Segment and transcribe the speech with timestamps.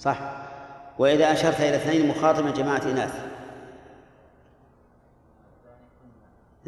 [0.00, 0.18] صح.
[0.98, 3.14] وإذا أشرت إلى اثنين مخاطبا جماعة إناث.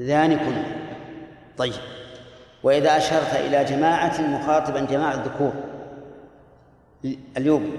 [0.01, 0.63] ذانكن.
[1.57, 1.73] طيب.
[2.63, 5.53] وإذا أشرت إلى جماعة مخاطبا جماعة الذكور.
[7.37, 7.77] اليوم.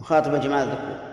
[0.00, 1.07] مخاطبا جماعة الذكور.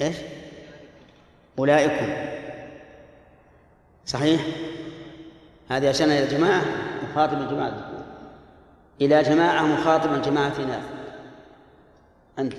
[0.00, 0.16] إيش؟
[1.58, 2.12] أولئكم
[4.06, 4.40] صحيح؟
[5.68, 6.64] هذه أشرنا إلى جماعة
[7.02, 8.04] مخاطبا جماعة الذكور
[9.00, 10.82] إلى جماعة مخاطبا جماعة إناث
[12.38, 12.54] أنت.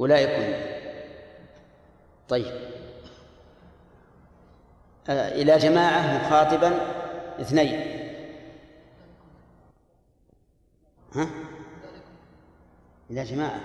[0.00, 0.56] أولئك.
[2.28, 2.52] طيب.
[5.08, 6.80] إلى جماعة مخاطبا
[7.40, 7.99] اثنين.
[11.14, 11.26] ها؟
[13.10, 13.60] إلى جماعة.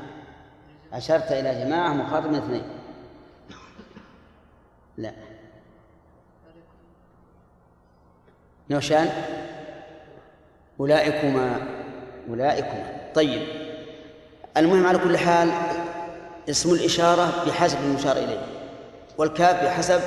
[0.93, 2.63] أشرت إلى جماعة مخاطبا اثنين.
[4.97, 5.11] لا.
[8.69, 9.09] نوشان؟
[10.79, 11.67] أولئكما
[12.29, 13.11] أولئكما.
[13.15, 13.47] طيب.
[14.57, 15.51] المهم على كل حال
[16.49, 18.45] اسم الإشارة بحسب المشار إليه
[19.17, 20.01] والكاف بحسب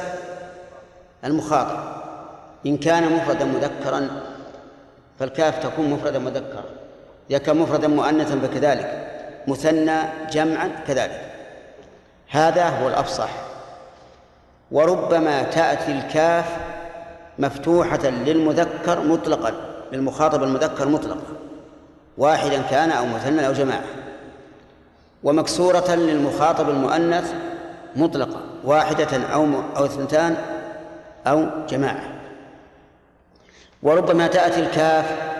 [1.24, 1.98] المخاطب.
[2.66, 4.08] إن كان مفردا مذكرا
[5.18, 6.77] فالكاف تكون مفردا مذكرا.
[7.36, 9.08] كان مفردا مؤنثا فكذلك
[9.48, 9.98] مثنى
[10.30, 11.20] جمعا كذلك.
[12.30, 13.30] هذا هو الأفصح.
[14.70, 16.56] وربما تأتي الكاف
[17.38, 19.52] مفتوحة للمذكر مطلقا
[19.92, 21.22] للمخاطب المذكر مطلقا.
[22.18, 23.84] واحدا كان أو مثنى أو جماعة.
[25.22, 27.34] ومكسورة للمخاطب المؤنث
[27.96, 30.36] مطلقا واحدة أو أو اثنتان
[31.26, 32.02] أو جماعة.
[33.82, 35.37] وربما تأتي الكاف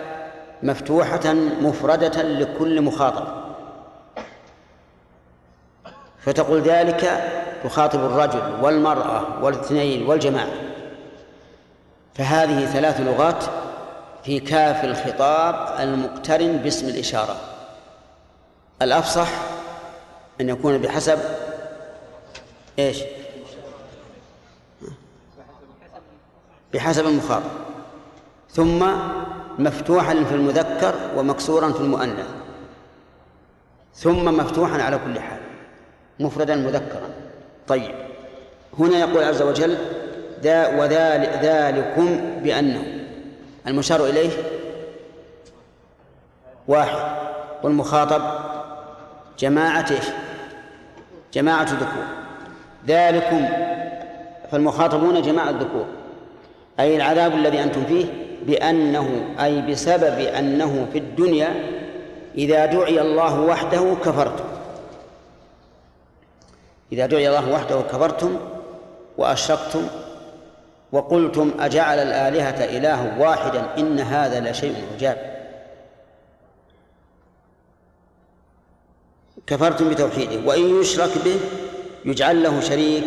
[0.63, 3.27] مفتوحة مفردة لكل مخاطب.
[6.19, 7.23] فتقول ذلك
[7.63, 10.51] تخاطب الرجل والمرأة والاثنين والجماعة.
[12.13, 13.43] فهذه ثلاث لغات
[14.23, 17.35] في كاف الخطاب المقترن باسم الإشارة.
[18.81, 19.29] الأفصح
[20.41, 21.19] أن يكون بحسب
[22.79, 23.03] إيش؟
[26.73, 27.49] بحسب المخاطب.
[28.51, 28.89] ثم
[29.59, 32.27] مفتوحا في المذكر ومكسورا في المؤنث.
[33.95, 35.39] ثم مفتوحا على كل حال
[36.19, 37.09] مفردا مذكرا.
[37.67, 37.95] طيب
[38.79, 39.77] هنا يقول عز وجل
[40.43, 42.83] ذا وذلك ذلكم بأنه.
[43.67, 44.31] المشار إليه
[46.67, 47.19] واحد.
[47.63, 48.21] والمخاطب
[49.39, 50.05] جماعة إيش؟
[51.33, 52.05] جماعة ذكور
[52.87, 53.47] ذلكم
[54.51, 55.85] فالمخاطبون جماعة ذكور
[56.79, 58.05] أي العذاب الذي أنتم فيه
[58.45, 61.79] بأنه أي بسبب أنه في الدنيا
[62.37, 64.43] إذا دعي الله وحده كفرتم.
[66.91, 68.37] إذا دعي الله وحده كفرتم
[69.17, 69.87] وأشركتم
[70.91, 75.17] وقلتم أجعل الآلهة إله واحدا إن هذا لشيء عجاب.
[79.47, 81.39] كفرتم بتوحيده وإن يشرك به
[82.05, 83.03] يجعل له شريك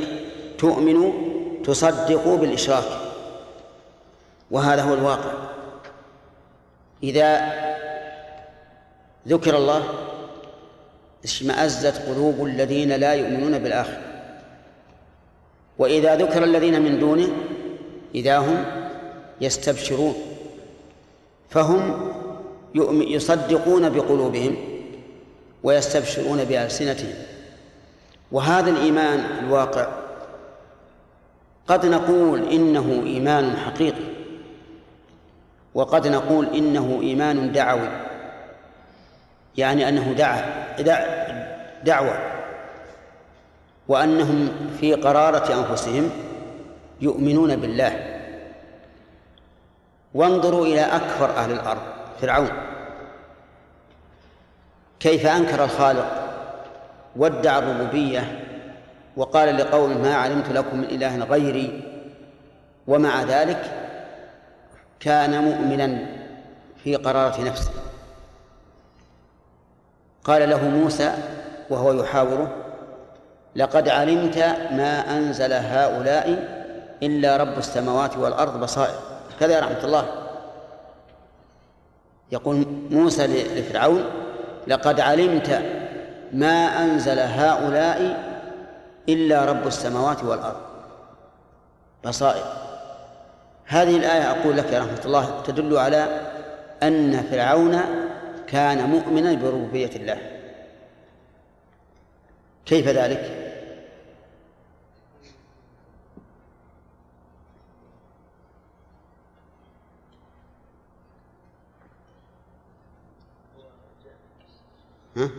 [0.58, 1.12] تؤمن
[1.64, 3.01] تصدق بالإشراك.
[4.52, 5.32] وهذا هو الواقع.
[7.02, 7.52] إذا
[9.28, 9.82] ذكر الله
[11.24, 14.00] اشمأزت قلوب الذين لا يؤمنون بالآخرة.
[15.78, 17.28] وإذا ذكر الذين من دونه
[18.14, 18.64] إذا هم
[19.40, 20.14] يستبشرون.
[21.50, 22.12] فهم
[23.08, 24.56] يصدقون بقلوبهم
[25.62, 27.14] ويستبشرون بألسنتهم.
[28.32, 29.86] وهذا الإيمان الواقع.
[31.68, 34.21] قد نقول إنه إيمان حقيقي.
[35.74, 37.88] وقد نقول إنه إيمان دعوي
[39.56, 40.44] يعني أنه دعا
[41.84, 42.18] دعوة
[43.88, 44.48] وأنهم
[44.80, 46.10] في قرارة أنفسهم
[47.00, 48.20] يؤمنون بالله.
[50.14, 51.82] وانظروا إلى أكبر أهل الأرض
[52.20, 52.50] فرعون.
[55.00, 56.22] كيف أنكر الخالق
[57.16, 58.44] وادعى الربوبية
[59.16, 61.82] وقال لقوم ما علمت لكم من إله غيري
[62.86, 63.81] ومع ذلك
[65.02, 66.06] كان مؤمنا
[66.84, 67.70] في قرارة نفسه.
[70.24, 71.12] قال له موسى
[71.70, 72.56] وهو يحاوره
[73.56, 74.38] لقد علمت
[74.70, 76.28] ما أنزل هؤلاء
[77.02, 78.94] إلا رب السماوات والأرض بصائر.
[79.40, 80.04] كذا يا رحمة الله.
[82.32, 84.04] يقول موسى لفرعون
[84.66, 85.62] لقد علمت
[86.32, 88.32] ما أنزل هؤلاء
[89.08, 90.60] إلا رب السماوات والأرض
[92.04, 92.44] بصائر.
[93.72, 96.20] هذه الآية أقول لك يا رحمة الله تدل على
[96.82, 97.80] أن فرعون
[98.46, 100.18] كان مؤمنا بربوبية الله
[102.66, 103.52] كيف ذلك؟
[115.16, 115.30] ها؟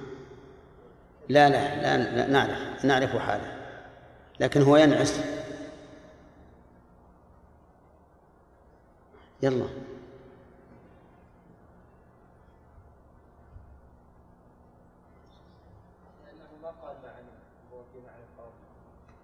[1.30, 3.52] لا لا لا, نعرف نعرف حاله
[4.40, 5.20] لكن هو ينعس
[9.44, 9.66] يلا.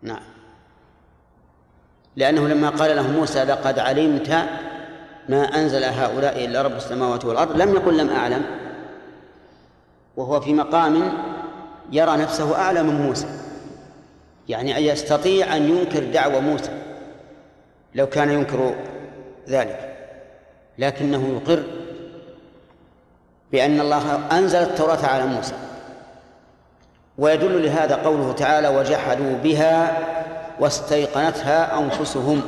[0.01, 0.19] نعم.
[2.15, 4.29] لأنه لما قال له موسى لقد علمت
[5.29, 8.45] ما أنزل هؤلاء إلا رب السماوات والأرض لم يقل لم أعلم.
[10.17, 11.13] وهو في مقام
[11.91, 13.27] يرى نفسه أعلى من موسى.
[14.49, 16.81] يعني أن يستطيع أن ينكر دعوة موسى
[17.95, 18.75] لو كان ينكر
[19.47, 19.88] ذلك.
[20.79, 21.63] لكنه يقر
[23.51, 25.53] بأن الله أنزل التوراة على موسى.
[27.17, 29.97] ويدل لهذا قوله تعالى وجحدوا بها
[30.59, 32.41] واستيقنتها أنفسهم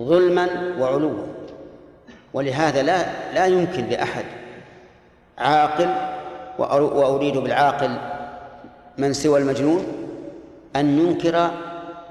[0.00, 0.48] ظلما
[0.78, 1.26] وعلوا.
[2.34, 4.24] ولهذا لا لا يمكن لأحد
[5.38, 5.88] عاقل
[6.58, 7.98] وأريد بالعاقل
[8.98, 9.86] من سوى المجنون
[10.76, 11.50] أن ينكر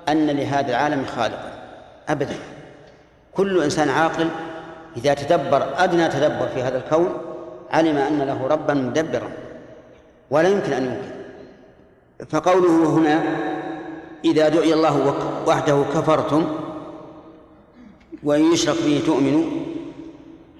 [0.09, 1.51] أن لهذا العالم خالقا.
[2.09, 2.35] أبدا.
[3.33, 4.29] كل إنسان عاقل
[4.97, 7.17] إذا تدبر أدنى تدبر في هذا الكون
[7.71, 9.29] علم أن له ربا مدبرا
[10.29, 11.17] ولا يمكن أن ينكر.
[12.29, 13.23] فقوله هنا
[14.25, 15.13] إذا دعي الله
[15.47, 16.45] وحده كفرتم
[18.23, 19.43] وإن يشرك به تؤمنوا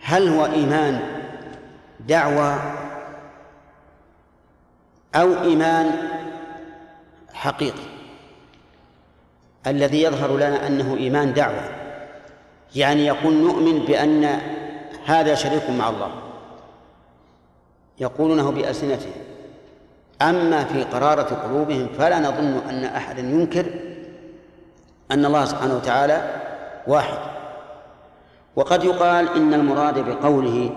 [0.02, 1.00] هل هو إيمان
[2.08, 2.56] دعوة
[5.16, 5.92] أو إيمان
[7.34, 7.88] حقيقي؟
[9.68, 11.87] الذي يظهر لنا أنه إيمان دعوة.
[12.76, 14.40] يعني يقول نؤمن بأن
[15.06, 16.12] هذا شريك مع الله.
[18.00, 19.12] يقولونه بألسنتهم.
[20.22, 23.66] أما في قرارة قلوبهم فلا نظن أن أحدا ينكر
[25.12, 26.36] أن الله سبحانه وتعالى
[26.88, 27.18] واحد.
[28.56, 30.70] وقد يقال إن المراد بقوله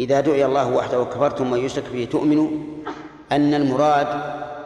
[0.00, 2.48] إذا دعي الله وحده وكفرتم ويشرك به تؤمنوا
[3.32, 4.08] أن المراد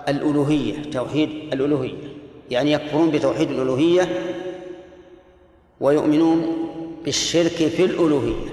[0.09, 2.15] الألوهية توحيد الألوهية.
[2.51, 4.34] يعني يكفرون بتوحيد الألوهية
[5.81, 6.69] ويؤمنون
[7.05, 8.49] بالشرك في الألوهية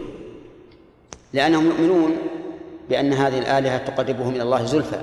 [1.33, 2.17] لأنهم يؤمنون
[2.89, 5.01] بأن هذه الآلهة تقربهم إلى الله زلفى.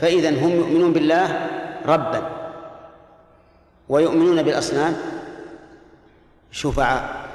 [0.00, 1.48] فإذا هم يؤمنون بالله
[1.86, 2.50] ربا
[3.88, 4.96] ويؤمنون بالأصنام
[6.50, 7.26] شفعاء.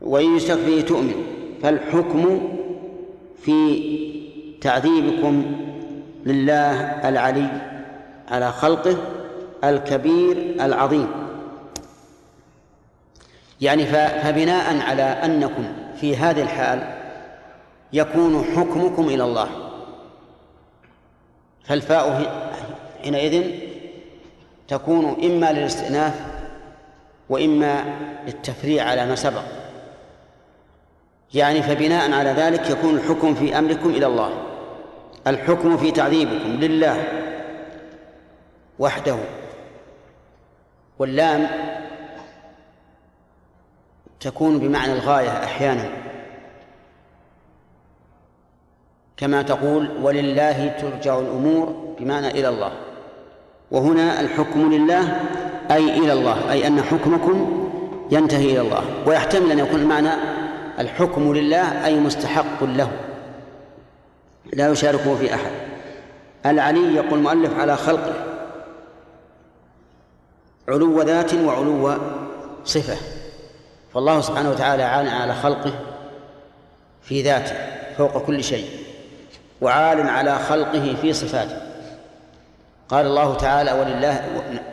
[0.00, 1.26] وإن يشرك به تؤمن
[1.62, 2.52] فالحكم
[3.42, 3.80] في
[4.60, 5.44] تعذيبكم
[6.26, 7.48] لله العلي
[8.28, 8.96] على خلقه
[9.64, 11.08] الكبير العظيم.
[13.60, 15.64] يعني فبناء على أنكم
[16.00, 16.96] في هذه الحال
[17.92, 19.48] يكون حكمكم إلى الله.
[21.64, 22.32] فالفاء
[23.02, 23.50] حينئذ
[24.68, 26.14] تكون إما للاستئناف
[27.28, 27.84] وإما
[28.26, 29.42] للتفريع على ما سبق.
[31.34, 34.30] يعني فبناء على ذلك يكون الحكم في أمركم إلى الله.
[35.26, 37.04] الحكم في تعذيبكم لله
[38.78, 39.16] وحده.
[40.98, 41.46] واللام
[44.20, 45.88] تكون بمعنى الغاية أحيانا.
[49.16, 52.72] كما تقول ولله ترجع الأمور بمعنى إلى الله.
[53.70, 55.20] وهنا الحكم لله
[55.70, 57.68] أي إلى الله أي أن حكمكم
[58.10, 58.84] ينتهي إلى الله.
[59.06, 60.10] ويحتمل أن يكون المعنى
[60.78, 62.92] الحكم لله أي مستحق له
[64.52, 65.50] لا يشاركه في أحد.
[66.46, 68.25] العلي يقول المؤلف على خلقه
[70.68, 71.94] علو ذات وعلو
[72.64, 72.96] صفة.
[73.94, 75.72] فالله سبحانه وتعالى عال على خلقه
[77.02, 77.54] في ذاته
[77.98, 78.68] فوق كل شيء
[79.60, 81.56] وعال على خلقه في صفاته.
[82.88, 84.24] قال الله تعالى ولله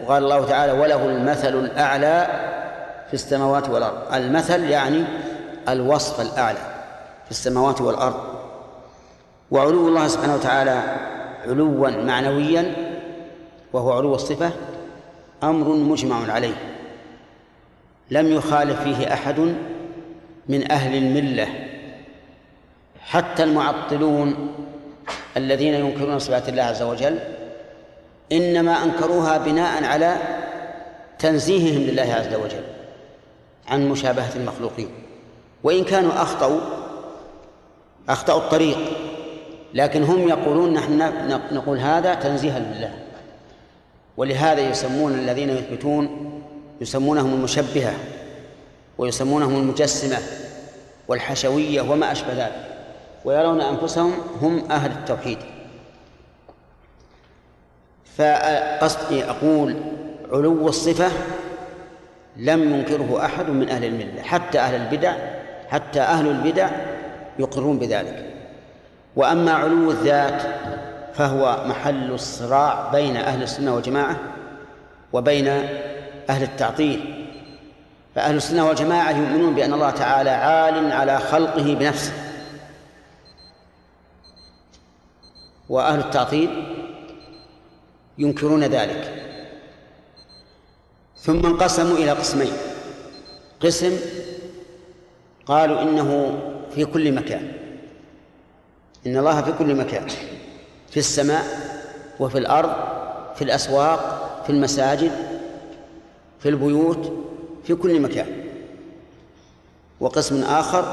[0.03, 2.27] وقال الله تعالى وله المثل الأعلى
[3.07, 4.13] في السماوات والأرض.
[4.13, 5.03] المثل يعني
[5.69, 6.59] الوصف الأعلى
[7.25, 8.19] في السماوات والأرض.
[9.51, 10.81] وعلو الله سبحانه وتعالى
[11.47, 12.73] علوا معنويا
[13.73, 14.51] وهو علو الصفة
[15.43, 16.55] أمر مجمع عليه.
[18.11, 19.39] لم يخالف فيه أحد
[20.49, 21.47] من أهل الملة
[23.01, 24.53] حتى المعطلون
[25.37, 27.19] الذين ينكرون صفات الله عز وجل
[28.31, 30.17] إنما أنكروها بناء على
[31.19, 32.63] تنزيههم لله عز وجل
[33.67, 34.89] عن مشابهة المخلوقين.
[35.63, 36.59] وإن كانوا أخطأوا
[38.09, 38.77] أخطأوا الطريق
[39.73, 41.11] لكن هم يقولون نحن
[41.51, 43.02] نقول هذا تنزيها لله.
[44.17, 46.33] ولهذا يسمون الذين يثبتون
[46.81, 47.93] يسمونهم المشبهة
[48.97, 50.17] ويسمونهم المجسمة
[51.07, 52.65] والحشوية وما أشبه ذلك
[53.25, 55.37] ويرون أنفسهم هم أهل التوحيد.
[58.17, 59.75] فقصدي أقول
[60.31, 61.11] علو الصفة
[62.37, 65.13] لم ينكره أحد من أهل الملة حتى أهل البدع
[65.69, 66.69] حتى أهل البدع
[67.39, 68.33] يقرون بذلك.
[69.15, 70.43] وأما علو الذات
[71.13, 74.19] فهو محل الصراع بين أهل السنة والجماعة
[75.13, 75.47] وبين
[76.29, 77.29] أهل التعطيل.
[78.15, 82.13] فأهل السنة والجماعة يؤمنون بأن الله تعالى عال على خلقه بنفسه.
[85.69, 86.49] وأهل التعطيل
[88.17, 89.23] ينكرون ذلك.
[91.17, 92.53] ثم انقسموا إلى قسمين.
[93.61, 93.99] قسم
[95.45, 96.39] قالوا إنه
[96.75, 97.51] في كل مكان.
[99.07, 100.07] إن الله في كل مكان.
[100.93, 101.43] في السماء
[102.19, 102.73] وفي الأرض
[103.35, 105.11] في الأسواق في المساجد
[106.39, 107.13] في البيوت
[107.63, 108.27] في كل مكان.
[109.99, 110.85] وقسم آخر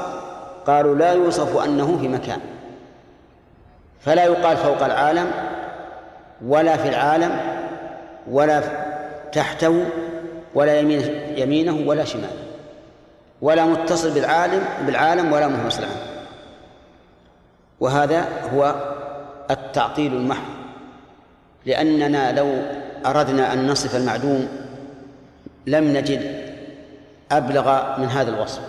[0.67, 2.39] قالوا لا يوصف أنه في مكان.
[3.99, 5.31] فلا يقال فوق العالم
[6.45, 7.39] ولا في العالم
[8.27, 8.61] ولا
[9.31, 9.85] تحته
[10.55, 11.01] ولا يمين
[11.37, 12.43] يمينه ولا شماله.
[13.41, 16.25] ولا متصل بالعالم بالعالم ولا منفصل عنه.
[17.79, 18.90] وهذا هو
[19.51, 20.51] التعطيل المحض.
[21.65, 22.47] لأننا لو
[23.05, 24.47] أردنا أن نصف المعدوم
[25.67, 26.51] لم نجد
[27.31, 28.61] أبلغ من هذا الوصف.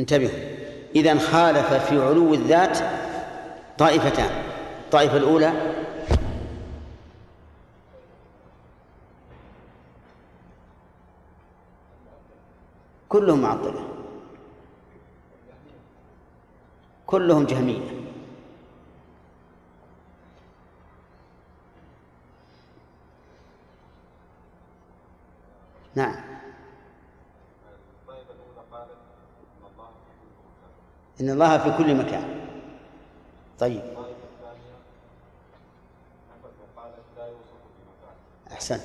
[0.00, 0.38] انتبهوا.
[0.96, 2.78] إذا خالف في علو الذات
[3.78, 4.30] طائفتان.
[4.84, 5.52] الطائفة الأولى
[13.08, 13.88] كلهم معطلة.
[17.06, 17.95] كلهم جهمية.
[25.96, 26.14] نعم.
[31.20, 32.40] إن الله في كل مكان.
[33.58, 33.82] طيب.
[38.52, 38.80] أحسن.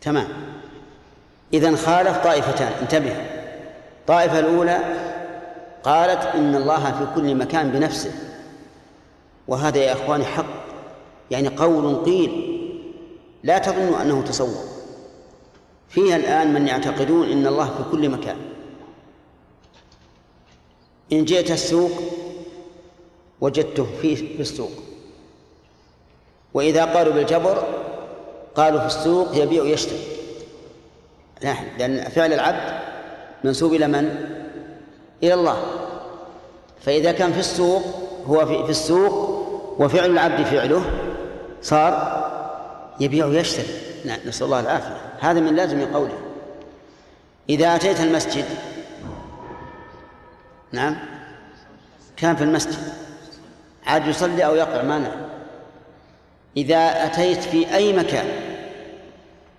[0.00, 0.28] تمام.
[1.52, 2.72] إذا خالف طائفتان.
[2.72, 3.12] انتبه.
[4.00, 4.78] الطائفة الأولى
[5.82, 8.12] قالت إن الله في كل مكان بنفسه.
[9.48, 10.44] وهذا يا إخواني حق.
[11.30, 12.49] يعني قول قيل.
[13.42, 14.64] لا تظنوا أنه تصور.
[15.88, 18.36] فيها الآن من يعتقدون إن الله في كل مكان.
[21.12, 21.90] إن جئت السوق
[23.40, 24.70] وجدته في في السوق.
[26.54, 27.64] وإذا قالوا بالجبر
[28.54, 30.00] قالوا في السوق يبيع ويشتري.
[31.78, 32.80] لأن فعل العبد
[33.44, 34.26] منسوب إلى من؟
[35.22, 35.64] إلى الله.
[36.80, 37.82] فإذا كان في السوق
[38.26, 39.40] هو في, في السوق
[39.78, 40.84] وفعل العبد فعله
[41.62, 42.29] صار
[43.00, 43.66] يبيع ويشتري
[44.26, 44.96] نسأل الله العافية.
[45.20, 46.18] هذا من لازم قوله.
[47.48, 48.44] إذا أتيت المسجد
[50.72, 50.96] نعم
[52.16, 52.78] كان في المسجد
[53.86, 55.10] عاد يصلي أو يقرأ مانع
[56.56, 58.26] إذا أتيت في أي مكان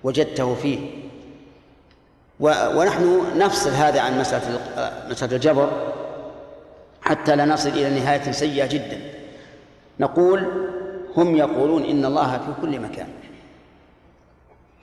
[0.04, 0.80] وجدته فيه.
[2.40, 4.60] ونحن نفصل هذا عن مسألة
[5.10, 5.94] مسألة الجبر
[7.02, 9.02] حتى لا نصل إلى نهاية سيئة جدا.
[10.00, 10.48] نقول
[11.18, 13.08] هم يقولون إن الله في كل مكان.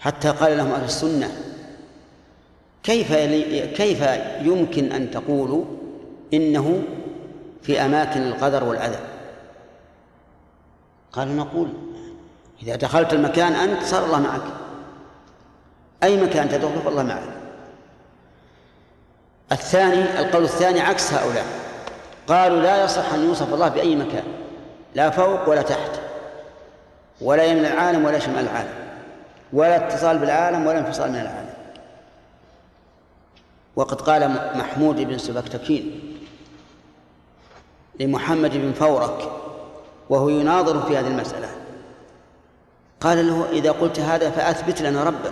[0.01, 1.33] حتى قال لهم أهل السنة
[2.83, 3.13] كيف
[3.77, 4.03] كيف
[4.43, 5.65] يمكن أن تقولوا
[6.35, 6.83] إنه
[7.63, 8.99] في أماكن القدر والأذى
[11.13, 11.69] قالوا نقول
[12.63, 14.43] إذا دخلت المكان أنت صار الله معك.
[16.03, 17.29] أي مكان تدخل فالله معك.
[19.53, 21.47] الثاني القول الثاني عكس هؤلاء.
[22.29, 24.25] قالوا لا يصح أن يوصف الله بأي مكان
[24.95, 25.91] لا فوق ولا تحت
[27.21, 28.88] ولا يمن العالم ولا شمال العالم.
[29.53, 31.55] ولا اتصال بالعالم ولا انفصال من العالم.
[33.77, 36.01] وقد قال محمود بن سبكتكين
[38.01, 39.33] لمحمد بن فورك
[40.11, 41.49] وهو يناظر في هذه المسألة.
[43.01, 45.31] قال له إذا قلت هذا فأثبت لنا ربا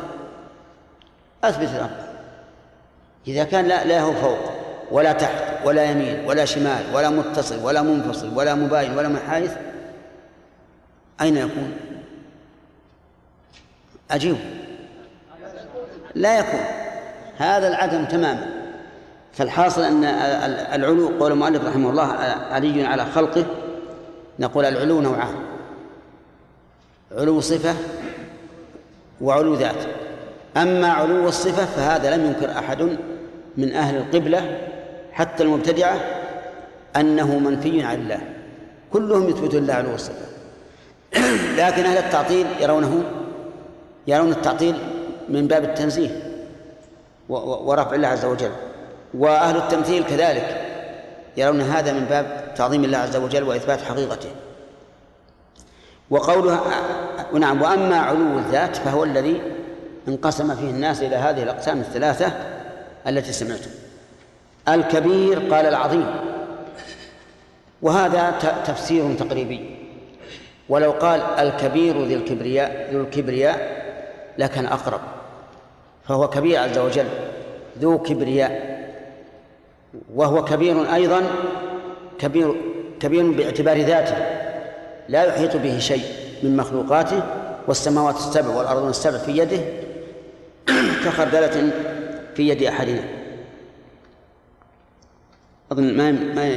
[1.44, 2.06] أثبت ربا
[3.28, 4.38] إذا كان لا, هو فوق
[4.90, 9.52] ولا تحت ولا يمين ولا شمال ولا متصل ولا منفصل ولا مباين ولا منحايث
[11.20, 11.76] أين يكون؟
[14.10, 14.36] أجيب.
[16.14, 16.60] لا يكون.
[17.38, 18.46] هذا العدم تماما.
[19.32, 20.04] فالحاصل أن
[20.74, 22.12] العلو قول المؤلف رحمه الله
[22.50, 23.44] علي على خلقه
[24.38, 25.34] نقول العلو نوعان.
[27.12, 27.74] علو صفة
[29.20, 29.84] وعلو ذات.
[30.56, 32.96] أما علو الصفة فهذا لم ينكر أحد
[33.56, 34.58] من أهل القبلة
[35.12, 36.00] حتى المبتدعة
[36.96, 38.20] أنه منفي عن الله.
[38.92, 40.26] كلهم يثبتون الله علو الصفة.
[41.58, 43.04] لكن أهل التعطيل يرونه
[44.06, 44.74] يرون التعطيل
[45.28, 46.10] من باب التنزيه
[47.28, 48.50] ورفع الله عز وجل.
[49.14, 50.62] وأهل التمثيل كذلك
[51.36, 54.28] يرون هذا من باب تعظيم الله عز وجل وإثبات حقيقته.
[56.10, 56.60] وقولها
[57.34, 59.42] نعم وأما علو الذات فهو الذي
[60.08, 62.32] انقسم فيه الناس إلى هذه الأقسام الثلاثة
[63.06, 63.70] التي سمعتم.
[64.68, 66.06] الكبير قال العظيم.
[67.82, 68.30] وهذا
[68.66, 69.76] تفسير تقريبي.
[70.68, 73.85] ولو قال الكبير ذي الكبرياء ذو الكبرياء
[74.38, 75.00] لكان أقرب
[76.08, 77.06] فهو كبير عز وجل
[77.78, 78.76] ذو كبرياء
[80.14, 81.22] وهو كبير أيضا
[82.18, 82.54] كبير
[83.00, 84.16] كبير باعتبار ذاته
[85.08, 86.04] لا يحيط به شيء
[86.42, 87.22] من مخلوقاته
[87.66, 89.60] والسماوات السبع والأرض السبع في يده
[91.04, 91.70] كخردلة
[92.34, 93.04] في يد أحدنا.
[95.72, 96.48] أظن ما ما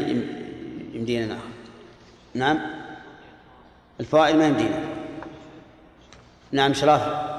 [0.94, 1.50] يمدينا نأخذ.
[2.34, 2.60] نعم؟
[4.00, 4.80] الفوائد ما يمدينا.
[6.52, 7.39] نعم شرافي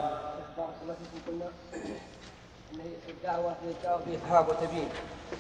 [3.49, 4.89] الدعوة بإفهام وتبيين.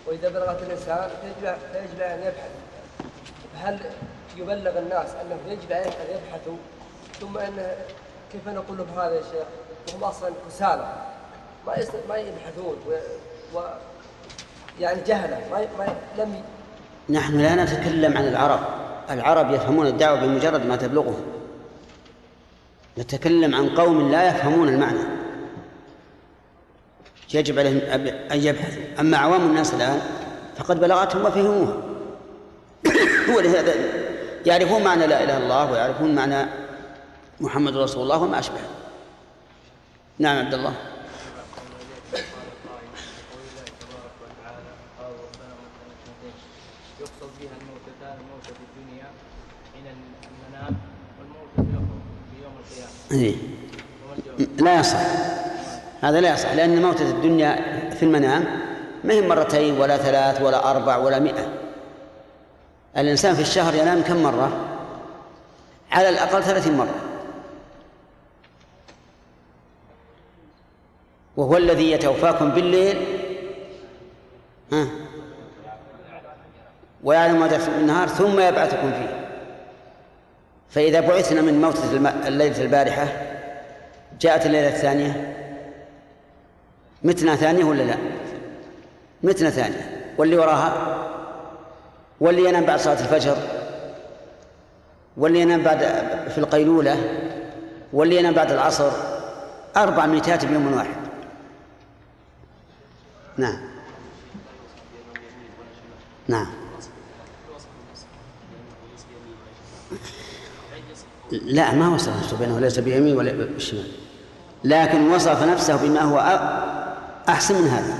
[0.06, 2.50] وإذا بلغت الإنسان فيجب فيجب أن يبحث.
[3.56, 3.78] هل
[4.36, 6.56] يبلغ الناس أنه يجب أن يبحثوا؟
[7.20, 7.66] ثم أن
[8.32, 10.92] كيف نقول لهم هذا يا شيخ؟ وهم أصلا كسالى.
[11.66, 11.74] ما
[12.08, 12.92] ما يبحثون و,
[13.58, 13.62] و
[14.80, 15.40] يعني جهلة.
[15.50, 16.42] ما, ما لم.
[17.10, 18.60] نحن لا نتكلم عن العرب.
[19.10, 21.22] العرب يفهمون الدعوة بمجرد ما تبلغهم.
[22.98, 25.19] نتكلم عن قوم لا يفهمون المعنى.
[27.34, 27.80] يجب عليهم
[28.32, 28.82] أن يبحثوا.
[29.00, 30.00] أما عوام الناس الآن
[30.56, 31.76] فقد بلغتهم وفهموها.
[33.36, 33.74] ولهذا
[34.46, 36.46] يعرفون معنى لا إله إلا الله ويعرفون معنى
[37.40, 38.60] محمد رسول الله وما أشبه.
[40.18, 40.74] نعم عبد الله.
[53.12, 53.34] إيه.
[54.58, 54.98] لا يصح.
[56.00, 57.56] هذا لا يصح لأن موتة الدنيا
[57.90, 58.44] في المنام
[59.04, 61.48] ما هي مرتين ولا ثلاث ولا أربع ولا مئة.
[62.96, 64.52] الإنسان في الشهر ينام كم مرة؟
[65.92, 66.94] على الأقل ثلاثين مرة.
[71.36, 72.98] وهو الذي يتوفاكم بالليل
[74.72, 74.86] ها؟
[77.04, 79.28] ويعلم ماذا في النهار ثم يبعثكم فيه.
[80.70, 81.96] فإذا بعثنا من موتة
[82.28, 83.06] الليلة البارحة
[84.20, 85.29] جاءت الليلة الثانية
[87.02, 87.96] متنا ثانية ولا لا؟
[89.22, 90.96] متنا ثانية واللي وراها؟
[92.20, 93.36] واللي ينام بعد صلاة الفجر؟
[95.16, 95.78] واللي ينام بعد
[96.28, 96.96] في القيلولة؟
[97.92, 98.90] واللي ينام بعد العصر؟
[99.76, 100.96] أربع ميتات بيوم واحد.
[103.36, 103.58] نعم.
[106.28, 106.46] نعم.
[111.32, 113.86] لا ما وصف نفسه بينه ليس بيمين ولا بالشمال
[114.64, 116.18] لكن وصف نفسه بما هو
[117.28, 117.94] أحسن من هذا.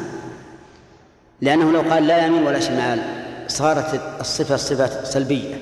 [1.41, 3.03] لأنه لو قال لا يمين ولا شمال
[3.49, 5.55] صارت الصفة صفة سلبية.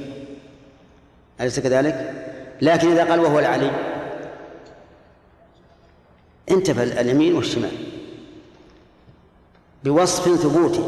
[1.40, 2.14] أليس كذلك؟
[2.62, 3.70] لكن إذا قال وهو العلي
[6.50, 7.76] انتفى اليمين والشمال.
[9.84, 10.84] بوصف ثبوتي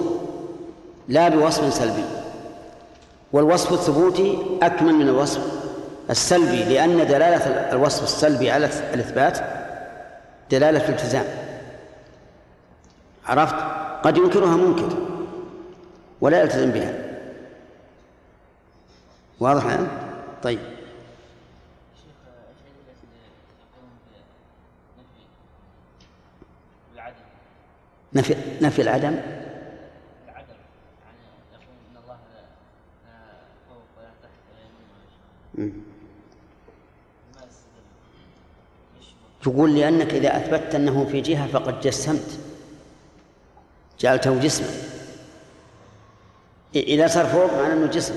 [1.09, 2.05] لا بوصف سلبي.
[3.33, 5.41] والوصف الثبوتي أكمل من الوصف
[6.11, 9.39] السلبي لأن دلالة الوصف السلبي على الإثبات
[10.51, 11.25] دلالة الالتزام.
[13.27, 13.55] عرفت؟
[14.07, 14.97] قد ينكرها منكر.
[16.21, 17.21] ولا يلتزم بها.
[19.41, 19.89] واضح الآن؟
[20.43, 20.61] طيب.
[28.15, 29.17] نفي نفي العدم.
[39.47, 42.50] يقول لأنك إذا أثبتت أنه في جهة فقد جسمت.
[44.01, 44.69] جعلته جسما.
[46.75, 48.15] إذا صار فوق معناه أنه جسم.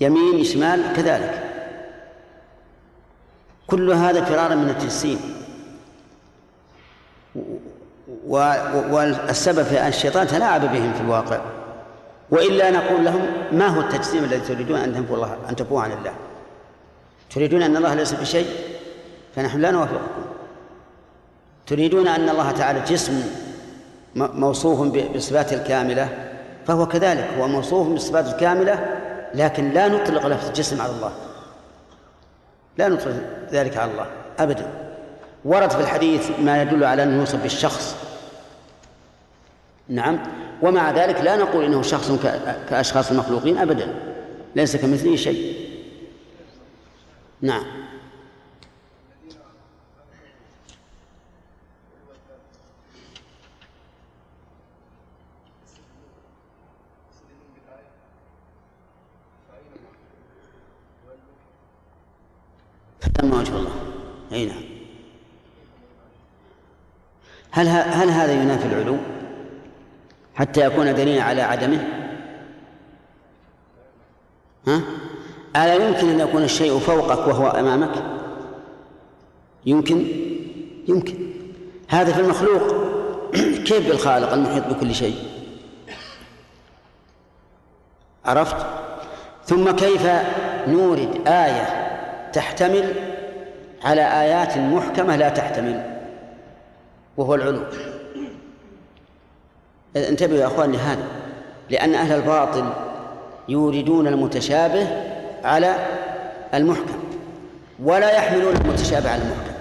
[0.00, 1.44] يمين شمال كذلك.
[3.66, 5.20] كل هذا فرارا من التجسيم.
[8.26, 11.40] والسبب في أن الشيطان تلاعب بهم في الواقع.
[12.30, 16.14] وإلا نقول لهم ما هو التجسيم الذي تريدون أن تنفوا الله أن تنفوه عن الله؟
[17.30, 18.46] تريدون أن الله ليس بشيء؟
[19.36, 20.24] فنحن لا نوافقكم.
[21.66, 23.22] تريدون أن الله تعالى جسم
[24.14, 26.08] موصوف بالصفات الكاملة
[26.66, 28.96] فهو كذلك هو موصوف بالصفات الكاملة
[29.34, 31.12] لكن لا نطلق لفظ الجسم على الله.
[32.78, 33.14] لا نطلق
[33.52, 34.06] ذلك على الله
[34.38, 34.70] أبدا.
[35.44, 37.96] ورد في الحديث ما يدل على أنه يوصف بالشخص.
[39.88, 40.18] نعم.
[40.62, 42.12] ومع ذلك لا نقول إنه شخص
[42.70, 43.94] كأشخاص المخلوقين أبدا.
[44.56, 45.68] ليس كمثله شيء.
[47.42, 47.64] نعم
[63.00, 63.70] فتم وجه الله
[64.32, 64.62] اي نعم
[67.58, 68.96] هل هل هذا ينافي العلو
[70.34, 71.84] حتى يكون دليلا على عدمه؟
[74.66, 74.80] ها؟
[75.56, 78.02] ألا يمكن أن يكون الشيء فوقك وهو أمامك؟
[79.66, 80.06] يمكن؟
[80.88, 81.14] يمكن.
[81.88, 82.62] هذا في المخلوق.
[83.68, 85.16] كيف بالخالق المحيط بكل شيء؟
[88.24, 88.66] عرفت؟
[89.44, 90.06] ثم كيف
[90.68, 91.68] نورد آية
[92.32, 92.94] تحتمل
[93.84, 95.97] على آيات محكمة لا تحتمل؟
[97.18, 97.60] وهو العلو.
[99.96, 101.02] انتبهوا يا أخوان لهذا
[101.70, 102.64] لأن أهل الباطل
[103.48, 104.88] يوردون المتشابه
[105.44, 105.74] على
[106.54, 106.98] المحكم
[107.82, 109.52] ولا يحملون المتشابه على المحكم.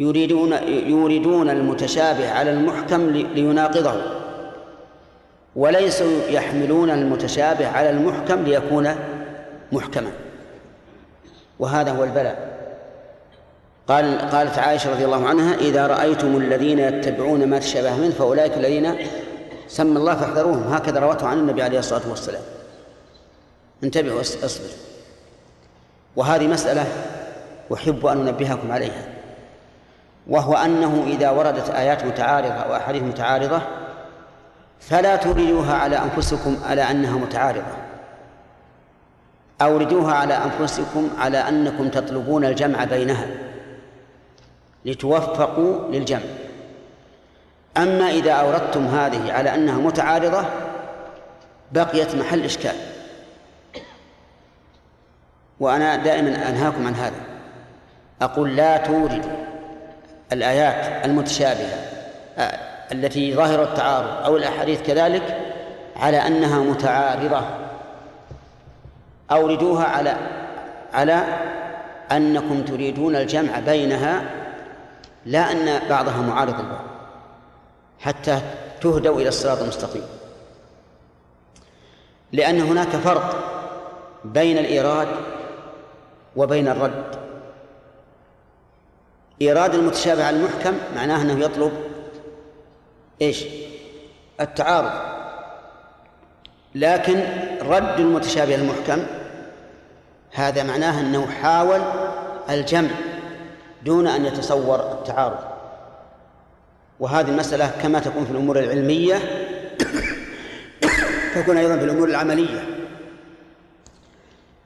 [0.00, 4.02] يريدون يوردون المتشابه على المحكم ليناقضه
[5.56, 8.94] وليسوا يحملون المتشابه على المحكم ليكون
[9.72, 10.10] محكما.
[11.58, 12.45] وهذا هو البلاء.
[13.88, 18.94] قال قالت عائشة رضي الله عنها إذا رأيتم الذين يتبعون ما تشابه منه فأولئك الذين
[19.68, 20.74] سمى الله فاحذروهم.
[20.74, 22.42] هكذا روته عن النبي عليه الصلاة والسلام.
[23.84, 24.68] انتبهوا أصبر.
[26.16, 26.86] وهذه مسألة
[27.74, 29.08] أحب أن أنبهكم عليها.
[30.28, 33.62] وهو أنه إذا وردت آيات متعارضة أو أحاديث متعارضة
[34.80, 37.76] فلا تريدوها على أنفسكم على أنها متعارضة.
[39.62, 43.45] أوردوها على أنفسكم على أنكم تطلبون الجمع بينها.
[44.86, 46.20] لتوفقوا للجمع.
[47.76, 50.44] أما إذا أوردتم هذه على أنها متعارضة
[51.72, 52.74] بقيت محل إشكال.
[55.60, 57.20] وأنا دائما أنهاكم عن هذا.
[58.22, 59.32] أقول لا توردوا
[60.32, 61.78] الآيات المتشابهة
[62.38, 62.58] آه،
[62.92, 65.38] التي ظاهر التعارض أو الأحاديث كذلك
[65.96, 67.42] على أنها متعارضة.
[69.30, 70.16] أوردوها على
[70.94, 71.24] على
[72.12, 74.45] أنكم تريدون الجمع بينها
[75.26, 76.84] لا أن بعضها معارض البعض
[78.00, 78.40] حتى
[78.80, 80.02] تهدوا إلى الصراط المستقيم.
[82.32, 83.36] لأن هناك فرق
[84.24, 85.08] بين الإيراد
[86.36, 87.18] وبين الرد.
[89.42, 91.72] إيراد المتشابه المحكم معناه أنه يطلب
[93.22, 93.44] إيش؟
[94.40, 94.92] التعارض.
[96.74, 97.24] لكن
[97.62, 99.06] رد المتشابه المحكم
[100.32, 101.80] هذا معناه أنه حاول
[102.50, 102.90] الجمع
[103.86, 105.38] دون أن يتصور التعارض.
[107.00, 109.16] وهذه المسألة كما تكون في الأمور العلمية
[111.34, 112.64] تكون أيضا في الأمور العملية.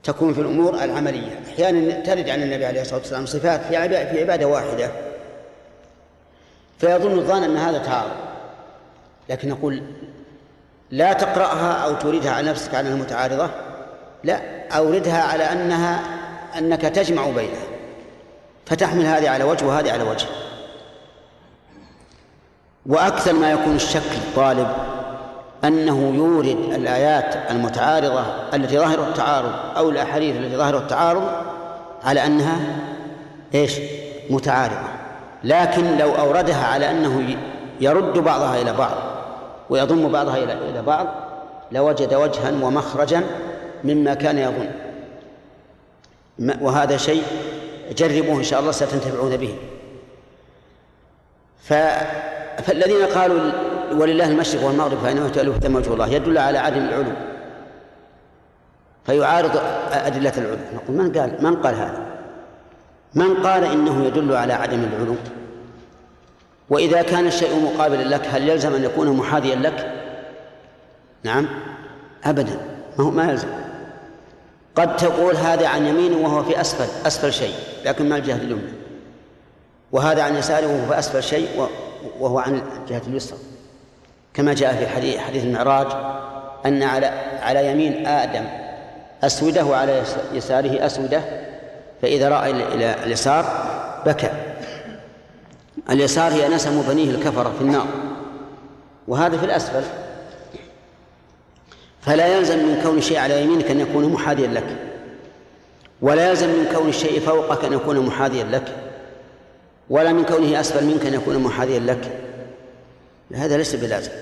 [0.02, 1.40] تكون في الأمور العملية.
[1.48, 4.90] أحيانا ترد عن النبي عليه الصلاة والسلام صفات في عبادة, في عبادة واحدة.
[6.78, 8.16] فيظن الظان أن هذا تعارض.
[9.28, 9.82] لكن نقول
[10.90, 13.50] لا تقرأها أو تريدها على نفسك على أنها متعارضة
[14.24, 16.00] لا أوردها على أنها
[16.58, 17.69] أنك تجمع بينها.
[18.70, 20.26] فتحمل هذه على وجه وهذه على وجه.
[22.86, 24.68] وأكثر ما يكون الشك الطالب
[25.64, 31.22] أنه يورد الآيات المتعارضة التي ظاهر التعارض أو الأحاديث التي ظاهر التعارض
[32.04, 32.60] على أنها
[33.54, 33.72] إيش؟
[34.30, 34.88] متعارضة.
[35.44, 37.36] لكن لو أوردها على أنه
[37.80, 38.96] يرد بعضها إلى بعض
[39.70, 41.06] ويضم بعضها إلى بعض
[41.72, 43.22] لوجد وجها ومخرجا
[43.84, 44.70] مما كان يظن.
[46.60, 47.22] وهذا شيء
[47.96, 49.54] جربوه إن شاء الله ستنتفعون به
[51.62, 53.52] فالذين قالوا
[53.92, 57.12] ولله المشرق والمغرب فإنما تؤلف ثم وجه الله يدل على عدم العلو
[59.06, 59.60] فيعارض
[59.92, 62.06] أدلة العلو نقول من قال من قال هذا؟
[63.14, 65.14] من قال إنه يدل على عدم العلو؟
[66.70, 69.92] وإذا كان الشيء مقابلا لك هل يلزم أن يكون محاذيا لك؟
[71.24, 71.48] نعم
[72.24, 72.56] أبدا
[72.98, 73.48] ما هو ما يلزم
[74.80, 78.72] قد تقول هذا عن يمينه وهو في أسفل أسفل شيء لكن ما الجهة اليمنى.
[79.92, 81.68] وهذا عن يساره وهو في أسفل شيء
[82.20, 83.38] وهو عن الجهة اليسرى.
[84.34, 85.86] كما جاء في حديث حديث المعراج
[86.66, 87.06] أن على
[87.42, 88.44] على يمين آدم
[89.22, 91.22] أسودة وعلى يساره أسودة
[92.02, 93.44] فإذا رأى إلى اليسار
[94.06, 94.30] بكى.
[95.90, 97.86] اليسار هي نسم بنيه الكفرة في النار.
[99.08, 99.82] وهذا في الأسفل.
[102.00, 104.76] فلا يلزم من كون الشيء على يمينك أن يكون محاذيا لك.
[106.02, 108.76] ولا يلزم من كون الشيء فوقك أن يكون محاذيا لك.
[109.90, 112.20] ولا من كونه أسفل منك أن يكون محاذيا لك.
[113.34, 114.12] هذا ليس بلازم.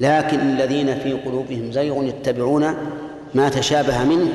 [0.00, 2.74] لكن الذين في قلوبهم زيغ يتبعون
[3.34, 4.32] ما تشابه منه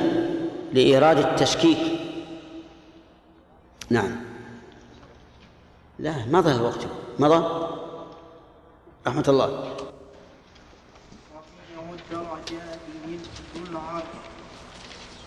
[0.72, 1.78] لإيراد التشكيك.
[3.90, 4.16] نعم.
[5.98, 6.86] لا مضى الوقت
[7.18, 7.66] مضى؟
[9.06, 9.46] رحمة الله
[11.34, 12.80] رفيع الدرجات
[13.56, 14.04] ذو العرش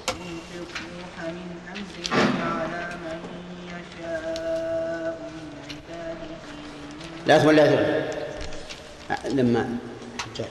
[0.10, 2.10] يلقي الروح من أمره
[2.44, 3.20] على من
[3.68, 6.46] يشاء من عباده
[7.28, 8.10] لا تولي
[9.30, 9.78] لما
[10.20, 10.48] حجاج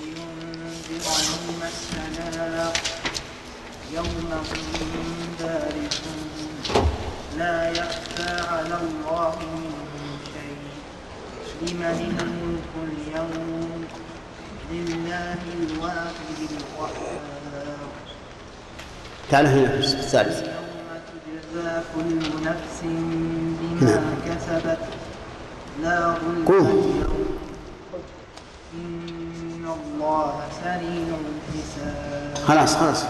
[0.00, 2.76] لينذر يوم التلاق
[3.94, 6.30] يوم هم بارزون
[7.38, 10.62] لا يخفى على الله منهم شيء
[11.62, 13.84] لمن الملك اليوم
[14.70, 16.92] لله الواحد القهار
[19.30, 20.38] تعال هنا في الثالث.
[20.38, 20.48] يوم
[21.52, 24.78] تجزى كل نفس بما كسبت.
[25.80, 26.16] لا
[28.74, 32.44] إن الله سريع الحساب.
[32.46, 33.04] خلاص خلاص.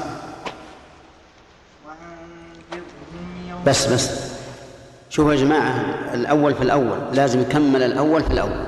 [3.67, 4.33] بس بس.
[5.11, 5.75] شوفوا يا جماعة
[6.15, 6.99] الأول في الأول.
[7.13, 8.67] لازم يكمل الأول في الأول.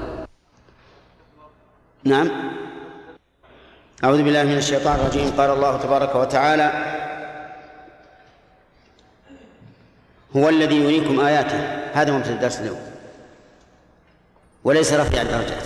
[2.04, 2.30] نعم.
[4.04, 5.30] أعوذ بالله من الشيطان الرجيم.
[5.38, 6.72] قال الله تبارك وتعالى
[10.37, 11.59] هو الذي يريكم آياته.
[11.92, 12.93] هذا مبتدأ الدرس اليوم.
[14.64, 15.64] وليس رفيع الدرجات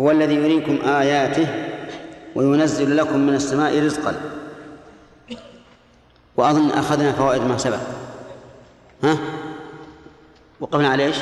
[0.00, 1.46] هو الذي يريكم آياته
[2.34, 4.20] وينزل لكم من السماء رزقا.
[6.36, 7.80] وأظن أخذنا فوائد ما سبق.
[9.04, 9.18] ها؟
[10.60, 11.16] وقفنا على إيش؟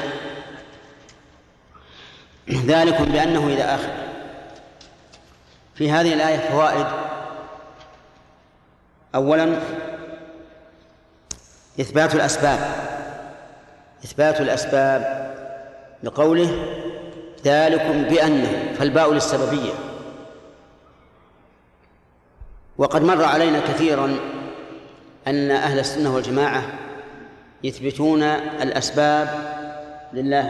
[2.50, 3.90] ذلكم بأنه إذا آخر
[5.74, 6.86] في هذه الآية فوائد.
[9.14, 9.58] أولا
[11.80, 12.58] إثبات الأسباب.
[14.04, 15.25] إثبات الأسباب.
[16.02, 16.50] لقوله
[17.44, 19.72] ذلكم بأنه فالباء للسببية.
[22.78, 24.16] وقد مر علينا كثيرا
[25.26, 26.62] أن أهل السنة والجماعة
[27.64, 28.22] يثبتون
[28.62, 29.28] الأسباب
[30.12, 30.40] لله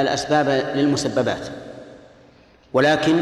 [0.00, 1.48] الأسباب للمسببات.
[2.72, 3.20] ولكن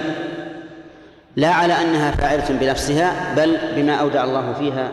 [1.36, 4.92] لا على أنها فاعلة بنفسها بل بما أودع الله فيها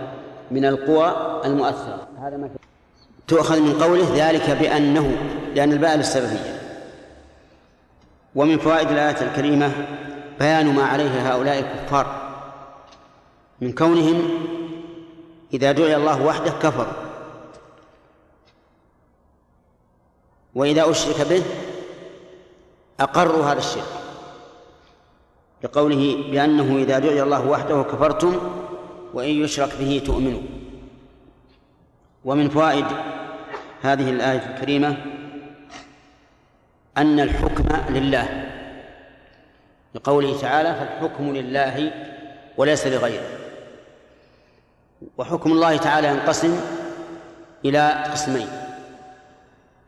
[0.51, 2.07] من القوى المؤثرة.
[2.21, 2.49] هذا ما
[3.27, 5.17] تؤخذ من قوله ذلك بأنه
[5.55, 6.60] لأن الباء للسببية.
[8.35, 9.87] ومن فوائد الآية الكريمة
[10.39, 12.31] بيان ما عليه هؤلاء الكفار
[13.61, 14.29] من كونهم
[15.53, 16.93] إذا دعي الله وحده كفروا.
[20.55, 21.43] وإذا أشرك به
[22.99, 23.83] أقروا هذا الشرك
[25.63, 28.35] لقوله بأنه إذا دعي الله وحده كفرتم
[29.13, 30.41] وإن يشرك به تؤمنوا.
[32.25, 32.85] ومن فوائد
[33.81, 35.20] هذه الآية الكريمة
[36.97, 38.47] أن الحكم لله.
[39.95, 41.91] لقوله تعالى فالحكم لله
[42.57, 43.23] وليس لغيره.
[45.17, 46.61] وحكم الله تعالى ينقسم
[47.65, 48.47] إلى قسمين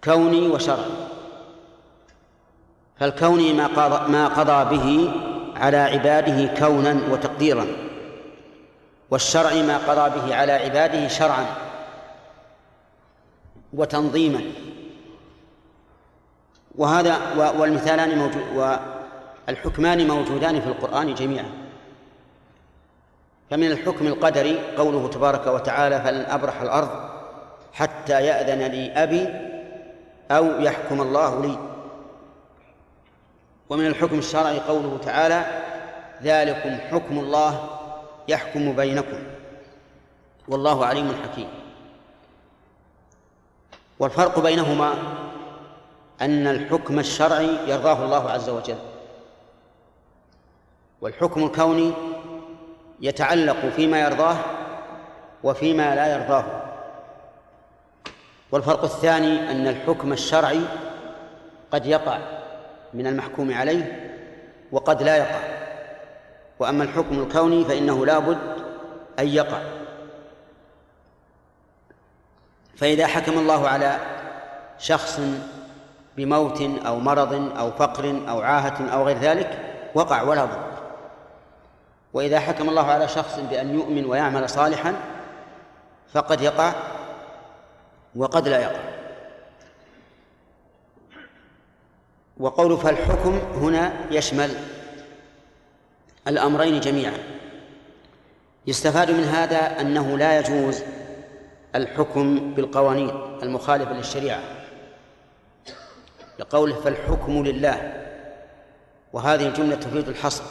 [0.04, 0.92] كوني وشرعي.
[3.00, 5.14] فالكوني ما قضى, ما قضى به
[5.56, 7.68] على عباده كونا وتقديرا
[9.10, 11.46] والشرعي ما قضى به على عباده شرعا
[13.74, 14.42] وتنظيما.
[16.76, 17.18] وهذا
[17.58, 18.46] والمثالان موجود
[19.48, 21.52] والحكمان موجودان في القرآن جميعا.
[23.50, 26.90] فمن الحكم القدري قوله تبارك وتعالى فلن أبرح الأرض
[27.74, 29.28] حتى يأذن لي أبي
[30.32, 31.58] أو يحكم الله لي.
[33.70, 35.46] ومن الحكم الشرعي قوله تعالى
[36.24, 37.70] ذلكم حكم الله
[38.28, 39.20] يحكم بينكم.
[40.48, 41.48] والله عليم حكيم.
[44.00, 44.94] والفرق بينهما
[46.24, 48.78] أن الحكم الشرعي يرضاه الله عز وجل.
[51.02, 51.94] والحكم الكوني
[53.02, 54.38] يتعلق فيما يرضاه
[55.44, 56.46] وفيما لا يرضاه.
[58.52, 60.62] والفرق الثاني أن الحكم الشرعي
[61.72, 62.18] قد يقع
[62.94, 64.10] من المحكوم عليه
[64.72, 65.40] وقد لا يقع.
[66.60, 68.56] وأما الحكم الكوني فإنه لا بد
[69.20, 69.62] أن يقع.
[72.78, 73.98] فإذا حكم الله على
[74.80, 75.20] شخص
[76.18, 79.60] بموت أو مرض أو فقر أو عاهة أو غير ذلك
[79.96, 80.74] وقع ولا بد
[82.14, 84.94] وإذا حكم الله على شخص بأن يؤمن ويعمل صالحا
[86.14, 86.74] فقد يقع
[88.16, 88.80] وقد لا يقع.
[92.38, 94.52] وقول فالحكم هنا يشمل
[96.28, 97.18] الأمرين جميعا.
[98.68, 100.84] يستفاد من هذا أنه لا يجوز
[101.76, 103.10] الحكم بالقوانين
[103.44, 104.40] المخالفة للشريعة.
[106.40, 108.04] لقوله فالحكم لله.
[109.14, 110.44] وهذه الجملة تفيد الحصر.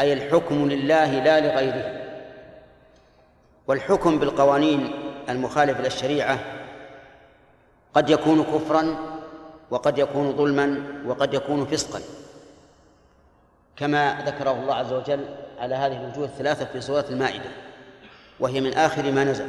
[0.00, 2.00] أي الحكم لله لا لغيره.
[3.66, 4.92] والحكم بالقوانين
[5.28, 6.38] المخالف للشريعة
[7.94, 8.96] قد يكون كفرا
[9.70, 12.00] وقد يكون ظلما وقد يكون فسقا.
[13.76, 15.24] كما ذكره الله عز وجل
[15.58, 17.50] على هذه الوجوه الثلاثة في سورة المائدة.
[18.40, 19.46] وهي من آخر ما نزل.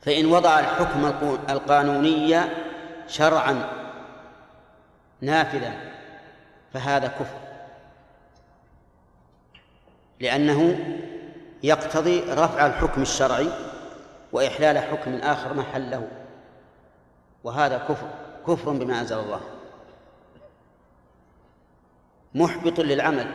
[0.00, 1.12] فإن وضع الحكم
[1.50, 2.40] القانوني
[3.10, 3.68] شرعا
[5.20, 5.72] نافذا
[6.72, 7.38] فهذا كفر.
[10.20, 10.78] لأنه
[11.62, 13.48] يقتضي رفع الحكم الشرعي
[14.32, 16.08] وإحلال حكم آخر محله
[17.44, 18.08] وهذا كفر
[18.46, 19.40] كفر بما أنزل الله.
[22.34, 23.26] محبط للعمل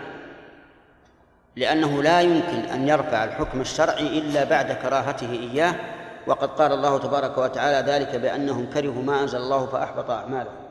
[1.55, 5.94] لأنه لا يمكن أن يرفع الحكم الشرعي إلا بعد كراهته إياه
[6.27, 10.65] وقد قال الله تبارك وتعالى ذلك بأنهم كرهوا ما أنزل الله فأحبط أعمالهم.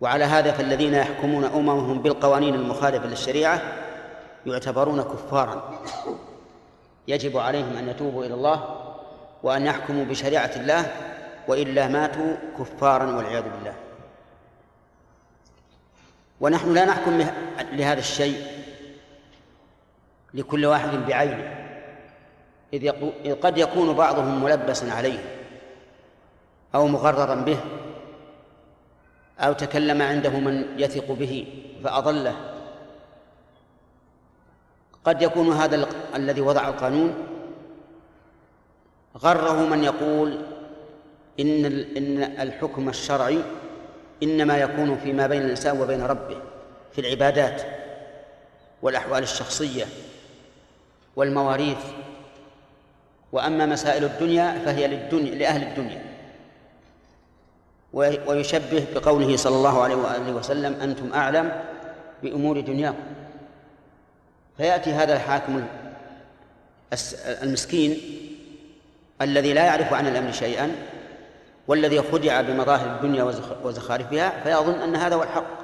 [0.00, 3.62] وعلى هذا فالذين يحكمون أممهم بالقوانين المخالفة للشريعة
[4.46, 5.80] يعتبرون كفارا.
[7.08, 8.76] يجب عليهم أن يتوبوا إلى الله
[9.42, 10.92] وأن يحكموا بشريعة الله
[11.48, 13.74] وإلا ماتوا كفارا والعياذ بالله.
[16.40, 17.26] ونحن لا نحكم
[17.72, 18.46] لهذا الشيء
[20.34, 21.67] لكل واحد بعينه.
[22.72, 22.90] إذ
[23.34, 25.18] قد يكون بعضهم ملبسا عليه
[26.74, 27.58] أو مغررا به
[29.40, 31.46] أو تكلم عنده من يثق به
[31.84, 32.36] فأضله.
[35.04, 35.86] قد يكون هذا ال...
[36.14, 37.14] الذي وضع القانون
[39.18, 40.38] غره من يقول
[41.40, 41.64] إن
[41.96, 43.38] إن الحكم الشرعي
[44.22, 46.36] إنما يكون فيما بين الإنسان وبين ربه
[46.92, 47.62] في العبادات
[48.82, 49.84] والأحوال الشخصية
[51.16, 51.78] والمواريث
[53.32, 56.02] وأما مسائل الدنيا فهي للدنيا لأهل الدنيا.
[58.26, 61.52] ويشبه بقوله صلى الله عليه وآله وسلم أنتم أعلم
[62.22, 63.06] بأمور دنياكم.
[64.56, 65.64] فيأتي هذا الحاكم
[67.42, 68.00] المسكين
[69.22, 70.72] الذي لا يعرف عن الأمر شيئا
[71.68, 73.32] والذي خدع بمظاهر الدنيا
[73.64, 75.58] وزخارفها فيظن أن هذا هو الحق.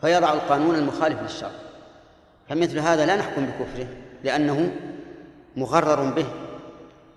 [0.00, 1.50] فيضع القانون المخالف للشرع.
[2.48, 3.86] فمثل هذا لا نحكم بكفره
[4.24, 4.72] لأنه
[5.56, 6.26] مغرر به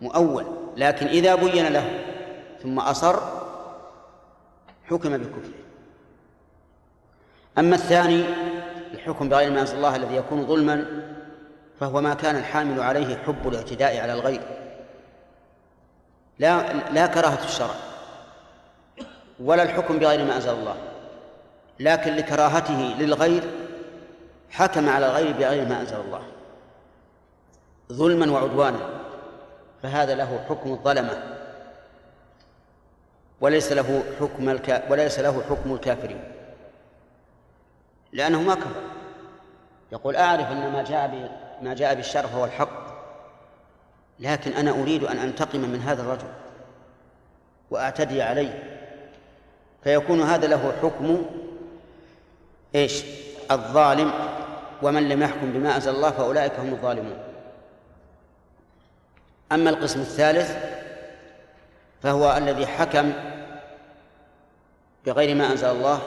[0.01, 0.45] مؤول
[0.77, 2.03] لكن إذا بين له
[2.63, 3.19] ثم أصر
[4.89, 5.59] حكم بكفره.
[7.57, 8.23] أما الثاني
[8.93, 10.85] الحكم بغير ما أنزل الله الذي يكون ظلما
[11.79, 14.41] فهو ما كان الحامل عليه حب الاعتداء على الغير.
[16.39, 17.75] لا لا كراهة الشرع
[19.39, 20.75] ولا الحكم بغير ما أنزل الله.
[21.79, 23.43] لكن لكراهته للغير
[24.49, 26.21] حكم على الغير بغير ما أنزل الله.
[27.91, 28.79] ظلما وعدوانا
[29.83, 31.23] فهذا له حكم الظلمة.
[33.41, 34.83] وليس له حكم الك...
[34.89, 36.23] وليس له حكم الكافرين.
[38.13, 38.81] لأنه ما كفر.
[39.91, 41.29] يقول أعرف أن ما جاء ب...
[41.65, 42.85] ما جاء بالشر هو الحق
[44.19, 46.27] لكن أنا أريد أن أنتقم من هذا الرجل
[47.71, 48.63] وأعتدي عليه.
[49.83, 51.25] فيكون هذا له حكم
[52.75, 53.03] إيش؟
[53.51, 54.11] الظالم
[54.81, 57.24] ومن لم يحكم بما أنزل الله فأولئك هم الظالمون.
[59.55, 60.57] أما القسم الثالث
[62.03, 63.13] فهو الذي حكم
[65.05, 66.01] بغير ما أنزل الله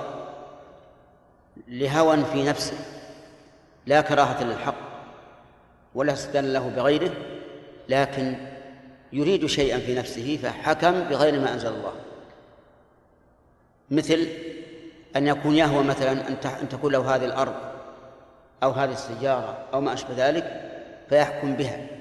[1.68, 2.76] لهوى في نفسه
[3.87, 4.74] لا كراهة للحق
[5.94, 7.11] ولا استدلال له بغيره
[7.88, 8.37] لكن
[9.12, 11.92] يريد شيئا في نفسه فحكم بغير ما أنزل الله.
[13.90, 14.28] مثل
[15.16, 16.28] أن يكون يهوى مثلا
[16.62, 17.54] أن تكون له هذه الأرض
[18.62, 20.70] أو هذه السيارة أو ما أشبه ذلك
[21.08, 21.97] فيحكم بها.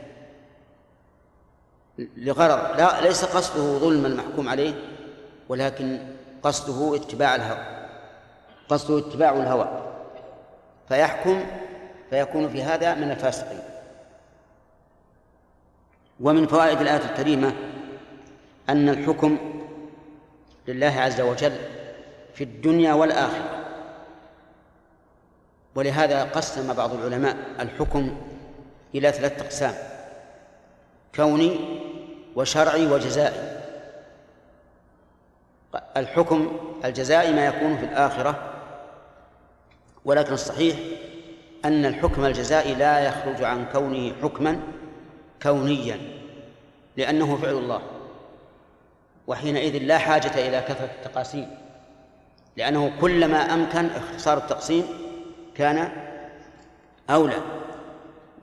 [1.98, 4.74] لغرض لا ليس قصده ظلم المحكوم عليه
[5.50, 6.00] ولكن
[6.44, 7.78] قصده اتباع الهوى
[8.70, 9.84] قصده اتباع الهوى.
[10.90, 11.44] فيحكم
[12.10, 13.60] فيكون في هذا من الفاسقين.
[16.20, 17.54] ومن فوائد الآية الكريمة
[18.70, 19.38] أن الحكم
[20.68, 21.56] لله عز وجل
[22.34, 23.66] في الدنيا والآخرة.
[25.76, 28.18] ولهذا قسم بعض العلماء الحكم
[28.96, 29.74] إلى ثلاثة أقسام
[31.16, 31.77] كوني
[32.38, 33.58] وشرعي وجزائي.
[35.98, 38.54] الحكم الجزائي ما يكون في الآخرة
[40.06, 40.78] ولكن الصحيح
[41.66, 44.60] أن الحكم الجزائي لا يخرج عن كونه حكما
[45.42, 46.00] كونيا
[46.98, 47.82] لأنه فعل الله
[49.28, 51.48] وحينئذ لا حاجة إلى كثرة التقاسيم
[52.58, 54.86] لأنه كلما أمكن اختصار التقسيم
[55.56, 55.92] كان
[57.10, 57.42] أولى.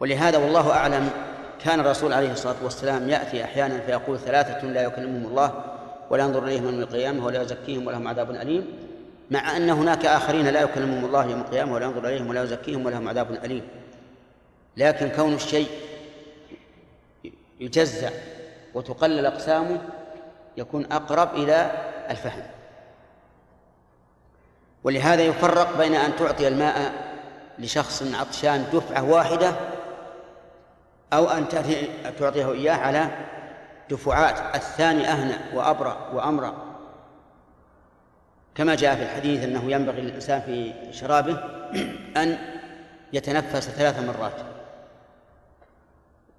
[0.01, 1.11] ولهذا والله أعلم
[1.59, 5.65] كان الرسول عليه الصلاة والسلام يأتي أحيانا فيقول ثلاثة لا يكلمهم الله
[6.11, 8.67] ولا ينظر إليهم يوم القيامة ولا يزكيهم ولهم عذاب أليم
[9.31, 13.09] مع أن هناك آخرين لا يكلمهم الله يوم القيامة ولا ينظر إليهم ولا يزكيهم ولهم
[13.09, 13.69] عذاب أليم.
[14.77, 15.69] لكن كون الشيء
[17.61, 18.11] يجزع
[18.75, 19.83] وتقلل أقسامه
[20.57, 21.71] يكون أقرب إلى
[22.11, 22.43] الفهم.
[24.85, 26.93] ولهذا يفرق بين أن تعطي الماء
[27.59, 29.55] لشخص عطشان دفعة واحدة
[31.15, 31.49] أو أن
[32.19, 33.09] تعطيه إياه على
[33.91, 36.55] دفعات الثاني أهنأ وأبرأ وأمرأ.
[38.55, 41.39] كما جاء في الحديث أنه ينبغي للإنسان في شرابه
[42.17, 42.39] أن
[43.13, 44.37] يتنفس ثلاث مرات.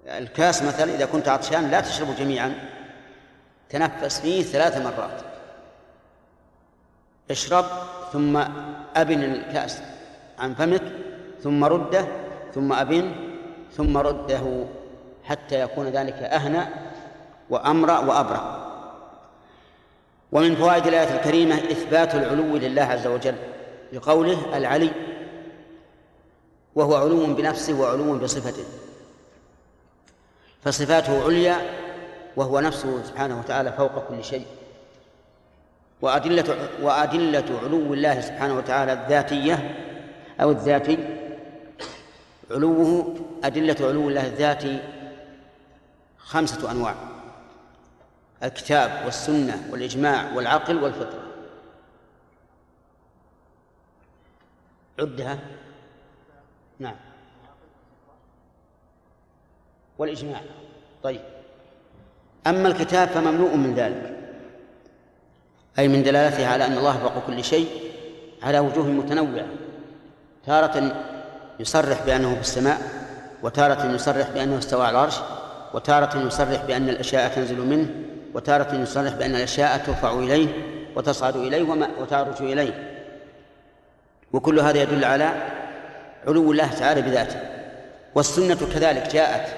[0.06, 2.54] الكاس مثلا إذا كنت عطشان لا تشربه جميعا
[3.68, 5.20] تنفس فيه ثلاث مرات.
[7.30, 7.64] اشرب
[8.12, 8.36] ثم
[8.96, 9.82] أبن الكأس
[10.38, 10.82] عن فمك
[11.42, 12.06] ثم رده
[12.54, 13.25] ثم أبن
[13.76, 14.64] ثم رده
[15.24, 16.68] حتى يكون ذلك أهنأ
[17.50, 18.66] وأمرأ وأبرأ.
[20.32, 23.34] ومن فوائد الآية الكريمة إثبات العلو لله عز وجل
[23.92, 24.90] لقوله العلي
[26.74, 28.64] وهو علو بنفسه وعلو بصفته.
[30.64, 31.56] فصفاته عليا
[32.36, 34.46] وهو نفسه سبحانه وتعالى فوق كل شيء.
[36.02, 39.74] وأدلة وأدلة علو الله سبحانه وتعالى الذاتية
[40.40, 41.15] أو الذاتي
[42.50, 44.78] علوه أدلة علو الله الذاتي
[46.18, 46.94] خمسة أنواع
[48.42, 51.22] الكتاب والسنة والإجماع والعقل والفطرة.
[54.98, 55.38] عدها.
[56.78, 56.96] نعم.
[59.98, 60.40] والإجماع.
[61.02, 61.20] طيب.
[62.46, 64.16] أما الكتاب فمملوء من ذلك
[65.78, 67.92] أي من دلالته على أن الله فوق كل شيء
[68.42, 69.46] على وجوه متنوعة
[70.46, 71.06] تارة
[71.60, 72.78] يصرح بأنه في السماء
[73.42, 75.16] وتارة يصرح بأنه استوى على العرش
[75.74, 77.88] وتارة يصرح بأن الأشياء تنزل منه
[78.34, 80.48] وتارة يصرح بأن الأشياء ترفع إليه
[80.96, 83.02] وتصعد إليه وتعرج إليه.
[84.32, 85.32] وكل هذا يدل على
[86.26, 87.40] علو الله تعالى بذاته.
[88.14, 89.48] والسنة كذلك جاءت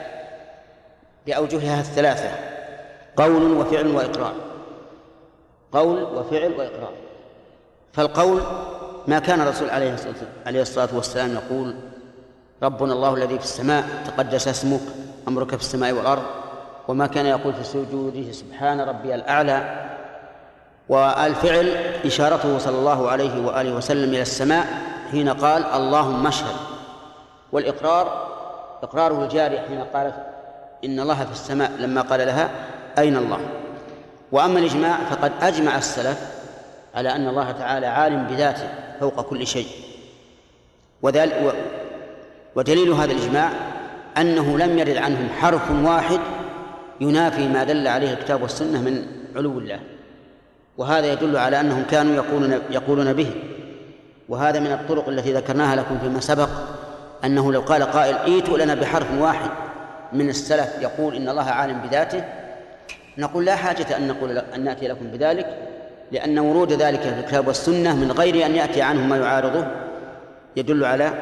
[1.26, 2.30] بأوجهها الثلاثة
[3.16, 4.34] قول وفعل وإقرار.
[5.72, 6.92] قول وفعل وإقرار.
[7.92, 8.42] فالقول
[9.09, 9.70] ما كان الرسول
[10.46, 11.74] عليه الصلاة والسلام يقول
[12.62, 14.80] ربنا الله الذي في السماء تقدس اسمك
[15.28, 16.22] أمرك في السماء والأرض
[16.88, 19.86] وما كان يقول في سجوده سبحان ربي الأعلى
[20.88, 21.68] والفعل
[22.04, 24.66] إشارته صلى الله عليه وآله وسلم إلى السماء
[25.11, 26.56] حين قال اللهم اشهد.
[27.52, 28.28] والإقرار
[28.82, 30.14] إقراره الجاري حين قالت
[30.84, 32.50] إن الله في السماء لما قال لها
[32.98, 33.38] أين الله؟
[34.32, 36.18] وأما الإجماع فقد أجمع السلف
[36.94, 38.88] على أن الله تعالى عالم بذاته.
[39.01, 39.66] فوق كل شيء.
[41.03, 41.55] وذلك
[42.55, 43.51] ودليل هذا الإجماع
[44.18, 46.20] أنه لم يرد عنهم حرف واحد
[47.01, 49.80] ينافي ما دل عليه الكتاب والسنة من علو الله.
[50.78, 53.30] وهذا يدل على أنهم كانوا يقولون يقولون به.
[54.28, 56.49] وهذا من الطرق التي ذكرناها لكم فيما سبق
[57.24, 59.51] أنه لو قال قائل ائتوا لنا بحرف واحد
[60.12, 62.24] من السلف يقول إن الله عالم بذاته
[63.18, 65.67] نقول لا حاجة أن نقول أن نأتي لكم بذلك
[66.12, 69.66] لأن ورود ذلك في الكتاب والسنة من غير أن يأتي عنه ما يعارضه
[70.56, 71.12] يدل على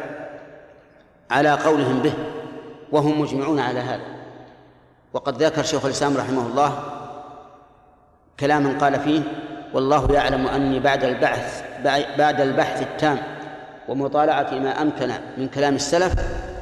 [1.31, 2.13] على قولهم به
[2.93, 4.03] وهم مجمعون على هذا.
[5.13, 6.83] وقد ذكر شيخ الإسلام رحمه الله
[8.41, 9.21] كلاما قال فيه
[9.75, 11.65] والله يعلم أني بعد البحث
[12.19, 13.19] بعد البحث التام
[13.89, 16.15] ومطالعة ما أمكن من كلام السلف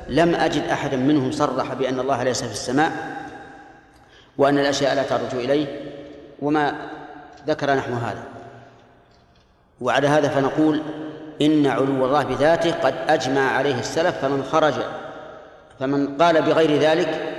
[0.08, 2.92] لم أجد أحدا منهم صرح بأن الله ليس في السماء
[4.38, 5.66] وأن الأشياء لا ترجو إليه
[6.42, 6.74] وما
[7.46, 8.22] ذكر نحو هذا.
[9.80, 10.82] وعلى هذا فنقول
[11.42, 14.74] إن علو الله بذاته قد أجمع عليه السلف فمن خرج
[15.80, 17.32] فمن قال بغير ذلك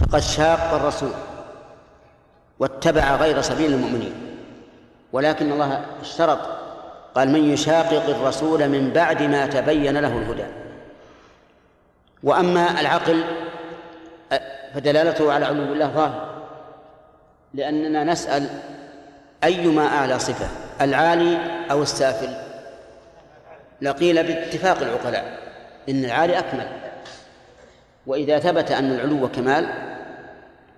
[0.00, 1.12] فقد شاق الرسول
[2.58, 4.14] واتبع غير سبيل المؤمنين.
[5.12, 6.38] ولكن الله اشترط
[7.14, 10.46] قال من يشاقق الرسول من بعد ما تبين له الهدى
[12.22, 13.24] وأما العقل
[14.74, 16.35] فدلالته على علو الله ظاهر.
[17.56, 18.48] لأننا نسأل
[19.44, 20.48] أيما أعلى صفة
[20.80, 21.38] العالي
[21.70, 22.28] أو السافل؟
[23.82, 25.38] لقيل باتفاق العقلاء
[25.88, 26.68] إن العالي أكمل.
[28.06, 29.68] وإذا ثبت أن العلو كمال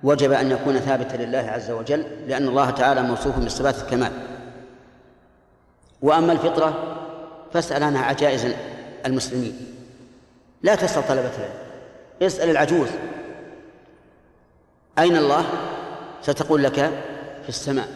[0.03, 4.13] وجب أن يكون ثابتا لله عز وجل لأن الله تعالى موصوف بصفات الكمال
[6.03, 6.97] وأما الفطرة
[7.53, 8.55] فاسأل عنها عجائز
[9.07, 9.75] المسلمين.
[10.63, 11.55] لا تسأل طلبة العلم.
[12.23, 12.89] اسأل العجوز.
[14.99, 15.45] أين الله؟
[16.23, 16.75] ستقول لك
[17.43, 17.89] في السماء.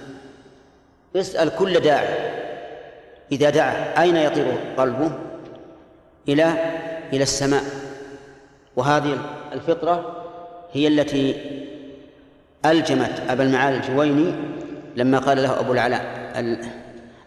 [1.17, 2.31] اسأل كل داعي
[3.33, 4.47] إذا دعا أين يطير
[4.77, 5.13] قلبه؟
[6.29, 6.53] إلى
[7.13, 7.63] إلى السماء.
[8.77, 9.19] وهذه
[9.53, 10.25] الفطرة
[10.73, 11.35] هي التي
[12.67, 14.35] ألجمت أبا المعالي الجويني
[14.97, 16.33] لما قال له أبو العلاء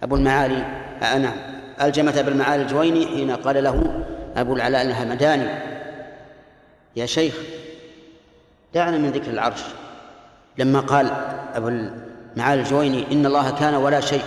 [0.03, 0.65] أبو المعالي
[1.03, 1.35] آه نعم.
[1.81, 5.49] ألجمت أبا المعالي الجويني حين قال له أبو العلاء الهمداني
[6.95, 7.35] يا شيخ
[8.73, 9.61] دعنا من ذكر العرش.
[10.57, 11.11] لما قال
[11.55, 14.23] أبو المعالي الجويني إن الله كان ولا شيء.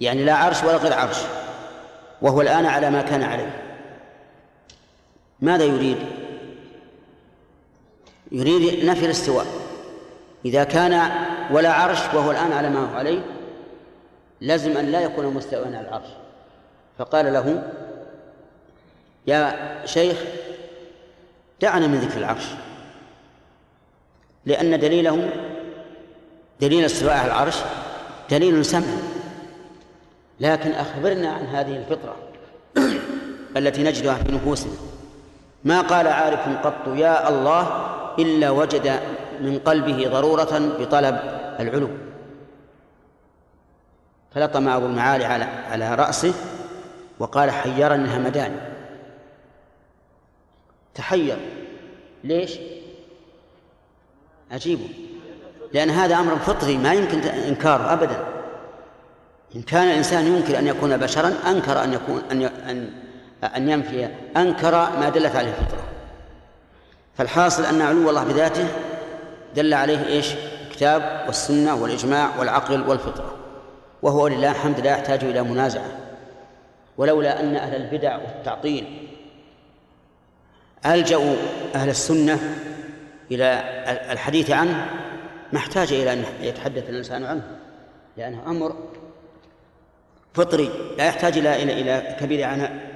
[0.00, 1.18] يعني لا عرش ولا غير عرش.
[2.22, 3.62] وهو الآن على ما كان عليه.
[5.40, 5.98] ماذا يريد؟
[8.32, 9.46] يريد نفي الاستواء.
[10.44, 11.10] إذا كان
[11.50, 13.20] ولا عرش وهو الآن على ما هو عليه
[14.40, 16.08] لازم أن لا يكون مستوى على العرش.
[16.98, 17.62] فقال له
[19.26, 20.16] يا شيخ
[21.60, 22.44] دعنا من ذكر العرش.
[24.46, 25.30] لأن دليله
[26.60, 27.56] دليل استواء على العرش
[28.30, 28.96] دليل سمع.
[30.40, 32.16] لكن أخبرنا عن هذه الفطرة
[33.56, 34.72] التي نجدها في نفوسنا.
[35.64, 37.86] ما قال عارف قط يا الله
[38.18, 39.00] إلا وجد
[39.40, 41.18] من قلبه ضرورة بطلب
[41.60, 41.88] العلو.
[44.34, 46.34] فلطم أبو المعالي على على رأسه
[47.18, 48.60] وقال حيرني الهمدان
[50.94, 51.36] تحير.
[52.24, 52.58] ليش؟
[54.50, 54.78] عجيب
[55.72, 58.24] لأن هذا أمر فطري ما يمكن إنكاره أبدا.
[59.56, 62.90] إن كان الإنسان يمكن أن يكون بشرا أنكر أن يكون أن أن
[63.56, 65.82] أن ينفي أنكر ما دلت عليه الفطرة
[67.14, 68.66] فالحاصل أن علو الله بذاته
[69.54, 70.34] دل عليه إيش؟
[70.66, 73.36] الكتاب والسنة والإجماع والعقل والفطرة.
[74.02, 75.90] وهو لله الحمد لا يحتاج إلى منازعة.
[76.98, 79.08] ولولا أن أهل البدع والتعطيل
[80.86, 81.36] ألجأوا
[81.74, 82.38] أهل السنة
[83.30, 83.62] إلى
[84.12, 84.90] الحديث عنه
[85.52, 87.42] ما احتاج إلى أن يتحدث الإنسان عنه
[88.16, 88.76] لأنه أمر
[90.34, 92.90] فطري لا يحتاج إلى إلى إلى كبير عناء.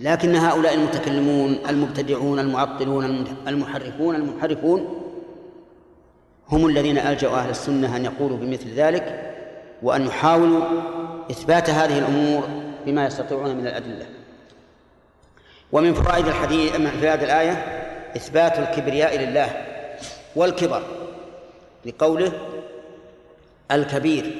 [0.00, 5.02] لكن هؤلاء المتكلمون المبتدعون المعطلون المحرفون المنحرفون
[6.48, 9.34] هم الذين ألجأوا أهل السنة أن يقولوا بمثل ذلك
[9.82, 10.64] وأن يحاولوا
[11.30, 12.48] إثبات هذه الأمور
[12.86, 14.06] بما يستطيعون من الأدلة.
[15.72, 17.85] ومن فوائد الحديث من هذه الآية
[18.16, 19.64] إثبات الكبرياء لله
[20.36, 20.82] والكبر
[21.84, 22.32] لقوله
[23.70, 24.34] الكبير.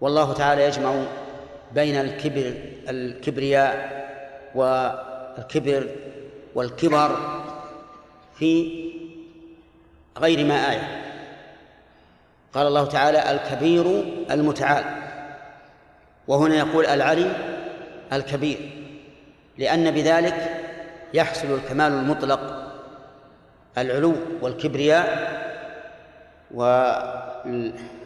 [0.00, 0.94] والله تعالى يجمع
[1.74, 2.54] بين الكبر
[2.88, 4.00] الكبرياء
[4.54, 5.88] والكبر
[6.54, 7.16] والكبر
[8.38, 8.80] في
[10.18, 11.02] غير ما آية.
[12.54, 14.84] قال الله تعالى الكبير المتعال.
[16.28, 17.32] وهنا يقول العلي
[18.12, 18.70] الكبير
[19.58, 20.59] لأن بذلك
[21.14, 22.72] يحصل الكمال المطلق
[23.78, 25.30] العلو والكبرياء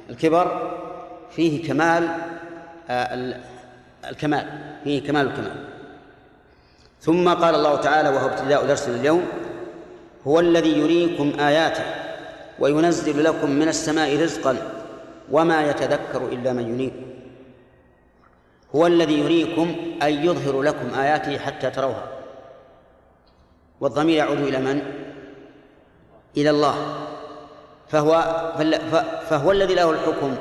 [0.08, 0.70] والكبر
[1.30, 2.08] فيه كمال
[2.90, 3.34] آه،
[4.10, 4.46] الكمال
[4.84, 5.64] فيه كمال الكمال.
[7.00, 9.24] ثم قال الله تعالى وهو ابتداء درسنا اليوم
[10.26, 11.84] هو الذي يريكم آياته
[12.58, 14.56] وينزل لكم من السماء رزقا
[15.30, 16.92] وما يتذكر إلا من ينيب
[18.74, 22.13] هو الذي يريكم أي يظهر لكم آياته حتى تروها.
[23.84, 24.82] والضمير يعود إلى من؟
[26.36, 26.74] إلى الله.
[27.88, 28.12] فهو
[29.28, 30.36] فهو الذي له الحكم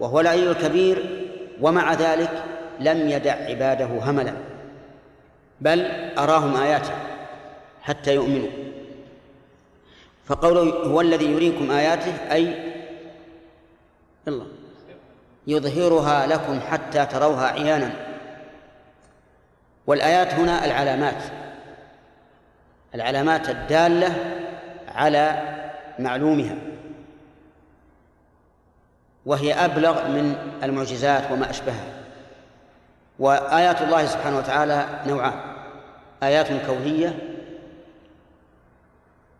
[0.00, 1.26] وهو العلي الكبير
[1.60, 2.44] ومع ذلك
[2.80, 4.34] لم يدع عباده هملا
[5.60, 5.86] بل
[6.18, 6.92] أراهم آياته
[7.82, 8.50] حتى يؤمنوا.
[10.26, 12.72] فقوله هو الذي يريكم آياته أي
[14.28, 14.46] الله
[15.46, 17.90] يظهرها لكم حتى تروها عيانا.
[19.86, 21.43] والآيات هنا العلامات.
[22.94, 24.14] العلامات الدالة
[24.88, 25.42] على
[25.98, 26.56] معلومها.
[29.26, 31.84] وهي أبلغ من المعجزات وما أشبهها.
[33.18, 35.40] وآيات الله سبحانه وتعالى نوعان
[36.22, 37.18] آيات كونية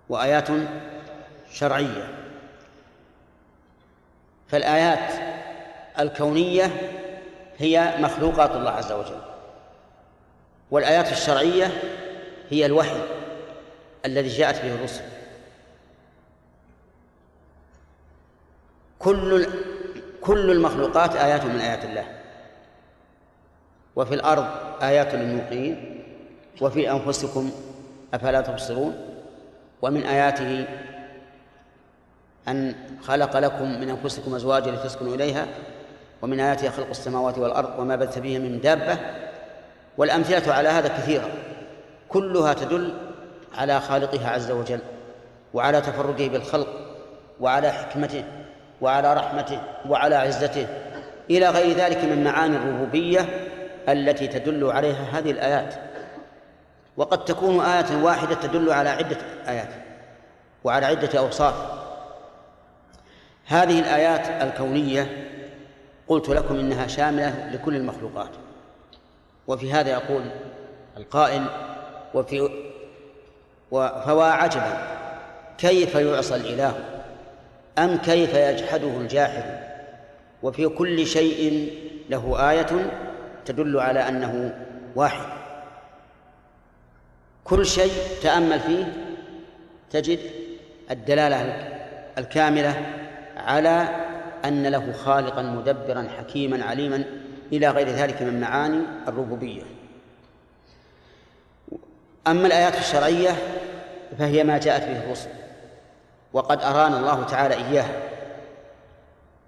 [0.09, 0.49] وآيات
[1.51, 2.15] شرعية.
[4.49, 5.13] فالآيات
[5.99, 6.71] الكونية
[7.59, 9.21] هي مخلوقات الله عز وجل
[10.71, 11.71] والآيات الشرعية
[12.51, 13.24] هي الوحي.
[14.05, 15.05] الذي جاءت به الرسل.
[18.99, 19.47] كل
[20.21, 22.07] كل المخلوقات آيات من آيات الله.
[23.97, 24.47] وفي الأرض
[24.83, 26.05] آيات للموقنين.
[26.61, 27.51] وفي أنفسكم
[28.15, 28.95] أفلا تبصرون.
[29.83, 30.67] ومن آياته
[32.49, 35.47] أن خلق لكم من أنفسكم أزواجا لتسكنوا إليها.
[36.23, 38.99] ومن آياته خلق السماوات والأرض وما بث فيها من دابة.
[39.99, 41.29] والأمثلة على هذا كثيرة.
[42.09, 42.95] كلها تدل
[43.59, 44.81] على خالقها عز وجل
[45.55, 46.69] وعلى تفرده بالخلق
[47.41, 48.25] وعلى حكمته
[48.81, 50.67] وعلى رحمته وعلى عزته
[51.31, 53.49] إلى غير ذلك من معاني الربوبية
[53.89, 55.75] التي تدل عليها هذه الآيات.
[56.97, 59.17] وقد تكون آية واحدة تدل على عدة
[59.49, 59.69] آيات
[60.65, 61.55] وعلى عدة أوصاف.
[63.47, 65.31] هذه الآيات الكونية
[66.09, 68.31] قلت لكم إنها شاملة لكل المخلوقات.
[69.47, 70.23] وفي هذا يقول
[70.97, 71.45] القائل
[72.15, 72.64] وفي
[73.83, 74.95] فوا عجبا.
[75.59, 76.75] كيف يعصى الإله؟
[77.79, 79.45] أم كيف يجحده الجاحد؟
[80.43, 81.73] وفي كل شيء
[82.11, 82.91] له آية
[83.45, 84.55] تدل على أنه
[84.97, 85.27] واحد.
[87.45, 88.93] كل شيء تأمل فيه
[89.91, 90.19] تجد
[90.91, 91.69] الدلالة
[92.19, 92.87] الكاملة
[93.37, 93.89] على
[94.45, 97.05] أن له خالقا مدبرا حكيما عليما
[97.53, 99.63] إلى غير ذلك من معاني الربوبية.
[102.27, 103.37] أما الآيات الشرعية
[104.19, 105.29] فهي ما جاءت به الرسل
[106.33, 108.03] وقد أرانا الله تعالى إياها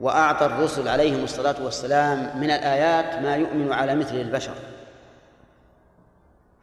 [0.01, 4.55] وأعطى الرسل عليهم الصلاة والسلام من الآيات ما يؤمن على مثل البشر.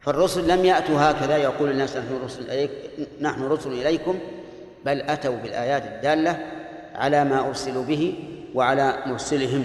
[0.00, 2.70] فالرسل لم يأتوا هكذا يقول الناس نحن رسل إليك
[3.20, 4.18] نحن رسل إليكم
[4.84, 6.38] بل أتوا بالآيات الدالة
[6.94, 8.14] على ما أرسلوا به
[8.54, 9.64] وعلى مرسلهم.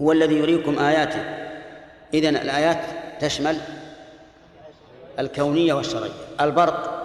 [0.00, 1.24] هو الذي يريكم آياته.
[2.14, 2.78] إذن الآيات
[3.20, 3.56] تشمل
[5.18, 6.10] الكونية والشرعية.
[6.40, 7.04] البرق.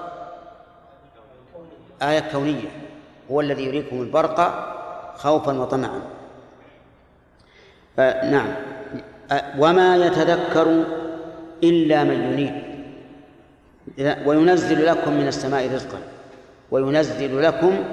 [2.02, 2.70] آية كونية.
[3.32, 4.40] هو الذي يريكم البرق
[5.18, 6.02] خوفا وطمعا.
[8.24, 8.48] نعم.
[9.60, 10.84] وما يتذكر
[11.64, 12.64] إلا من ينيب.
[14.26, 15.98] وينزل لكم من السماء رزقا.
[16.72, 17.84] وينزل لكم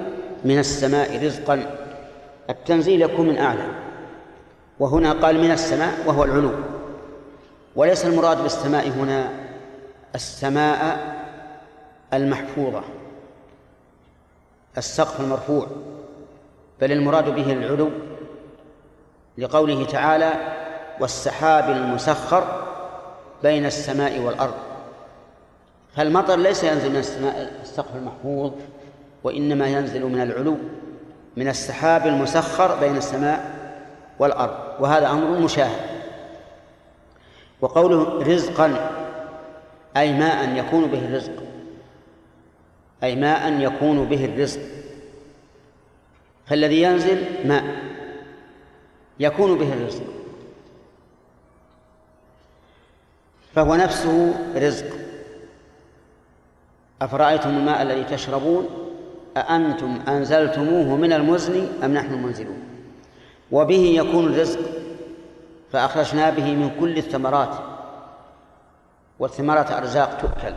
[0.45, 1.77] من السماء رزقا.
[2.49, 3.65] التنزيل يكون من أعلى.
[4.79, 6.51] وهنا قال من السماء وهو العلو.
[7.75, 9.29] وليس المراد بالسماء هنا
[10.15, 10.97] السماء
[12.13, 12.81] المحفوظة
[14.77, 15.67] السقف المرفوع
[16.81, 17.89] بل المراد به العلو
[19.37, 20.33] لقوله تعالى
[20.99, 22.67] والسحاب المسخر
[23.43, 24.53] بين السماء والأرض.
[25.95, 28.51] فالمطر ليس ينزل من السماء السقف المحفوظ
[29.23, 30.57] وإنما ينزل من العلو
[31.37, 33.55] من السحاب المسخر بين السماء
[34.19, 34.57] والأرض.
[34.79, 36.01] وهذا أمر مشاهد.
[37.61, 38.91] وقوله رزقا
[39.97, 41.43] أي ماء يكون به الرزق.
[43.03, 44.61] أي ماء يكون به الرزق.
[46.45, 47.63] فالذي ينزل ماء
[49.19, 50.03] يكون به الرزق.
[53.55, 54.85] فهو نفسه رزق.
[57.01, 58.69] أفرأيتم الماء الذي تشربون؟
[59.37, 62.63] أأنتم أنزلتموه من المزن أم نحن المنزلون؟
[63.51, 64.59] وبه يكون الرزق
[65.71, 67.70] فأخرجنا به من كل الثمرات.
[69.21, 70.53] والثمرات أرزاق تؤكل.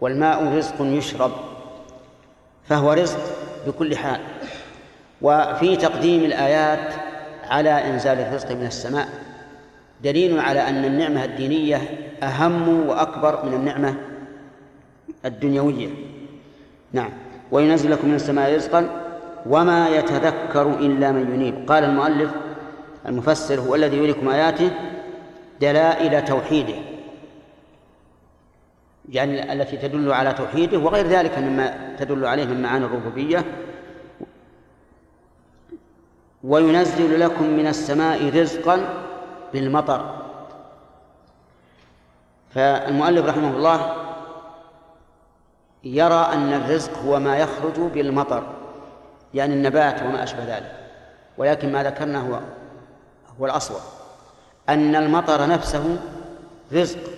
[0.00, 1.30] والماء رزق يشرب.
[2.68, 3.20] فهو رزق
[3.66, 4.20] بكل حال.
[5.22, 6.94] وفي تقديم الآيات
[7.50, 9.08] على إنزال الرزق من السماء
[10.04, 11.80] دليل على أن النعمة الدينية
[12.22, 13.94] أهم وأكبر من النعمة
[15.24, 15.88] الدنيوية.
[16.92, 17.10] نعم.
[17.50, 18.88] وينزل لكم من السماء رزقا
[19.46, 21.70] وما يتذكر إلا من ينيب.
[21.72, 22.30] قال المؤلف
[23.06, 24.70] المفسر هو الذي يريكم آياته
[25.60, 26.97] دلائل توحيده.
[29.08, 33.44] يعني التي تدل على توحيده وغير ذلك مما تدل عليه من معاني الربوبية.
[36.44, 39.04] وينزل لكم من السماء رزقا
[39.52, 40.14] بالمطر.
[42.54, 43.94] فالمؤلف رحمه الله
[45.84, 48.42] يرى أن الرزق هو ما يخرج بالمطر
[49.34, 50.72] يعني النبات وما أشبه ذلك.
[51.38, 52.40] ولكن ما ذكرنا هو
[53.40, 53.80] هو الأصوب
[54.68, 55.96] أن المطر نفسه
[56.72, 57.17] رزق.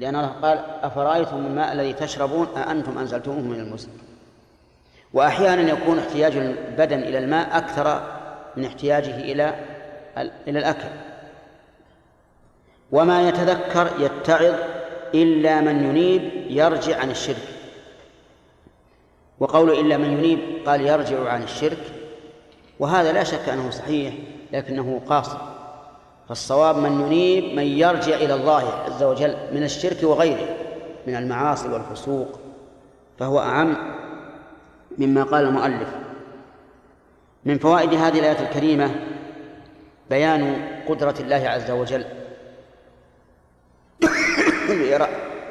[0.00, 3.88] لأن الله قال أفرأيتم الماء الذي تشربون أأنتم أنزلتموه من المزن
[5.12, 8.02] وأحيانا يكون احتياج البدن إلى الماء أكثر
[8.56, 9.54] من احتياجه إلى
[10.18, 10.88] إلى الأكل.
[12.92, 14.54] وما يتذكر يتعظ
[15.14, 17.48] إلا من ينيب يرجع عن الشرك.
[19.40, 21.92] وقول إلا من ينيب قال يرجع عن الشرك.
[22.78, 24.14] وهذا لا شك أنه صحيح
[24.52, 25.38] لكنه قاصر.
[26.30, 30.56] فالصواب من ينيب من يرجع إلى الله عز وجل من الشرك وغيره
[31.06, 32.40] من المعاصي والفسوق
[33.18, 33.76] فهو أعم
[34.98, 35.88] مما قال المؤلف.
[37.44, 38.94] من فوائد هذه الآية الكريمة
[40.10, 42.04] بيان قدرة الله عز وجل.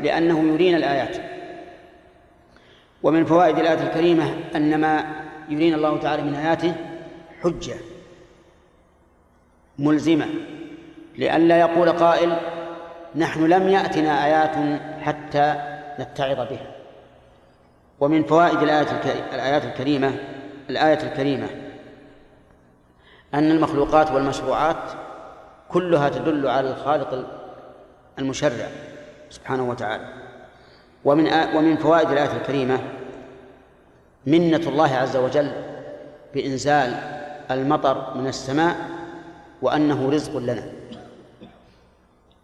[0.03, 1.17] لأنه يرينا الآيات.
[3.03, 5.05] ومن فوائد الآية الكريمة أن ما
[5.49, 6.75] يرينا الله تعالى من آياته
[7.43, 7.75] حجة
[9.79, 10.58] ملزمة.
[11.19, 12.37] لئلا يقول قائل
[13.15, 15.55] نحن لم يأتنا آيات حتى
[15.99, 16.71] نتعظ بها.
[17.99, 18.61] ومن فوائد
[19.33, 20.15] الآيات الكريمة
[20.69, 21.47] الآية الكريمة
[23.33, 24.91] أن المخلوقات والمشروعات
[25.69, 27.27] كلها تدل على الخالق
[28.19, 28.67] المشرع
[29.29, 30.13] سبحانه وتعالى.
[31.05, 32.79] ومن ومن فوائد الآية الكريمة
[34.25, 35.51] منة الله عز وجل
[36.33, 36.95] بإنزال
[37.51, 38.75] المطر من السماء
[39.61, 40.78] وأنه رزق لنا.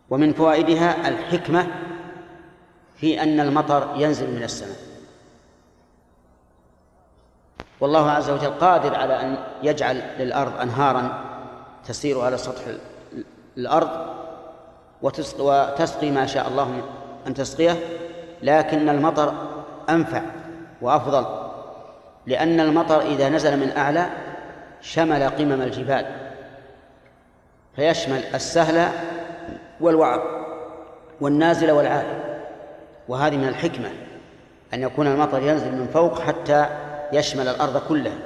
[0.10, 1.68] ومن فوائدها الحكمة
[2.96, 4.78] في أن المطر ينزل من السماء.
[7.80, 11.24] والله عز وجل قادر على أن يجعل للأرض أنهارا
[11.88, 12.62] تسير على سطح
[13.58, 13.90] الأرض
[15.02, 16.82] وتسقي ما شاء الله
[17.28, 17.76] أن تسقيه
[18.44, 19.34] لكن المطر
[19.90, 20.22] أنفع
[20.82, 21.26] وأفضل
[22.26, 24.10] لأن المطر إذا نزل من أعلى
[24.82, 26.06] شمل قمم الجبال
[27.76, 28.92] فيشمل السهل
[29.82, 30.46] والوعر
[31.22, 32.42] والنازل والعالي
[33.08, 33.90] وهذه من الحكمة
[34.74, 36.70] أن يكون المطر ينزل من فوق حتى
[37.14, 38.18] يشمل الأرض كلها.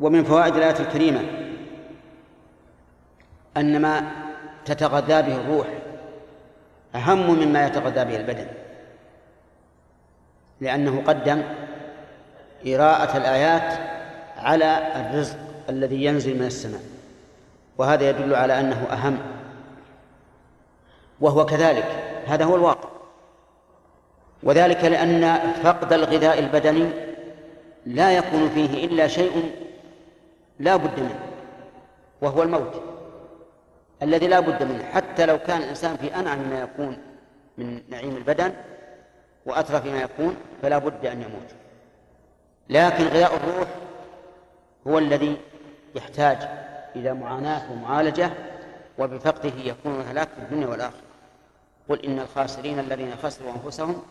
[0.00, 1.20] ومن فوائد الآية الكريمة
[3.56, 4.02] أن ما
[4.64, 5.66] تتغذى به الروح
[6.94, 8.46] أهم مما يتغذى به البدن.
[10.60, 11.42] لأنه قدم
[12.66, 13.78] إراءة الآيات
[14.38, 15.36] على الرزق
[15.68, 16.80] الذي ينزل من السماء.
[17.78, 19.18] وهذا يدل على أنه أهم.
[21.20, 21.84] وهو كذلك.
[22.26, 22.88] هذا هو الواقع.
[24.42, 26.90] وذلك لأن فقد الغذاء البدني
[27.86, 29.50] لا يكون فيه إلا شيء
[30.58, 31.20] لا بد منه
[32.22, 32.82] وهو الموت.
[34.02, 36.98] الذي لا بد منه حتى لو كان الإنسان في أنعم ما يكون
[37.58, 38.52] من نعيم البدن
[39.46, 41.50] وأترف ما يكون فلا بد أن يموت.
[42.68, 43.68] لكن غذاء الروح
[44.86, 45.36] هو الذي
[45.94, 46.38] يحتاج
[46.96, 48.30] إلى معاناة ومعالجة
[48.98, 51.00] وبفقده يكون الهلاك في الدنيا والآخرة.
[51.88, 54.02] قل إن الخاسرين الذين خسروا أنفسهم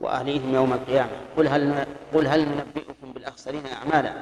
[0.00, 1.10] وأهليهم يوم القيامة.
[1.36, 4.12] قل هل قل هل ننبئكم بالأخسرين أعمالا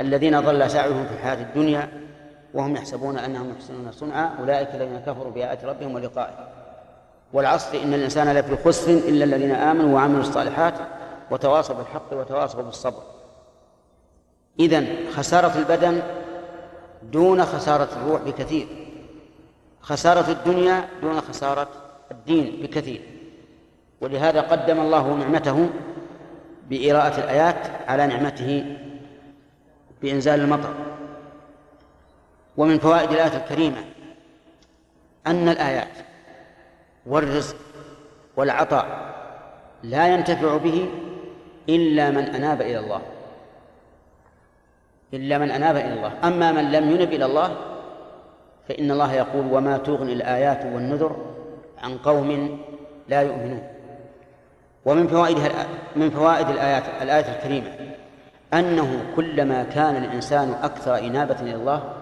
[0.00, 1.88] الذين ضل سعيهم في الحياة الدنيا
[2.54, 6.48] وهم يحسبون أنهم يحسنون صنعا أولئك الذين كفروا بآيات ربهم ولقائه.
[7.32, 10.74] والعصر إن الإنسان لفي خسر إلا الذين آمنوا وعملوا الصالحات
[11.30, 13.02] وتواصوا بالحق وتواصوا بالصبر.
[14.60, 16.02] إذن خسارة البدن
[17.02, 18.85] دون خسارة الروح بكثير.
[19.86, 21.68] خسارة الدنيا دون خسارة
[22.10, 23.00] الدين بكثير.
[24.00, 25.70] ولهذا قدم الله نعمته
[26.70, 28.76] بإراءة الآيات على نعمته
[30.02, 30.74] بإنزال المطر.
[32.56, 33.84] ومن فوائد الآية الكريمة
[35.26, 35.96] أن الآيات
[37.06, 37.56] والرزق
[38.36, 39.14] والعطاء
[39.82, 40.88] لا ينتفع به
[41.68, 43.02] إلا من أناب إلى الله.
[45.14, 46.12] إلا من أناب إلى الله.
[46.24, 47.75] أما من لم ينب إلى الله
[48.68, 51.16] فإن الله يقول وما تغني الآيات والنذر
[51.82, 52.58] عن قوم
[53.08, 53.68] لا يؤمنون.
[54.84, 57.72] ومن فوائدها من فوائد الآيات الآية الكريمة
[58.54, 61.92] أنه كلما كان الإنسان أكثر إنابة إلى الله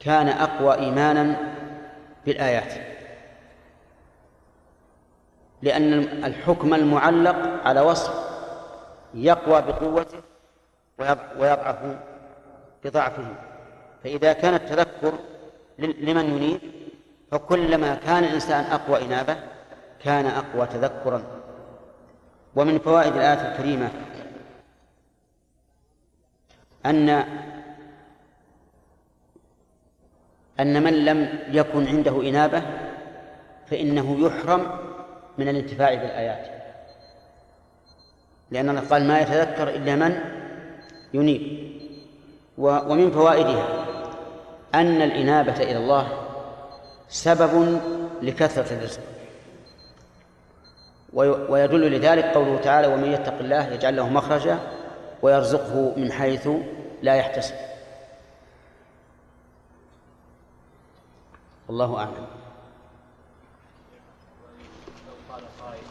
[0.00, 1.36] كان أقوى إيمانا
[2.26, 2.72] بالآيات.
[5.62, 5.92] لأن
[6.24, 8.14] الحكم المعلق على وصف
[9.14, 10.18] يقوى بقوته
[11.38, 11.76] ويضعف
[12.84, 13.51] بضعفه.
[14.04, 15.12] فإذا كان التذكر
[15.78, 16.60] لمن ينيب
[17.30, 19.36] فكلما كان الإنسان أقوى إنابة
[20.04, 21.22] كان أقوى تذكرا.
[22.56, 23.90] ومن فوائد الآية الكريمة
[26.86, 27.08] أن
[30.60, 32.62] أن من لم يكن عنده إنابة
[33.66, 34.78] فإنه يحرم
[35.38, 36.62] من الانتفاع بالآيات.
[38.50, 40.20] لأن الله قال ما يتذكر إلا من
[41.14, 41.72] ينيب.
[42.58, 43.91] ومن فوائدها
[44.74, 46.08] أن الإنابة إلى الله
[47.08, 47.80] سبب
[48.22, 49.00] لكثرة الرزق.
[51.48, 54.58] ويدل لذلك قوله تعالى ومن يتق الله يجعل له مخرجا
[55.22, 56.48] ويرزقه من حيث
[57.02, 57.54] لا يحتسب.
[61.68, 62.26] والله أعلم
[65.08, 65.86] لو قال قائل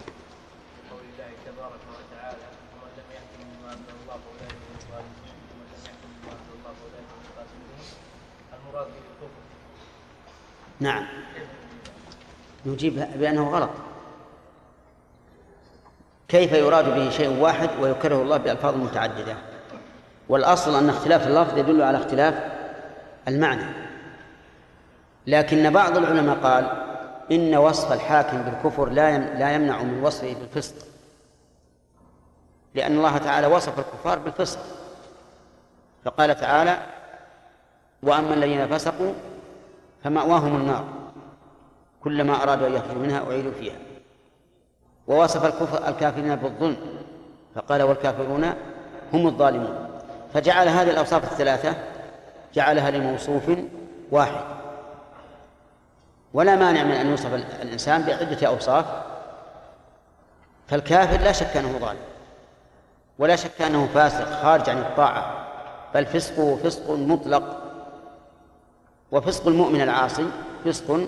[0.89, 5.81] بقول الله تبارك وتعالى ومن لم يحكم بما انزل الله فاولئك هم الظالمون ومن لم
[5.85, 7.79] يحكم بما انزل الله فاولئك هم الفاسقون
[8.53, 9.43] المراد به الكفر
[10.81, 11.05] نعم.
[12.65, 13.69] نجيب بأنه غلط.
[16.27, 19.35] كيف يراد به شيء واحد ويكره الله بألفاظ متعددة؟
[20.29, 22.33] والأصل أن اختلاف اللفظ يدل على اختلاف
[23.27, 23.65] المعنى.
[25.27, 26.71] لكن بعض العلماء قال
[27.31, 30.75] إن وصف الحاكم بالكفر لا لا يمنع من وصفه بالفسق.
[32.75, 34.59] لأن الله تعالى وصف الكفار بالفسق.
[36.05, 36.77] فقال تعالى
[38.03, 39.13] وأما الذين فسقوا
[40.03, 40.83] فمأواهم النار
[42.03, 43.75] كلما أرادوا أن يخرجوا منها أعيدوا فيها.
[45.07, 46.77] ووصف الكفر الكافرين بالظلم
[47.55, 48.53] فقال والكافرون
[49.13, 49.87] هم الظالمون.
[50.33, 51.75] فجعل هذه الأوصاف الثلاثة
[52.53, 53.51] جعلها لموصوف
[54.11, 54.41] واحد.
[56.33, 58.85] ولا مانع من أن يوصف الإنسان بعدة أوصاف
[60.67, 61.99] فالكافر لا شك أنه ظالم
[63.19, 65.47] ولا شك أنه فاسق خارج عن الطاعة
[65.93, 67.70] بل فسقه فسق مطلق.
[69.11, 70.25] وفسق المؤمن العاصي
[70.65, 71.07] فسق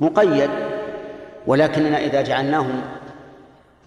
[0.00, 0.50] مقيد
[1.46, 2.82] ولكننا إذا جعلناهم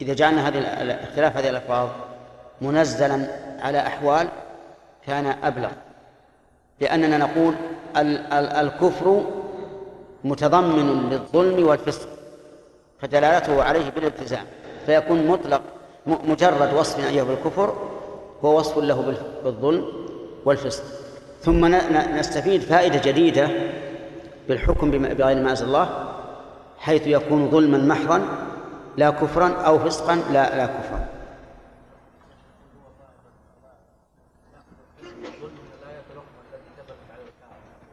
[0.02, 0.60] إذا جعلنا هذه
[1.04, 1.90] اختلاف هذه الألفاظ
[2.62, 3.28] منزلا
[3.60, 4.28] على أحوال
[5.08, 5.70] كان أبلغ
[6.80, 7.54] لأننا نقول
[8.62, 9.24] الكفر
[10.24, 12.10] متضمن للظلم والفسق
[13.02, 14.46] فدلالته عليه بالالتزام
[14.86, 15.62] فيكون مطلق
[16.06, 17.74] مجرد وصف أيها بالكفر
[18.46, 19.86] هو وصف له بالظلم
[20.46, 20.84] والفسق.
[21.42, 21.66] ثم
[22.16, 23.50] نستفيد فائدة جديدة
[24.48, 26.14] بالحكم بغير ما أنزل الله
[26.80, 28.22] حيث يكون ظلما محضا
[28.98, 31.06] لا كفرا أو فسقا لا لا كفرا.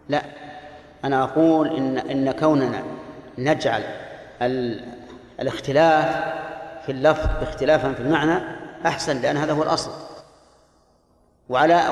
[0.08, 0.22] لا
[1.04, 2.82] أنا أقول إن إن كوننا
[3.38, 3.82] نجعل
[5.40, 6.06] الاختلاف
[6.86, 8.42] في اللفظ باختلافا في المعنى
[8.86, 9.90] أحسن لأن هذا هو الأصل.
[11.48, 11.82] وعلى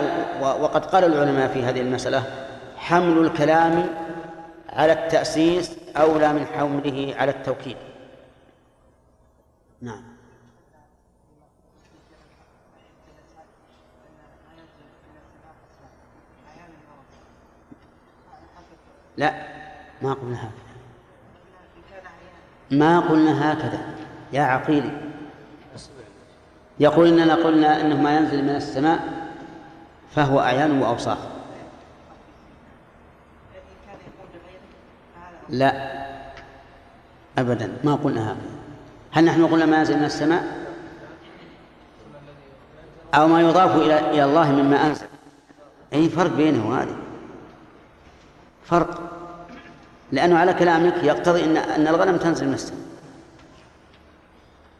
[0.40, 2.24] وقد قال العلماء في هذه المسألة
[2.76, 3.88] حمل الكلام
[4.68, 7.76] على التأسيس أولى من حمله على التوكيد.
[9.82, 10.02] نعم.
[19.16, 19.34] لا
[20.02, 20.50] ما قلنا هكذا.
[22.70, 23.94] ما قلنا هكذا.
[24.32, 24.90] يا عقيلي.
[26.80, 29.23] يقول إننا قلنا أنه ما ينزل من السماء
[30.14, 31.18] فهو أعيان وأوصاف.
[35.48, 35.94] لا.
[37.38, 37.76] أبدا.
[37.84, 38.54] ما قلنا هكذا
[39.12, 40.64] هل نحن قلنا ما ينزل من السماء؟
[43.14, 45.06] أو ما يضاف إلى إلى الله مما أنزل.
[45.92, 46.96] أي فرق بينه وهذه
[48.64, 49.02] فرق.
[50.12, 52.80] لأنه على كلامك يقتضي أن أن الغنم تنزل من السماء.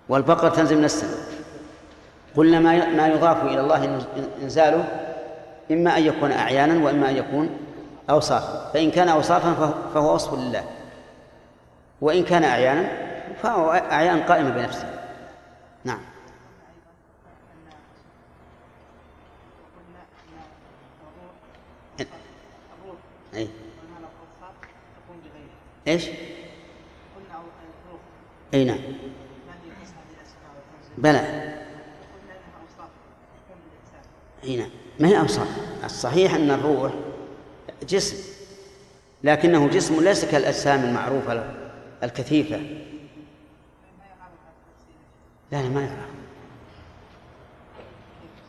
[0.09, 1.19] والبقر تنزل من السماء.
[2.37, 4.07] قلنا ما ما يضاف إلى الله
[4.43, 5.14] إنزاله
[5.71, 7.51] إما أن يكون أعيانا وإما أن يكون
[8.11, 8.71] أوصافا.
[8.73, 10.65] فإن كان أوصافا فهو وصف لله.
[12.01, 12.89] وإن كان أعيانا
[13.43, 15.01] فهو أعيان قائمة بنفسه.
[15.85, 16.01] نعم.
[23.35, 23.49] أي.
[25.89, 26.09] إيش؟
[28.55, 28.79] إي نعم.
[30.99, 31.55] بلى.
[34.45, 34.71] إي نعم.
[35.01, 35.49] ما هي اوصاف
[35.85, 36.93] الصحيح أن الروح
[37.83, 38.17] جسم
[39.25, 41.55] لكنه جسم ليس كالأجسام المعروفة
[42.03, 42.57] الكثيفة.
[45.53, 46.15] لا لا ما يعرف.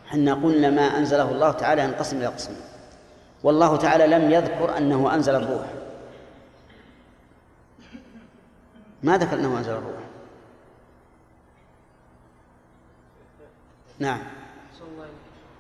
[0.07, 2.59] حنا قلنا ما أنزله الله تعالى ينقسم إلى قسمين.
[3.43, 5.65] والله تعالى لم يذكر أنه أنزل الروح.
[9.03, 10.03] ما ذكر أنه أنزل الروح؟
[13.99, 14.19] نعم.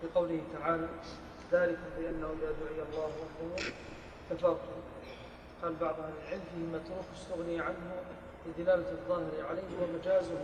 [0.05, 0.87] بقوله تعالى
[1.51, 3.71] ذلك بأنه إذا دعي الله وحده
[4.29, 4.81] كفرتم
[5.63, 8.03] قال بعض أهل العلم فيه متروك استغني عنه
[8.45, 10.39] لدلالة الظاهر عليه ومجازه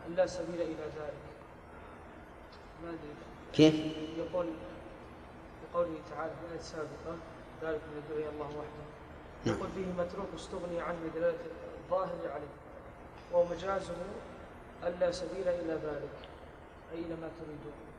[0.00, 1.24] يعني لا سبيل إلى ذلك.
[2.84, 2.92] ما
[3.52, 3.74] كيف؟
[4.18, 4.46] يقول
[5.72, 7.16] بقوله تعالى في الآية السابقة
[7.62, 8.84] ذلك إذا دعي الله وحده.
[9.46, 9.56] نعم.
[9.56, 11.38] يقول فيه متروك استغني عنه لدلالة
[11.84, 12.54] الظاهر عليه
[13.32, 13.94] ومجازه
[14.86, 16.14] أن لا سبيل إلى ذلك
[16.92, 17.89] أي إلى ما تريدون.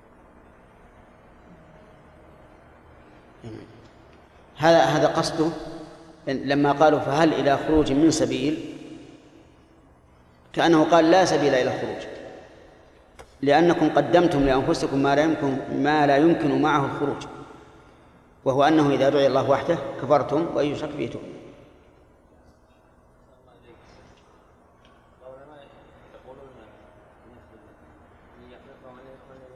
[4.58, 5.50] هذا هذا قصده.
[6.28, 8.76] لما قالوا فهل إلى خروج من سبيل؟
[10.54, 12.04] كأنه قال لا سبيل إلى الخروج
[13.42, 17.26] لأنكم قدمتم لأنفسكم ما لا يمكن ما لا يمكن معه الخروج.
[18.46, 21.42] وهو أنه إذا دعي الله وحده كفرتم وأن يشرك به تؤمنون
[25.22, 25.68] العلماء
[26.14, 26.50] يقولون
[28.42, 29.04] من يحكم ومن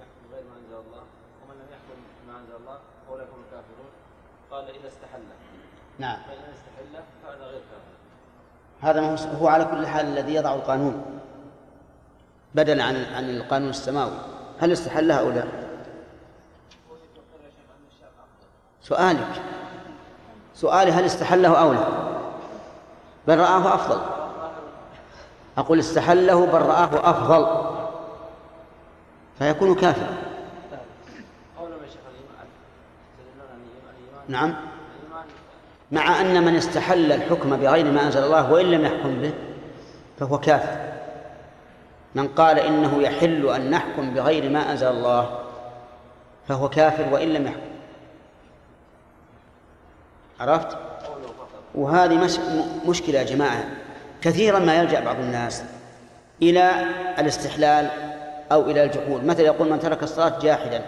[0.01, 1.03] يحكم غير ما انزل الله
[1.41, 2.77] ومن لم يحكم ما انزل الله
[3.09, 3.89] اولئك هم الكافرون
[4.51, 5.23] قال اذا استحل
[5.99, 6.17] نعم.
[8.81, 11.19] هذا ما هو- هو على كل حال الذي يضع القانون.
[12.55, 14.11] بدلا عن عن القانون السماوي.
[14.59, 15.43] هل استحلها أو لا؟
[18.81, 19.41] سؤالك.
[20.55, 21.85] سؤالي هل استحله أو لا؟
[23.27, 24.01] بل رآه أفضل.
[25.57, 27.65] أقول استحله بل رآه أفضل.
[29.39, 30.17] فيكون كافرا.
[34.27, 34.55] الإيمان نعم.
[35.91, 39.33] مع أن من استحل الحكم بغير ما أنزل الله وإن لم يحكم به
[40.19, 40.77] فهو كافر.
[42.15, 45.39] من قال إنه يحل أن نحكم بغير ما أنزل الله
[46.47, 47.59] فهو كافر وإن لم يحكم.
[50.39, 50.77] عرفت؟
[51.75, 53.63] وهذه مش م- مشكلة يا جماعة.
[54.21, 55.63] كثيرا ما يلجأ بعض الناس
[56.41, 56.71] إلى
[57.19, 57.89] الاستحلال
[58.51, 59.25] أو إلى الجحود.
[59.25, 60.81] مثلا يقول من ترك الصلاة جاحدا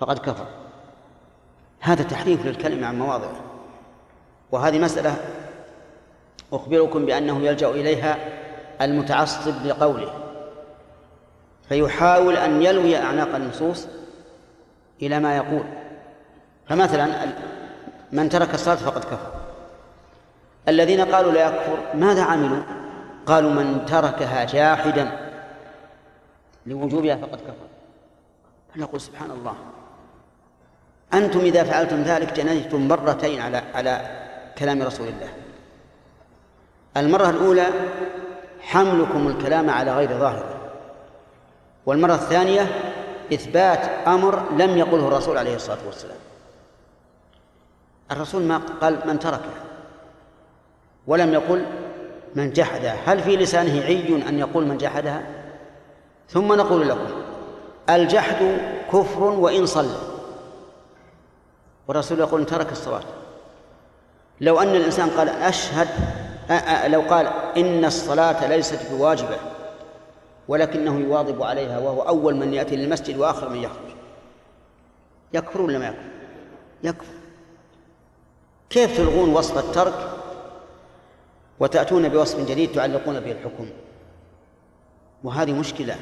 [0.00, 0.46] فقد كفر.
[1.80, 3.40] هذا تحريف للكلمة عن مواضعه.
[4.52, 5.16] وهذه مسألة
[6.52, 8.16] أخبركم بأنه يلجأ إليها
[8.80, 10.12] المتعصب لقوله
[11.68, 13.88] فيحاول أن يلوي أعناق النصوص
[15.02, 15.64] إلى ما يقول.
[16.68, 17.26] فمثلا
[18.12, 19.32] من ترك الصلاة فقد كفر.
[20.68, 22.62] الذين قالوا لا يكفر ماذا عملوا؟
[23.26, 25.30] قالوا من تركها جاحدا
[26.66, 27.66] لوجوبها فقد كفر.
[28.74, 29.54] فنقول سبحان الله
[31.14, 34.25] أنتم إذا فعلتم ذلك جنيتم مرتين على على
[34.58, 35.28] كلام رسول الله.
[36.96, 37.66] المرة الأولى
[38.60, 40.56] حملكم الكلام على غير ظاهره
[41.86, 42.62] والمرة الثانية
[43.32, 46.16] إثبات أمر لم يقله الرسول عليه الصلاة والسلام.
[48.10, 49.64] الرسول ما قال من تركها
[51.06, 51.66] ولم يقل
[52.34, 55.22] من جحدها هل في لسانه عي أن يقول من جحدها
[56.28, 57.08] ثم نقول لكم
[57.90, 58.58] الجحد
[58.92, 59.98] كفر وإن صلى.
[61.88, 63.02] والرسول يقول ترك الصلاة.
[64.40, 65.88] لو أن الإنسان قال أشهد
[66.86, 67.26] لو قال
[67.56, 69.36] إن الصلاة ليست بواجبة
[70.48, 73.96] ولكنه يواظب عليها وهو أول من يأتي للمسجد وآخر من يخرج
[75.32, 76.00] يكفر ولا ما يكفر؟
[76.82, 77.12] يكفر.
[78.70, 80.10] كيف تلغون وصف الترك
[81.60, 83.68] وتأتون بوصف جديد تعلقون به الحكم؟
[85.24, 85.96] وهذه مشكلة.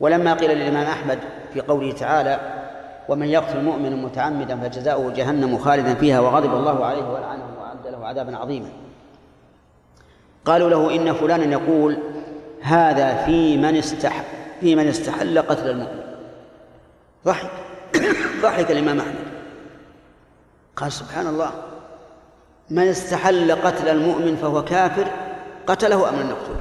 [0.00, 1.18] ولما قيل للإمام أحمد
[1.54, 2.59] في قوله تعالى
[3.08, 8.36] ومن يقتل مؤمنا متعمدا فجزاؤه جهنم خالدا فيها وغضب الله عليه ولعنه وأعد له عذابا
[8.36, 8.68] عظيما.
[10.44, 11.98] قالوا له إن فلانا يقول
[12.62, 14.24] هذا في من استح
[14.60, 16.00] في من استحل قتل المؤمن.
[17.24, 17.50] ضحك.
[18.42, 19.14] ضحك الإمام أحمد.
[20.76, 21.50] قال سبحان الله
[22.70, 25.06] من استحل قتل المؤمن فهو كافر
[25.66, 26.60] قتله أم لم نقتله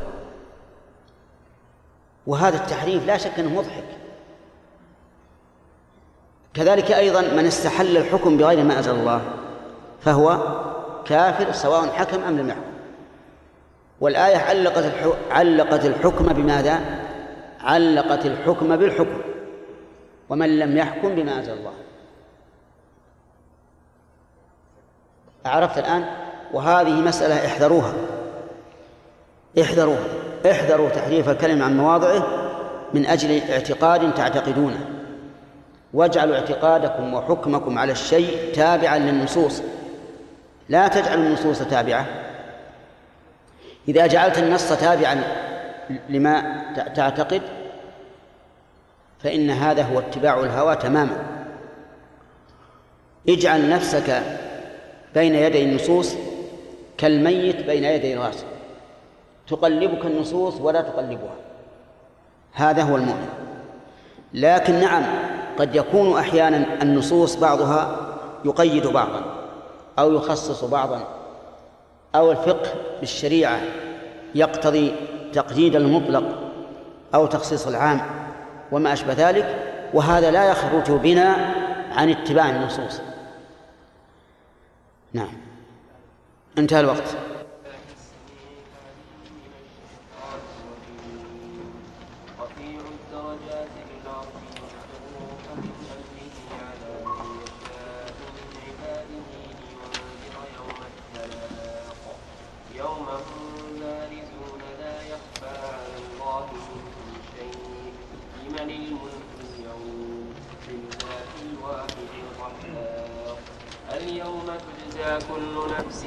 [2.27, 3.98] وهذا التحريف لا شك أنه مضحك.
[6.59, 9.21] كذلك أيضا من استحل الحكم بغير ما أنزل الله
[10.01, 10.37] فهو
[11.05, 12.61] كافر سواء حكم أم لم يحكم.
[14.01, 14.91] والآية علقت
[15.31, 16.79] علقت الحكم بماذا؟
[17.59, 19.21] علقت الحكم بالحكم.
[20.29, 21.73] ومن لم يحكم بما أنزل الله.
[25.45, 26.05] عرفت الآن؟
[26.53, 27.93] وهذه مسألة احذروها.
[29.61, 30.03] احذروها
[30.51, 32.27] احذروا تحريف الكلم عن مواضعه
[32.93, 34.98] من أجل اعتقاد تعتقدونه.
[35.93, 39.61] واجعلوا اعتقادكم وحكمكم على الشيء تابعا للنصوص.
[40.69, 42.05] لا تجعلوا النصوص تابعة.
[43.87, 45.23] إذا جعلت النص تابعا
[46.09, 46.63] لما
[46.95, 47.41] تعتقد
[49.19, 51.17] فإن هذا هو اتباع الهوى تماما.
[53.29, 54.21] اجعل نفسك
[55.13, 56.15] بين يدي النصوص
[56.97, 58.45] كالميت بين يدي الغاسل
[59.47, 61.35] تقلبك النصوص ولا تقلبها.
[62.53, 63.29] هذا هو المؤمن.
[64.33, 65.03] لكن نعم
[65.59, 67.95] قد يكون أحيانا النصوص بعضها
[68.45, 69.23] يقيد بعضا
[69.99, 71.07] أو يخصص بعضا
[72.15, 73.59] أو الفقه بالشريعة
[74.35, 74.91] يقتضي
[75.33, 76.23] تقييد المطلق
[77.15, 78.01] أو تخصيص العام
[78.71, 81.35] وما أشبه ذلك وهذا لا يخرج بنا
[81.91, 83.01] عن اتباع النصوص.
[85.13, 85.31] نعم.
[86.57, 87.15] انتهى الوقت
[92.39, 99.99] رفيع الدرجات بالعرش يحشره فمن أمره على من يشاء من عباده لينذر
[100.57, 102.15] يوم التلاق
[102.75, 107.93] يوم هم بارزون لا يخفى على الله منهم شيء
[108.43, 110.33] لمن الملك اليوم
[110.67, 113.37] لله الواحد القهار
[113.97, 116.03] اليوم تجزى كل نفس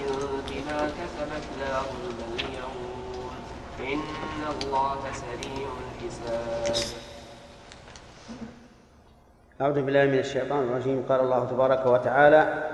[0.48, 3.30] بما كسبت لا ظلم اليوم
[3.80, 4.00] إن
[4.72, 5.68] الله سريع
[6.00, 6.76] الحساب.
[9.60, 11.04] أعوذ بالله من الشيطان الرجيم.
[11.08, 12.64] قال الله تبارك وتعالى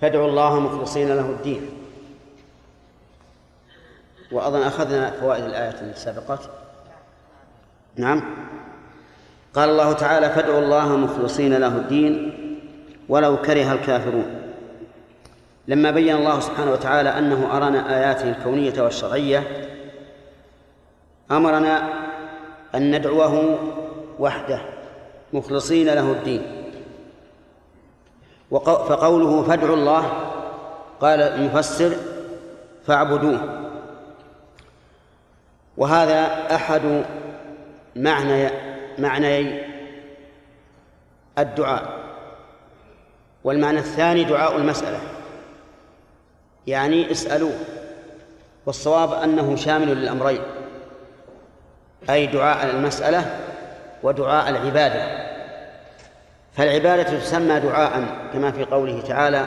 [0.00, 1.70] فادعوا الله مخلصين له الدين.
[4.32, 6.38] وأظن أخذنا فوائد الآية السابقة.
[7.96, 8.22] نعم.
[9.54, 12.12] قال الله تعالى فادعوا الله مخلصين له الدين
[13.08, 14.52] ولو كره الكافرون.
[15.68, 19.69] لما بين الله سبحانه وتعالى أنه أرانا آياته الكونية والشرعية
[21.30, 21.88] أمرنا
[22.74, 23.58] أن ندعوه
[24.18, 24.60] وحده
[25.32, 26.42] مخلصين له الدين.
[28.62, 30.12] فقوله فادعوا الله
[31.00, 31.96] قال المفسر
[32.86, 33.70] فاعبدوه.
[35.76, 37.04] وهذا أحد
[37.96, 38.50] معنى
[38.98, 39.64] معنيي
[41.38, 42.00] الدعاء.
[43.44, 45.00] والمعنى الثاني دعاء المسألة.
[46.66, 47.58] يعني اسألوه
[48.66, 50.40] والصواب أنه شامل للأمرين.
[52.10, 53.40] أي دعاء المسألة
[54.02, 55.30] ودعاء العبادة.
[56.52, 59.46] فالعبادة تسمى دعاء كما في قوله تعالى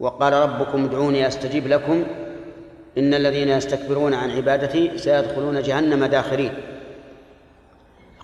[0.00, 2.04] وقال ربكم ادعوني استجب لكم
[2.98, 6.54] إن الذين يستكبرون عن عبادتي سيدخلون جهنم داخرين.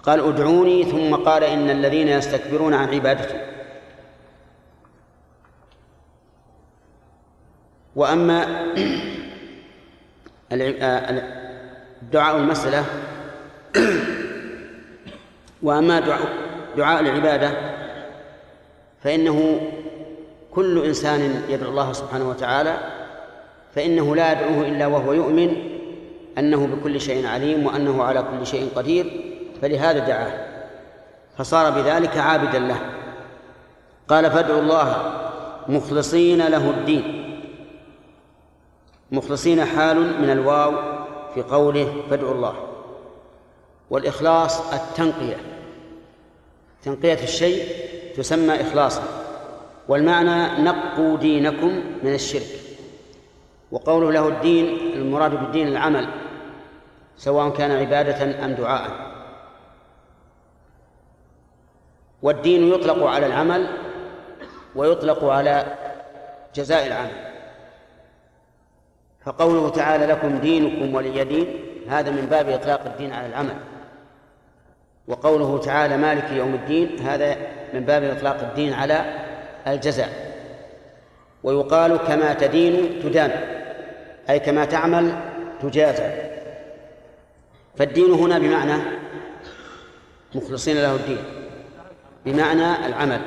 [0.02, 3.40] قال ادعوني ثم قال إن الذين يستكبرون عن عبادتي.
[7.96, 8.46] وأما
[12.12, 12.84] دعاء المسألة.
[15.62, 16.44] وأما دعاء
[16.76, 17.50] دعاء العبادة
[19.02, 19.60] فإنه
[20.50, 22.76] كل إنسان يدعو الله سبحانه وتعالى
[23.74, 25.56] فإنه لا يدعوه إلا وهو يؤمن
[26.38, 30.32] أنه بكل شيء عليم وأنه على كل شيء قدير فلهذا دعاه.
[31.38, 32.80] فصار بذلك عابدا له.
[34.08, 35.12] قال فادعوا الله
[35.68, 37.23] مخلصين له الدين.
[39.14, 40.72] مخلصين حال من الواو
[41.34, 42.54] في قوله فادعوا الله.
[43.90, 45.36] والإخلاص التنقية.
[46.82, 47.66] تنقية الشيء
[48.16, 49.02] تسمى إخلاصا.
[49.88, 52.60] والمعنى نقوا دينكم من الشرك.
[53.72, 56.08] وقوله له الدين المراد بالدين العمل
[57.16, 58.90] سواء كان عبادة أم دعاء.
[62.22, 63.68] والدين يطلق على العمل
[64.74, 65.66] ويطلق على
[66.54, 67.23] جزاء العمل.
[69.24, 71.46] فقوله تعالى لكم دينكم ولي دين
[71.88, 73.56] هذا من باب إطلاق الدين على العمل.
[75.08, 77.36] وقوله تعالى مالك يوم الدين هذا
[77.74, 79.14] من باب إطلاق الدين على
[79.66, 80.34] الجزاء.
[81.42, 83.30] ويقال كما تدين تدان
[84.30, 85.14] أي كما تعمل
[85.62, 86.12] تجازى.
[87.76, 88.82] فالدين هنا بمعنى
[90.34, 91.24] مخلصين له الدين
[92.26, 93.20] بمعنى العمل.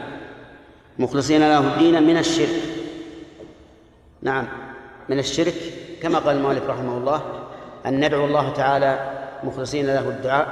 [1.00, 2.62] مخلصين له الدين من الشرك.
[4.22, 4.48] نعم
[5.10, 5.54] من الشرك
[6.04, 7.22] كما قال المؤلف رحمه الله
[7.86, 9.00] أن ندعو الله تعالى
[9.43, 10.48] مخلصين له الدعاء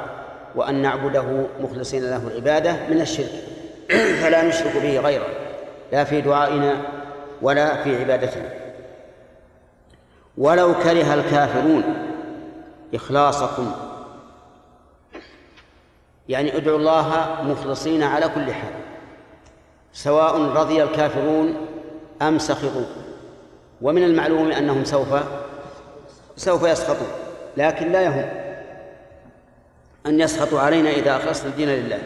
[0.55, 3.31] وأن نعبده مخلصين له العبادة من الشرك.
[4.21, 5.27] فلا نشرك به غيره
[5.91, 6.77] لا في دعائنا
[7.41, 8.49] ولا في عبادتنا.
[10.37, 11.83] ولو كره الكافرون
[12.93, 13.71] إخلاصكم
[16.29, 18.73] يعني ادعوا الله مخلصين على كل حال
[19.93, 21.55] سواء رضي الكافرون
[22.21, 22.85] أم سخطوا
[23.81, 25.07] ومن المعلوم أنهم سوف
[26.37, 27.07] سوف يسخطون
[27.57, 28.29] لكن لا يهم
[30.05, 31.99] أن يسخطوا علينا إذا أخلصنا الدين لله.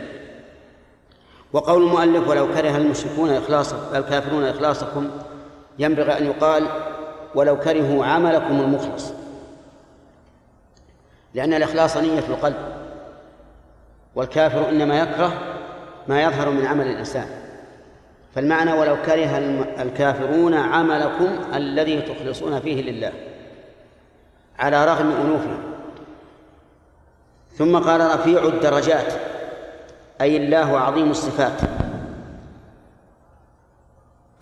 [1.53, 5.09] وقول المؤلف ولو كره المشركون إخلاص الكافرون إخلاصكم
[5.79, 6.67] ينبغي أن يقال
[7.35, 9.11] ولو كرهوا عملكم المخلص
[11.33, 12.55] لأن الإخلاص نية القلب
[14.15, 15.33] والكافر إنما يكره
[16.07, 17.27] ما يظهر من عمل الإنسان.
[18.39, 19.37] فالمعنى ولو كره
[19.81, 23.11] الكافرون عملكم الذي تخلصون فيه لله
[24.59, 25.59] على رغم أنوفهم.
[27.57, 29.13] ثم قال رفيع الدرجات
[30.21, 31.61] أي الله عظيم الصفات.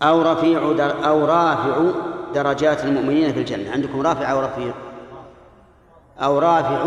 [0.02, 1.90] أو رفيع در أو رافع
[2.34, 3.70] درجات المؤمنين في الجنة.
[3.70, 4.72] عندكم رافع أو رفيع؟
[6.18, 6.86] أو رافع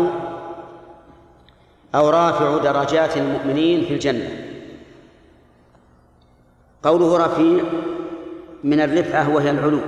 [1.94, 4.41] أو رافع درجات المؤمنين في الجنة.
[6.82, 7.64] قوله رفيع
[8.64, 9.80] من الرفعة وهي العلو.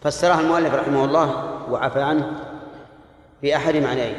[0.00, 2.40] فسرها المؤلف رحمه الله وعفى عنه
[3.42, 4.16] بأحد معنيين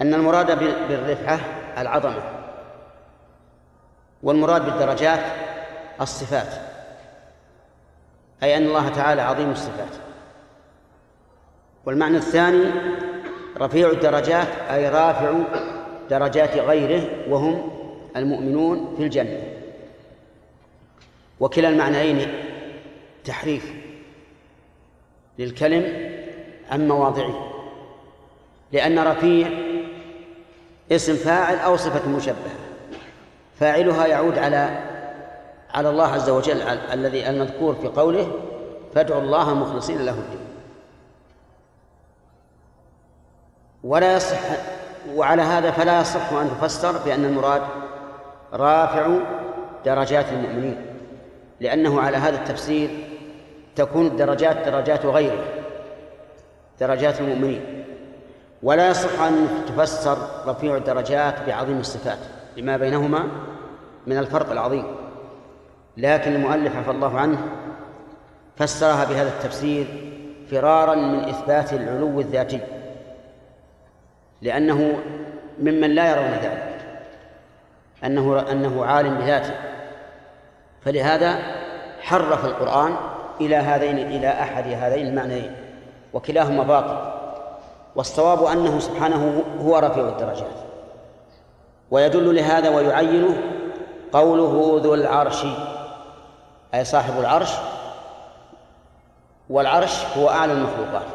[0.00, 0.58] أن المراد
[0.88, 1.40] بالرفعة
[1.78, 2.22] العظمة
[4.22, 5.20] والمراد بالدرجات
[6.00, 6.48] الصفات
[8.42, 9.94] أي أن الله تعالى عظيم الصفات.
[11.84, 12.64] والمعنى الثاني
[13.60, 15.32] رفيع الدرجات أي رافع
[16.10, 17.70] درجات غيره وهم
[18.16, 19.42] المؤمنون في الجنة.
[21.40, 22.28] وكلا المعنيين
[23.24, 23.72] تحريف
[25.38, 26.10] للكلم
[26.70, 27.52] عن مواضعه
[28.72, 29.48] لأن رفيع
[30.92, 32.56] اسم فاعل أو صفة مشبهة.
[33.60, 34.82] فاعلها يعود على
[35.74, 36.60] على الله عز وجل
[36.92, 38.32] الذي المذكور في قوله
[38.94, 40.55] فادعوا الله مخلصين له الدين.
[43.86, 44.38] ولا يصح
[45.14, 47.62] وعلى هذا فلا يصح أن تفسر بأن المراد
[48.52, 49.08] رافع
[49.84, 50.76] درجات المؤمنين
[51.60, 52.90] لأنه على هذا التفسير
[53.76, 55.44] تكون الدرجات درجات غيره
[56.80, 57.84] درجات المؤمنين.
[58.62, 62.18] ولا يصح أن تفسر رفيع الدرجات بعظيم الصفات
[62.56, 63.28] لما بينهما
[64.06, 64.84] من الفرق العظيم.
[65.96, 67.38] لكن المؤلف عفى الله عنه
[68.56, 69.86] فسرها بهذا التفسير
[70.50, 72.75] فرارا من إثبات العلو الذاتي.
[74.42, 74.98] لأنه
[75.58, 76.76] ممن لا يرون ذلك
[78.04, 79.54] أنه أنه عالم بذاته.
[80.80, 81.38] فلهذا
[82.00, 82.96] حرف القرآن
[83.40, 85.56] إلى هذين إلى أحد هذين المعنيين
[86.12, 87.12] وكلاهما باطل.
[87.96, 90.56] والصواب أنه سبحانه هو رفيع الدرجات.
[91.90, 93.36] ويدل لهذا ويعينه
[94.12, 95.46] قوله ذو العرش
[96.74, 97.50] أي صاحب العرش
[99.50, 101.06] والعرش هو أعلى المخلوقات.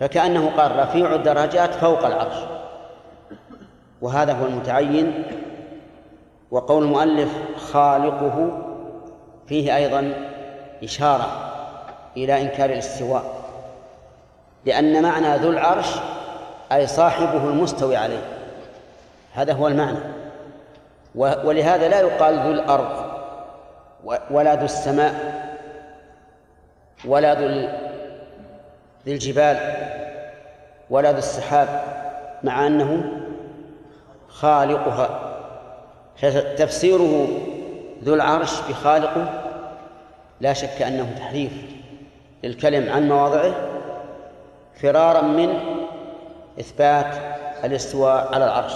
[0.00, 2.36] فكأنه قال رفيع الدرجات فوق العرش.
[4.02, 5.24] وهذا هو المتعين
[6.50, 8.58] وقول المؤلف خالقه
[9.46, 10.12] فيه أيضا
[10.82, 11.52] إشارة
[12.16, 13.22] إلى إنكار الاستواء
[14.64, 15.88] لأن معنى ذو العرش
[16.72, 18.22] أي صاحبه المستوي عليه.
[19.34, 19.98] هذا هو المعنى.
[21.14, 23.12] ولهذا لا يقال ذو الأرض
[24.30, 25.14] ولا ذو السماء
[27.04, 27.46] ولا ذو
[29.06, 29.56] ذي الجبال
[30.90, 31.84] ولا ذو السحاب
[32.42, 33.04] مع أنه
[34.28, 35.28] خالقها.
[36.16, 37.28] فتفسيره
[38.04, 39.42] ذو العرش بخالقه
[40.40, 41.52] لا شك أنه تحريف
[42.44, 43.54] للكلم عن مواضعه
[44.74, 45.58] فرارا من
[46.60, 47.14] إثبات
[47.64, 48.72] الاستواء على العرش.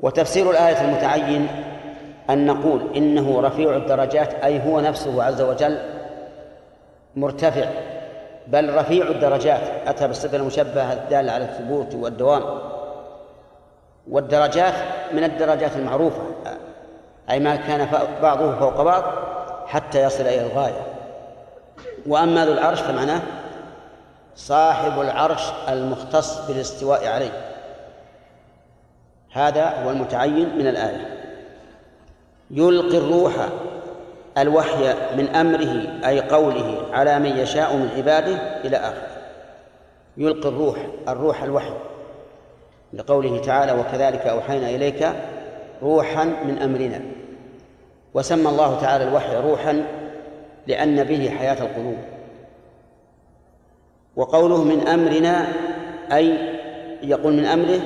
[0.00, 1.48] وتفسير الآية المتعين
[2.30, 5.95] أن نقول إنه رفيع الدرجات أي هو نفسه عز وجل
[7.16, 7.66] مرتفع
[8.46, 9.60] بل رفيع الدرجات.
[9.86, 12.42] أتى بالصفة المشبهة الدالة على الثبوت والدوام.
[14.10, 14.74] والدرجات
[15.12, 16.22] من الدرجات المعروفة
[17.30, 17.88] أي ما كان
[18.22, 19.04] بعضه فوق بعض
[19.66, 20.86] حتى يصل إلى الغاية.
[22.06, 23.22] وأما ذو العرش فمعناه
[24.36, 27.52] صاحب العرش المختص بالاستواء عليه.
[29.32, 31.16] هذا هو المتعين من الآية.
[32.50, 33.32] يلقي الروح
[34.38, 38.34] الوحي من أمره أي قوله على من يشاء من عباده
[38.64, 39.16] إلى آخره.
[40.16, 40.76] يلقي الروح
[41.08, 41.74] الروح الوحي.
[42.92, 45.12] لقوله تعالى وكذلك أوحينا إليك
[45.82, 47.00] روحا من أمرنا.
[48.14, 49.86] وسمى الله تعالى الوحي روحا
[50.66, 51.98] لأن به حياة القلوب.
[54.16, 55.46] وقوله من أمرنا
[56.12, 56.38] أي
[57.02, 57.80] يقول من أمره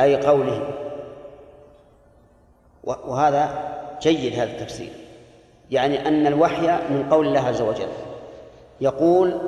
[0.00, 0.68] أي قوله.
[2.84, 5.01] وهذا جيد هذا التفسير.
[5.72, 7.88] يعني أن الوحي من قول الله عز وجل.
[8.80, 9.40] يقول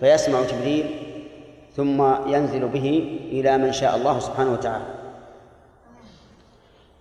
[0.00, 0.90] فيسمع جبريل
[1.76, 4.84] ثم ينزل به إلى من شاء الله سبحانه وتعالى.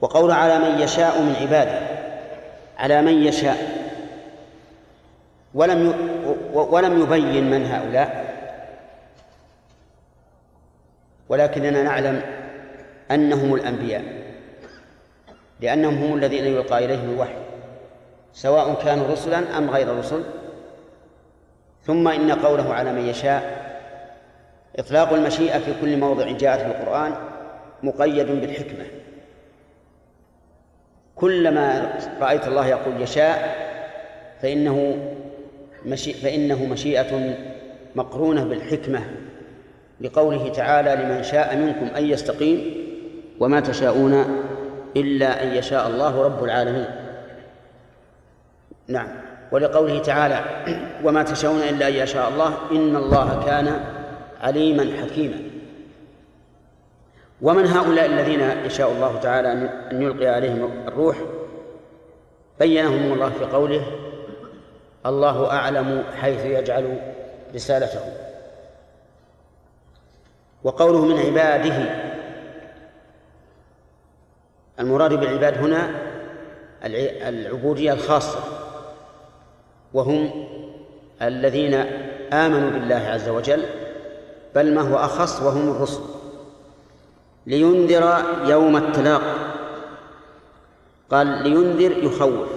[0.02, 1.88] وقول على من يشاء من عباده.
[2.78, 3.58] على من يشاء.
[5.54, 5.94] ولم
[6.54, 8.28] ولم يبين من هؤلاء.
[11.30, 12.22] ولكننا نعلم
[13.12, 14.04] أنهم الأنبياء.
[15.62, 17.47] لأنهم هم الذين يلقى إليهم الوحي.
[18.38, 20.24] سواء كانوا رسلا أم غير رسل.
[21.84, 23.68] ثم إن قوله على من يشاء
[24.80, 27.14] إطلاق المشيئة في كل موضع جاءت في القرآن
[27.84, 28.86] مقيد بالحكمة.
[31.16, 33.56] كلما رأيت الله يقول يشاء
[34.42, 34.98] فإنه
[35.86, 37.36] مشي فإنه مشيئة
[37.96, 39.02] مقرونة بالحكمة
[40.02, 42.88] لقوله تعالى لمن شاء منكم أن يستقيم
[43.40, 44.44] وما تشاءون
[44.96, 47.07] إلا أن يشاء الله رب العالمين.
[48.88, 49.08] نعم.
[49.52, 50.42] ولقوله تعالى
[51.04, 53.84] وما تشاءون إلا أن يشاء الله إن الله كان
[54.42, 55.40] عليما حكيما.
[57.42, 59.52] ومن هؤلاء الذين يشاء الله تعالى
[59.92, 61.18] أن يلقي عليهم الروح
[62.60, 63.82] بينهم الله في قوله
[65.06, 67.00] الله أعلم حيث يجعل
[67.56, 68.00] رسالته.
[70.64, 72.08] وقوله من عباده
[74.80, 75.90] المراد بالعباد هنا
[77.30, 78.57] العبودية الخاصة.
[79.98, 80.48] وهم
[81.22, 81.74] الذين
[82.34, 83.64] آمنوا بالله عز وجل
[84.56, 86.02] بل ما هو أخص وهم الرسل.
[87.48, 89.22] لينذر يوم التلاق.
[91.10, 92.48] قال لينذر يخوف.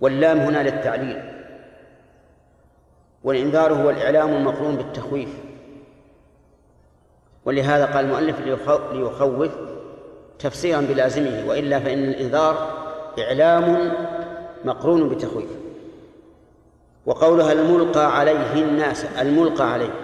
[0.00, 1.22] واللام هنا للتعليل.
[3.24, 5.28] والإنذار هو الإعلام المقرون بالتخويف.
[7.44, 8.40] ولهذا قال المؤلف
[8.92, 9.50] ليخوف
[10.38, 12.82] تفسيرا بلازمه وإلا فإن الإنذار
[13.18, 13.92] إعلام
[14.64, 15.61] مقرون بتخويف
[17.06, 19.94] وقولها الملقى عليه الناس الملقى عليه.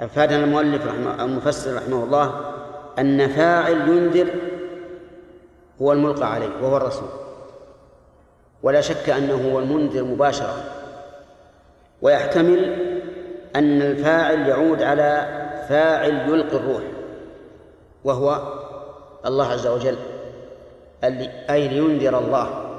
[0.00, 2.40] أفادنا المؤلف رحمه المفسر رحمه الله
[2.98, 4.28] أن فاعل ينذر
[5.82, 7.08] هو الملقى عليه وهو الرسول.
[8.62, 10.64] ولا شك أنه هو المنذر مباشرة.
[12.02, 12.64] ويحتمل
[13.56, 15.26] أن الفاعل يعود على
[15.68, 16.82] فاعل يلقي الروح
[18.04, 18.42] وهو
[19.26, 19.96] الله عز وجل
[21.50, 22.75] أي لينذر الله.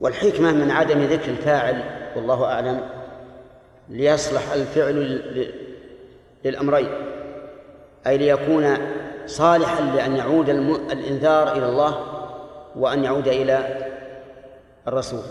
[0.00, 1.82] والحكمة من عدم ذكر الفاعل
[2.16, 2.80] والله أعلم
[3.88, 5.22] ليصلح الفعل
[6.44, 6.88] للأمرين
[8.06, 8.76] أي ليكون
[9.26, 10.48] صالحا لأن يعود
[10.90, 12.04] الإنذار إلى الله
[12.76, 13.86] وأن يعود إلى
[14.88, 15.22] الرسول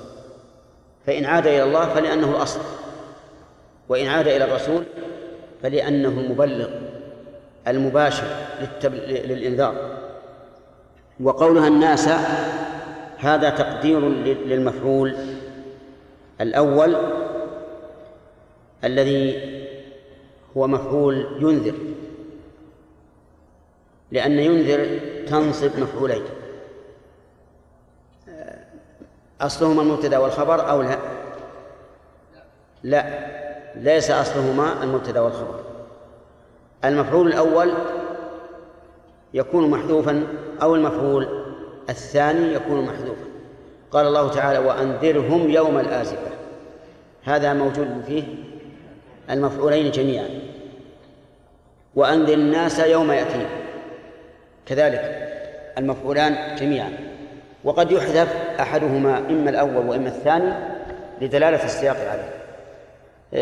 [1.06, 2.60] فإن عاد إلى الله فلأنه الأصل
[3.90, 4.84] وإن عاد إلى الرسول
[5.64, 6.70] فلأنه المبلغ
[7.68, 8.28] المباشر.
[8.84, 9.76] للإنذار
[11.24, 12.10] وقولها الناس
[13.20, 15.16] هذا تقدير للمفعول
[16.42, 16.96] الأول
[18.84, 19.50] الذي
[20.58, 21.76] هو مفعول ينذر
[24.12, 26.24] لأن ينذر تنصب مفعولين
[29.42, 30.98] أصلهما المبتدأ والخبر أو لا؟
[32.84, 33.04] لا
[33.76, 35.60] ليس أصلهما المبتدأ والخبر.
[36.86, 37.74] المفعول الأول
[39.34, 40.28] يكون محذوفا
[40.62, 41.39] أو المفعول
[41.90, 43.26] الثاني يكون محذوفا.
[43.92, 46.32] قال الله تعالى وأنذرهم يوم الآزفة.
[47.24, 48.24] هذا موجود فيه
[49.30, 50.30] المفعولين جميعا.
[51.96, 53.50] وأنذر الناس يوم يأتيهم.
[54.66, 55.30] كذلك
[55.78, 56.92] المفعولان جميعا.
[57.64, 60.54] وقد يحذف أحدهما إما الأول وإما الثاني
[61.22, 62.40] لدلالة السياق عليه.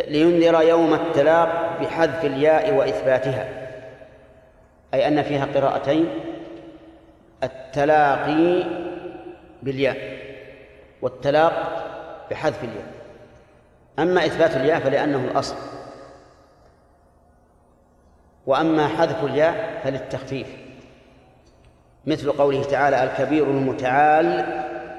[0.08, 3.48] لينذر يوم التلاق بحذف الياء وإثباتها.
[4.94, 6.10] أي أن فيها قراءتين
[7.44, 8.64] التلاقي
[9.64, 9.98] بالياء
[11.02, 11.84] والتلاق
[12.32, 12.88] بحذف الياء.
[14.00, 15.56] أما إثبات الياء فلأنه الأصل.
[18.46, 20.48] وأما حذف الياء فللتخفيف.
[22.06, 24.46] مثل قوله تعالى الكبير المتعال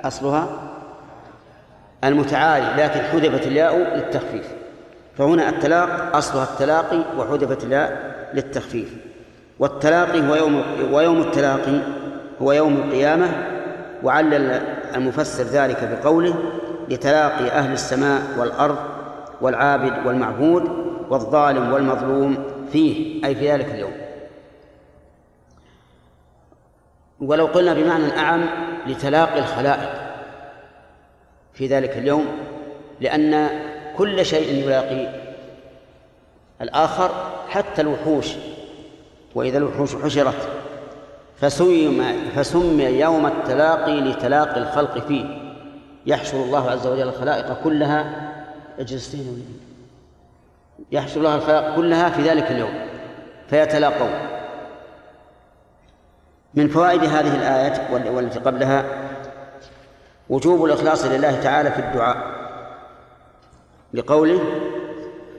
[0.05, 0.49] أصلها
[2.05, 4.53] المتعالي لكن حذفت الياء للتخفيف.
[5.17, 8.97] فهنا التلاق أصلها التلاقي وحذفت الياء للتخفيف.
[9.59, 11.81] والتلاقي هو يوم ويوم التلاقي.
[12.43, 13.29] هو يوم القيامة
[14.03, 14.51] وعلل
[14.95, 16.35] المفسر ذلك بقوله
[16.89, 18.79] لتلاقي أهل السماء والأرض
[19.41, 20.63] والعابد والمعبود
[21.11, 23.93] والظالم والمظلوم فيه أي في ذلك اليوم.
[27.21, 28.45] ولو قلنا بمعنى أعم
[28.87, 29.91] لتلاقي الخلائق
[31.55, 32.27] في ذلك اليوم
[33.01, 33.49] لأن
[33.97, 35.09] كل شيء يلاقي
[36.63, 37.11] الآخر
[37.49, 38.27] حتى الوحوش
[39.35, 40.49] وإذا الوحوش حشرت
[41.41, 42.03] فسمي
[42.37, 45.25] فسمي يوم التلاقي لتلاقي الخلق فيه.
[46.07, 48.33] يحشر الله عز وجل الخلائق كلها.
[48.79, 49.47] اجلسين
[50.93, 52.75] يحشر الله الخلائق كلها في ذلك اليوم.
[53.51, 54.11] فيتلاقون.
[56.55, 58.85] من فوائد هذه الآية والتي قبلها
[60.29, 62.17] وجوب الإخلاص لله تعالى في الدعاء.
[63.95, 64.41] لقوله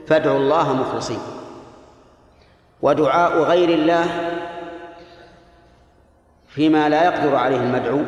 [0.06, 1.18] فادعوا الله مخلصين.
[2.82, 4.06] ودعاء غير الله
[6.50, 8.00] فيما لا يقدر عليه المدعو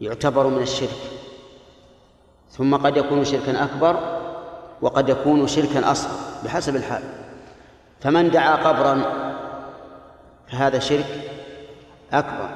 [0.00, 0.98] يعتبر من الشرك.
[2.50, 3.96] ثم قد يكون شركا أكبر
[4.82, 7.02] وقد يكون شركا أصغر بحسب الحال.
[8.00, 9.02] فمن دعا قبرا
[10.48, 11.20] فهذا شرك
[12.12, 12.48] أكبر.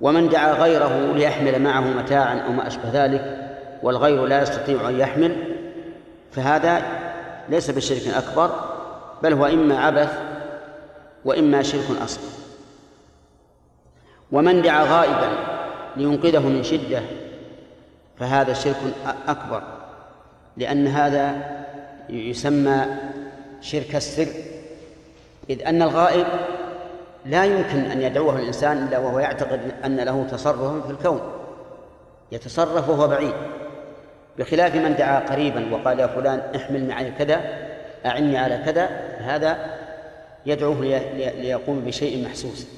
[0.00, 3.48] ومن دعا غيره ليحمل معه متاعا أو ما أشبه ذلك
[3.82, 5.36] والغير لا يستطيع أن يحمل
[6.32, 6.82] فهذا
[7.48, 8.50] ليس بشرك أكبر
[9.22, 10.18] بل هو إما عبث
[11.24, 12.37] وإما شرك أصغر.
[14.32, 15.28] ومن دعا غائبا
[15.96, 17.02] لينقذه من شدة
[18.18, 18.76] فهذا شرك
[19.28, 19.62] أكبر
[20.56, 21.36] لأن هذا
[22.08, 22.86] يسمى
[23.60, 24.26] شرك السر.
[25.50, 26.26] إذ أن الغائب
[27.26, 31.20] لا يمكن أن يدعوه الإنسان إلا وهو يعتقد أن له تصرفا في الكون
[32.32, 33.34] يتصرف وهو بعيد.
[34.38, 37.40] بخلاف من دعا قريبا وقال يا فلان احمل معي كذا
[38.06, 38.86] أعني على كذا
[39.18, 39.76] هذا
[40.46, 40.80] يدعوه
[41.16, 42.77] ليقوم بشيء محسوس.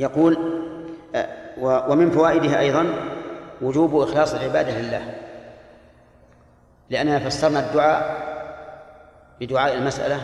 [0.00, 0.38] يقول
[1.60, 2.86] ومن فوائدها أيضا
[3.62, 5.02] وجوب إخلاص العبادة لله.
[6.90, 8.20] لأننا فسرنا الدعاء
[9.40, 10.20] بدعاء المسألة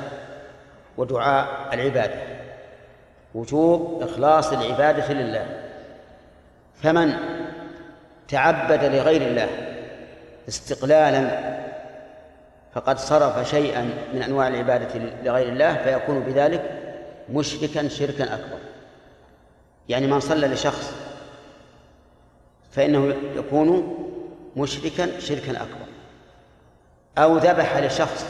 [0.96, 2.14] ودعاء العبادة.
[3.34, 5.46] وجوب إخلاص العبادة لله.
[6.82, 7.12] فمن
[8.28, 9.48] تعبد لغير الله
[10.48, 11.56] استقلالا
[12.74, 16.62] فقد صرف شيئا من أنواع العبادة لغير الله فيكون بذلك
[17.32, 18.65] مشركا شركا أكبر.
[19.88, 20.94] يعني من صلى لشخص
[22.70, 23.96] فإنه يكون
[24.56, 25.86] مشركا شركا أكبر.
[27.18, 28.26] أو ذبح لشخص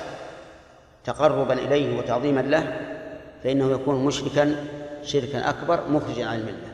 [1.04, 2.80] تقربا إليه وتعظيما له
[3.44, 4.66] فإنه يكون مشركا
[5.02, 6.72] شركا أكبر مخرجا عن الملة.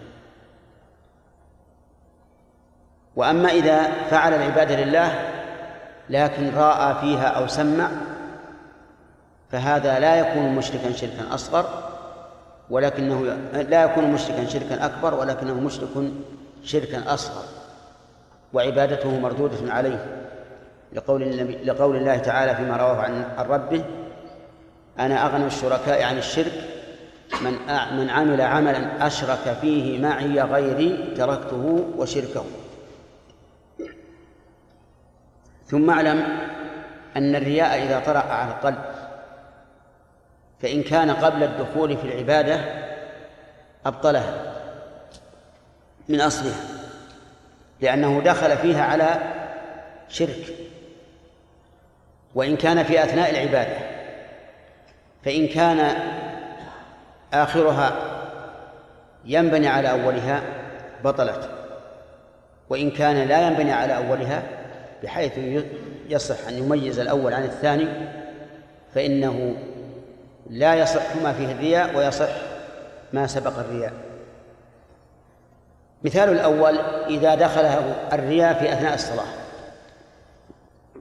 [3.17, 5.29] وأما إذا فعل العبادة لله
[6.11, 7.91] لكن رأى فيها أو سمع
[9.51, 11.92] فهذا لا يكون مشركا شركا أصغر
[12.73, 13.23] ولكنه
[13.53, 15.89] لا يكون مشركا شركا أكبر ولكنه مشرك
[16.65, 17.45] شركا أصغر
[18.53, 20.27] وعبادته مردودة عليه
[20.93, 21.23] لقول
[21.65, 23.85] لقول الله تعالى فيما رواه عن ربه
[24.99, 26.53] أنا أغنى الشركاء عن الشرك
[27.41, 27.53] من
[27.99, 32.45] من عمل عملا أشرك فيه معي غيري تركته وشركه.
[35.67, 36.39] ثم اعلم
[37.17, 39.02] أن الرياء إذا طرأ على القلب
[40.63, 42.61] فإن كان قبل الدخول في العبادة
[43.87, 44.53] أبطلها
[46.09, 46.61] من أصلها
[47.81, 49.19] لأنه دخل فيها على
[50.09, 50.55] شرك.
[52.35, 53.77] وإن كان في أثناء العبادة
[55.25, 55.97] فإن كان
[57.33, 57.93] آخرها
[59.25, 60.43] ينبني على أولها
[61.05, 61.51] بطلت
[62.69, 64.43] وإن كان لا ينبني على أولها
[65.03, 65.39] بحيث
[66.09, 67.89] يصح أن يميز الأول عن الثاني
[68.95, 69.57] فإنه
[70.53, 72.31] لا يصح ما فيه الرياء ويصح
[73.13, 73.93] ما سبق الرياء.
[76.05, 77.65] مثال الأول إذا دخل
[78.13, 79.27] الرياء في أثناء الصلاة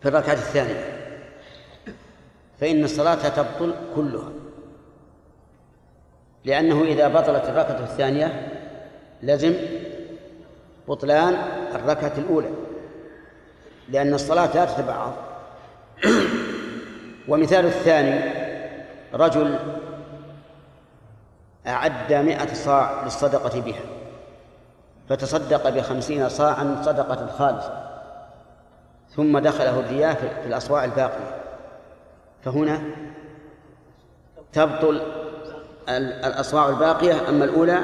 [0.02, 0.84] في الركعة الثانية
[2.60, 4.30] فإن الصلاة تبطل كلها
[6.46, 8.48] لأنه إذا بطلت الركعة الثانية
[9.24, 9.54] لزم
[10.88, 11.36] بطلان
[11.76, 12.50] الركعة الأولى
[13.90, 15.14] لأن الصلاة لا تتبعض.
[17.28, 18.41] ومثال الثاني
[19.14, 19.60] رجل
[21.68, 23.82] أعد مئة صاع للصدقة بها
[25.10, 27.88] فتصدق بخمسين صاعا صدقة خالصة
[29.16, 31.42] ثم دخله الرياء في الأصواع الباقية.
[32.44, 32.82] فهنا
[34.54, 35.02] تبطل
[35.90, 37.80] الأصواع الباقية أما الأولى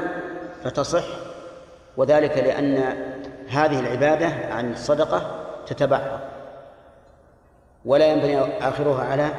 [0.64, 1.06] فتصح
[1.98, 2.98] وذلك لأن
[3.50, 6.20] هذه العبادة عن الصدقة تتبعض
[7.86, 9.30] ولا ينبني آخرها على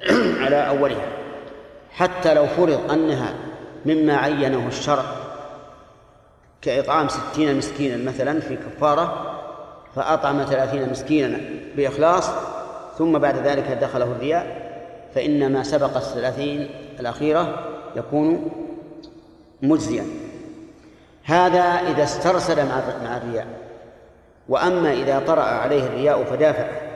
[0.44, 1.06] على أولها
[1.92, 3.34] حتى لو فرض أنها
[3.86, 5.04] مما عينه الشرع
[6.62, 9.36] كإطعام ستين مسكينا مثلا في كفارة
[9.96, 11.40] فأطعم ثلاثين مسكينا
[11.76, 12.30] بإخلاص
[12.98, 14.70] ثم بعد ذلك دخله الرياء
[15.14, 16.70] فإن ما سبق الثلاثين
[17.00, 17.58] الأخيرة
[17.96, 18.50] يكون
[19.62, 20.04] مجزيا.
[21.24, 23.46] هذا إذا استرسل مع الرياء
[24.48, 26.89] وأما إذا طرأ عليه الرياء فدافعه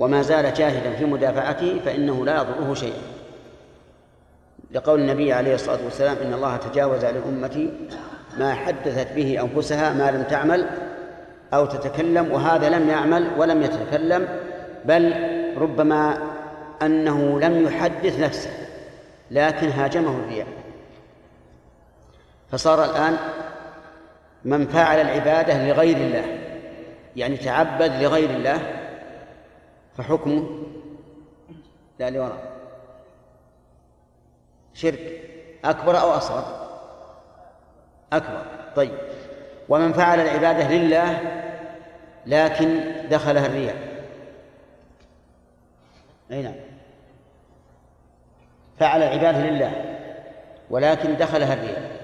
[0.00, 3.00] وما زال جاهدا في مدافعته فإنه لا يضره شيئا.
[4.70, 7.70] لقول النبي عليه الصلاة والسلام إن الله تجاوز عن أمتي
[8.38, 10.66] ما حدثت به أنفسها ما لم تعمل
[11.54, 14.28] أو تتكلم وهذا لم يعمل ولم يتكلم
[14.84, 15.14] بل
[15.56, 16.18] ربما
[16.82, 18.50] أنه لم يحدث نفسه
[19.30, 20.46] لكن هاجمه الرياء
[22.52, 23.16] فصار الآن
[24.44, 26.24] من فعل العبادة لغير الله
[27.16, 28.79] يعني تعبد لغير الله
[30.00, 30.66] فحكمه
[31.98, 32.50] لا لوراء
[34.74, 35.30] شرك.
[35.64, 36.68] أكبر أو أصغر؟
[38.12, 38.46] أكبر.
[38.76, 38.98] طيب.
[39.68, 41.20] ومن فعل العبادة لله
[42.26, 43.76] لكن دخلها الرياء.
[46.32, 46.54] أي نعم.
[48.78, 49.98] فعل العبادة لله
[50.70, 52.00] ولكن دخلها الرياء.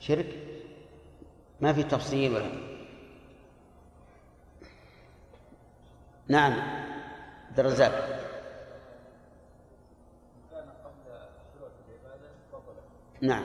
[0.00, 0.26] شرك؟
[1.60, 2.71] ما في تفصيل ولا
[6.32, 6.52] نعم.
[7.48, 8.08] عبد الرزاق
[13.20, 13.44] نعم.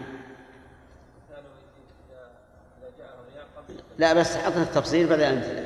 [3.97, 5.59] لا بس حط التفصيل بدل الأمثلة.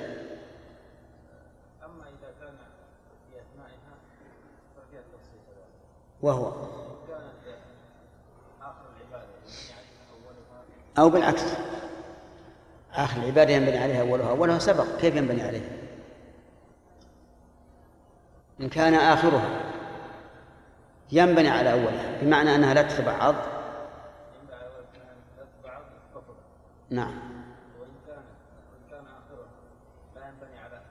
[1.86, 2.56] أما إذا كان
[3.30, 3.94] في أثنائها
[4.76, 5.40] ففيها التفصيل
[6.22, 6.52] وهو.
[7.08, 7.58] كانت
[8.62, 9.28] آخر العبادة
[9.70, 10.64] يعني أولها.
[11.00, 11.44] أو بالعكس.
[12.94, 14.30] آخر العبادة ينبني عليها أولها.
[14.30, 14.86] أولها سبق.
[15.02, 15.81] كيف ينبني عليها؟
[18.62, 19.72] إن كان آخرها.
[21.12, 23.36] ينبني على أولها بمعنى أنها لا تتبعض
[26.90, 27.14] نعم.
[27.80, 29.48] وإن وإن كان آخرها
[30.16, 30.82] لا ينبني على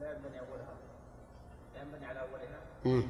[0.00, 0.74] لا ينبني أولها
[1.74, 3.02] لا ينبني على أولها.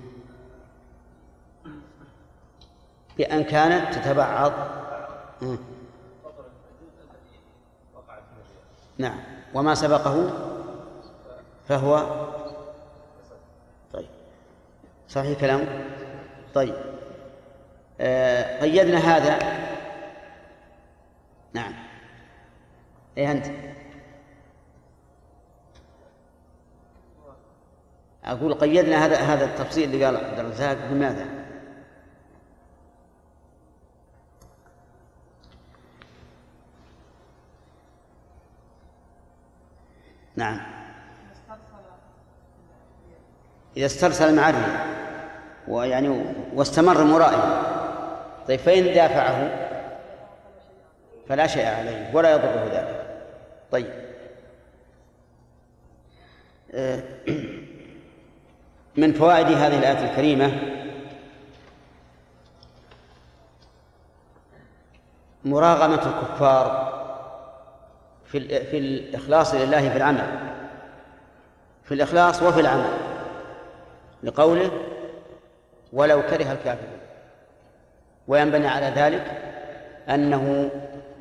[3.19, 4.53] بأن كانت تتبعض
[8.99, 9.21] نعم.
[9.55, 10.31] وما سبقه
[11.69, 12.25] فهو
[15.15, 15.67] صحيح كلام
[16.55, 16.75] طيب.
[18.01, 19.39] آه قيدنا هذا.
[21.53, 21.73] نعم.
[23.19, 23.47] إيه أنت؟
[28.25, 31.27] أقول قيدنا هذا هذا التفصيل اللي قال عبد الرزاق بماذا؟
[40.37, 40.61] نعم.
[43.77, 45.04] إذا استرسل مع الرياء
[45.69, 46.25] ويعني
[46.55, 47.63] واستمر مرائيا
[48.49, 49.65] طيب فإن دافعه
[51.29, 53.07] فلا شيء عليه ولا يضره ذلك.
[53.73, 53.87] طيب.
[56.75, 57.03] آه،
[58.97, 60.53] من فوائد هذه الآية الكريمة
[65.45, 66.95] مراغمة الكفار
[68.27, 70.39] في في الإخلاص لله في العمل
[71.85, 72.91] في الإخلاص وفي العمل
[74.23, 74.71] لقوله
[75.95, 76.99] ولو كره الكافرون.
[78.29, 79.25] وينبني على ذلك
[80.09, 80.71] أنه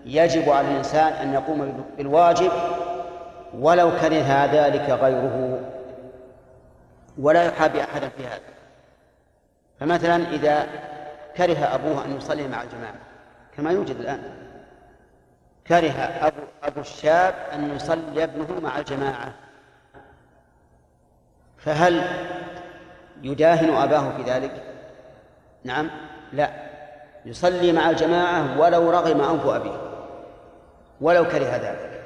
[0.06, 2.52] يجب على الإنسان أن يقوم بالواجب
[3.54, 5.60] ولو كره ذلك غيره
[7.18, 8.54] ولا يحابي أحدا في هذا.
[9.80, 10.68] فمثلا إذا
[11.38, 12.96] كره أبوه أن يصلي مع الجماعة
[13.58, 14.22] كما يوجد الآن
[15.68, 15.92] كره
[16.22, 19.34] أبو, أبو الشاب أن يصلي ابنه مع الجماعة
[21.58, 22.02] فهل
[23.24, 24.52] يداهن أباه في ذلك؟
[25.64, 25.90] نعم.
[26.34, 26.50] لا.
[27.26, 29.78] يصلي مع الجماعة ولو رغم أنف أبيه.
[31.02, 32.02] ولو كره ذلك.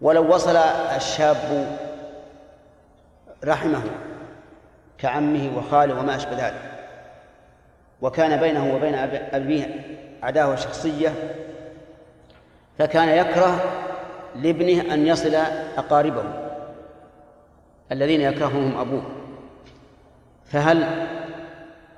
[0.00, 0.56] ولو وصل
[0.96, 1.76] الشاب
[3.44, 3.82] رحمه
[4.98, 6.70] كعمه وخاله وما أشبه ذلك.
[8.02, 8.94] وكان بينه وبين
[9.32, 9.80] أبيه
[10.22, 11.14] عداوة شخصية
[12.78, 13.60] فكان يكره
[14.36, 15.34] لابنه أن يصل
[15.78, 16.24] أقاربه
[17.92, 19.19] الذين يكرههم أبوه.
[20.50, 21.06] فهل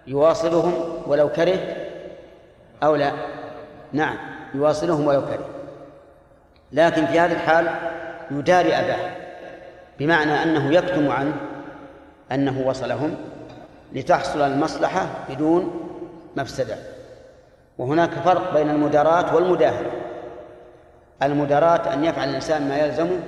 [0.06, 0.72] يواصلهم
[1.06, 1.58] ولو كره
[2.82, 3.12] أو لا؟
[3.92, 4.16] نعم
[4.54, 5.48] يواصلهم ولو كره.
[6.72, 7.70] لكن في هذه الحال
[8.30, 9.10] يداري أباه
[9.98, 11.34] بمعنى أنه يكتم عنه
[12.32, 13.16] أنه وصلهم
[13.92, 15.88] لتحصل المصلحة بدون
[16.36, 16.76] مفسدة.
[17.78, 19.90] وهناك فرق بين المداراة والمداهنة.
[21.22, 23.20] المداراة أن يفعل الإنسان ما يلزمه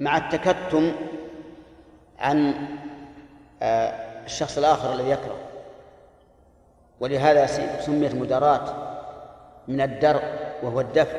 [0.00, 0.92] مع التكتم
[2.18, 2.54] عن
[3.62, 5.36] الشخص الآخر الذي يكره.
[7.00, 7.46] ولهذا
[7.80, 8.74] سميت مداراة
[9.68, 10.22] من الدرء
[10.62, 11.18] وهو الدفع.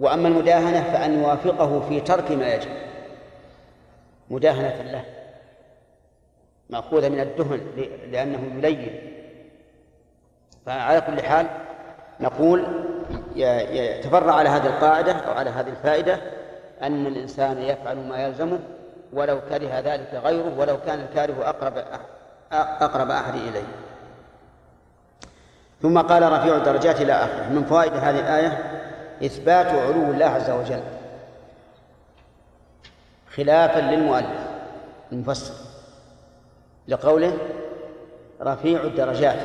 [0.00, 2.70] وأما المداهنة فأن يوافقه في ترك ما يجب.
[4.30, 5.04] مداهنة له.
[6.70, 7.60] مأخوذة من الدهن
[8.10, 9.12] لأنه يلين.
[10.66, 11.46] فعلى كل حال
[12.20, 12.66] نقول
[13.36, 16.20] يتفرع على هذه القاعدة أو على هذه الفائدة
[16.82, 18.58] أن الإنسان يفعل ما يلزمه
[19.12, 21.84] ولو كره ذلك غيره ولو كان الكاره أقرب
[22.52, 23.66] أقرب أحد إليه.
[25.82, 27.48] ثم قال رفيع الدرجات إلى آخره.
[27.48, 28.80] من فوائد هذه الآية
[29.24, 30.82] إثبات علو الله عز وجل.
[33.36, 34.40] خلافا للمؤلف
[35.12, 35.54] المفسر.
[36.88, 37.38] لقوله
[38.42, 39.38] رفيع الدرجات.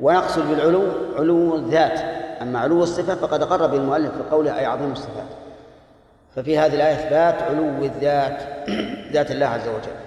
[0.00, 0.84] ونقصد بالعلو
[1.16, 1.98] علو الذات.
[2.42, 5.37] أما علو الصفة فقد أقر به المؤلف في قوله أي عظيم الصفات.
[6.36, 8.42] ففي هذه الآية إثبات علو الذات
[9.12, 9.98] ذات الله عز وجل.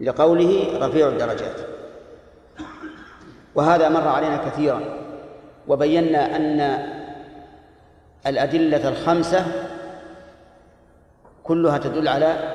[0.00, 1.56] لقوله رفيع الدرجات.
[3.54, 4.80] وهذا مر علينا كثيرا.
[5.68, 6.86] وبينا أن
[8.26, 9.46] الأدلة الخمسة
[11.44, 12.54] كلها تدل على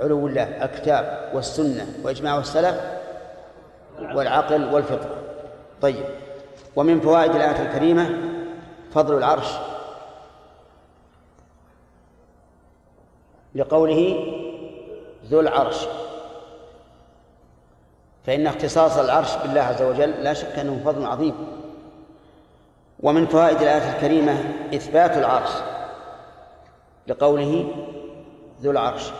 [0.00, 2.80] علو الله الكتاب والسنة وإجماع السلف
[4.14, 5.16] والعقل والفطرة
[5.82, 6.04] طيب.
[6.76, 8.10] ومن فوائد الآية الكريمة
[8.94, 9.48] فضل العرش.
[13.54, 14.30] لقوله
[15.30, 15.86] ذو العرش.
[18.26, 21.34] فإن اختصاص العرش بالله عز وجل لا شك أنه فضل عظيم.
[23.00, 25.50] ومن فوائد الآية الكريمة إثبات العرش
[27.06, 27.68] لقوله
[28.62, 29.10] ذو العرش.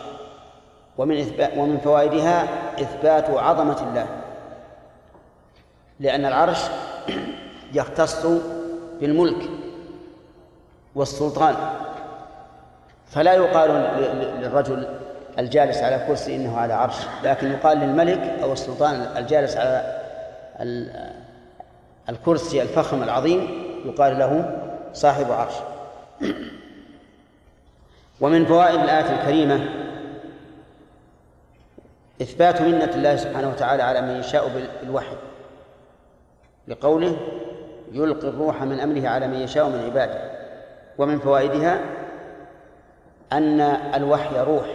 [0.97, 2.43] ومن ومن فوائدها
[2.81, 4.07] إثبات عظمة الله.
[5.99, 6.59] لأن العرش
[7.73, 8.25] يختص
[8.99, 9.49] بالملك
[10.95, 11.55] والسلطان.
[13.07, 13.71] فلا يقال
[14.41, 14.87] للرجل
[15.39, 20.01] الجالس على كرسي إنه على عرش لكن يقال للملك أو السلطان الجالس على
[22.09, 23.47] الكرسي الفخم العظيم
[23.85, 24.61] يقال له
[24.93, 25.53] صاحب عرش.
[28.21, 29.69] ومن فوائد الآية الكريمة
[32.21, 35.15] إثبات منة الله سبحانه وتعالى على من يشاء بالوحي
[36.67, 37.17] لقوله
[37.91, 40.31] يلقي الروح من أمره على من يشاء من عباده.
[40.97, 41.79] ومن فوائدها
[43.33, 43.61] أن
[43.95, 44.65] الوحي روح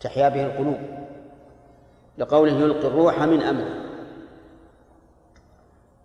[0.00, 0.78] تحيا به القلوب
[2.18, 3.74] لقوله يلقي الروح من أمره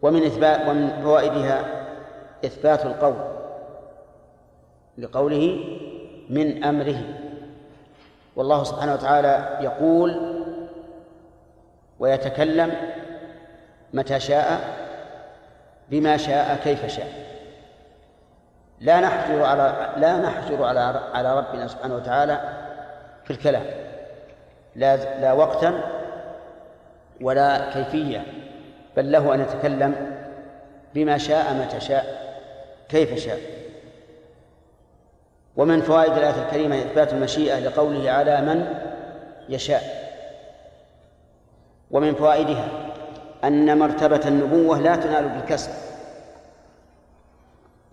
[0.01, 1.65] ومن إثبات ومن فوائدها
[2.45, 3.15] إثبات القول
[4.97, 5.59] لقوله
[6.29, 7.03] من أمره.
[8.35, 10.35] والله سبحانه وتعالى يقول
[11.99, 12.71] ويتكلم
[13.93, 14.61] متى شاء
[15.89, 17.30] بما شاء كيف شاء.
[18.81, 22.41] لا نحجر على لا نحجر على على ربنا سبحانه وتعالى
[23.23, 23.63] في الكلام.
[24.75, 25.73] لا لا وقتا
[27.21, 28.23] ولا كيفية
[28.97, 29.95] بل له أن يتكلم
[30.93, 32.05] بما شاء متى شاء
[32.89, 33.39] كيف شاء.
[35.57, 38.73] ومن فوائد الآية الكريمة إثبات المشيئة لقوله على من
[39.49, 39.83] يشاء.
[41.91, 42.67] ومن فوائدها
[43.43, 45.71] أن مرتبة النبوة لا تنال بالكسب.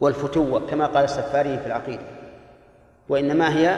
[0.01, 2.03] والفتوة كما قال السفاري في العقيدة
[3.09, 3.77] وإنما هي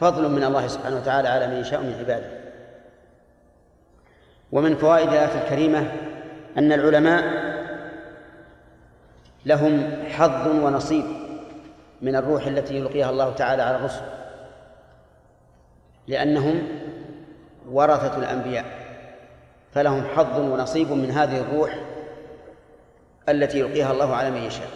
[0.00, 2.40] فضل من الله سبحانه وتعالى على من يشاء من عباده.
[4.52, 5.92] ومن فوائد الآية الكريمة
[6.58, 7.50] أن العلماء
[9.46, 11.04] لهم حظ ونصيب
[12.02, 14.02] من الروح التي يلقيها الله تعالى على الرسل
[16.06, 16.62] لأنهم
[17.70, 18.64] ورثة الأنبياء
[19.72, 21.80] فلهم حظ ونصيب من هذه الروح
[23.28, 24.68] التي يلقيها الله على من يشاء.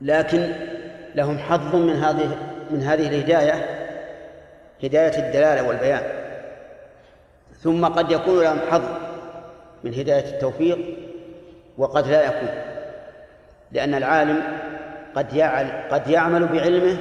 [0.00, 0.52] لكن
[1.14, 2.36] لهم حظ من هذه
[2.70, 3.66] من هذه الهداية
[4.84, 6.02] هداية الدلالة والبيان.
[7.60, 8.82] ثم قد يكون لهم حظ
[9.84, 10.78] من هداية التوفيق
[11.78, 12.48] وقد لا يكون
[13.72, 14.42] لأن العالم
[15.14, 16.96] قد يعل قد يعمل بعلمه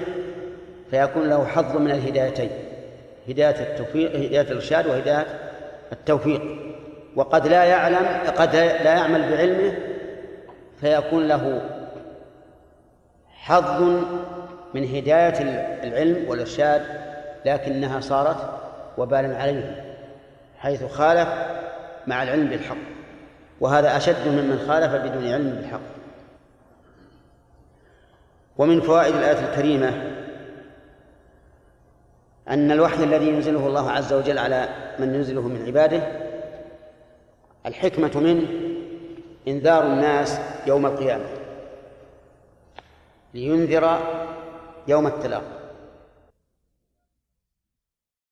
[0.91, 2.49] فيكون له حظ من الهدايتين
[3.29, 5.25] هداية التوفيق هداية الإرشاد وهداية
[5.91, 6.41] التوفيق.
[7.15, 8.07] وقد لا يعلم
[8.37, 9.73] قد لا يعمل بعلمه
[10.81, 11.61] فيكون له
[13.39, 13.81] حظ
[14.73, 15.41] من هداية
[15.83, 16.85] العلم والإرشاد
[17.45, 18.59] لكنها صارت
[18.97, 19.95] وبالا عليه
[20.57, 21.29] حيث خالف
[22.07, 22.77] مع العلم بالحق
[23.61, 25.79] وهذا أشد ممن خالف بدون علم بالحق.
[28.57, 30.15] ومن فوائد الآية الكريمة
[32.49, 36.01] أن الوحي الذي ينزله الله عز وجل على من ينزله من عباده
[37.65, 38.47] الحكمة منه
[39.47, 41.38] إنذار الناس يوم القيامة.
[43.33, 43.99] لينذر
[44.87, 45.58] يوم التلاقي.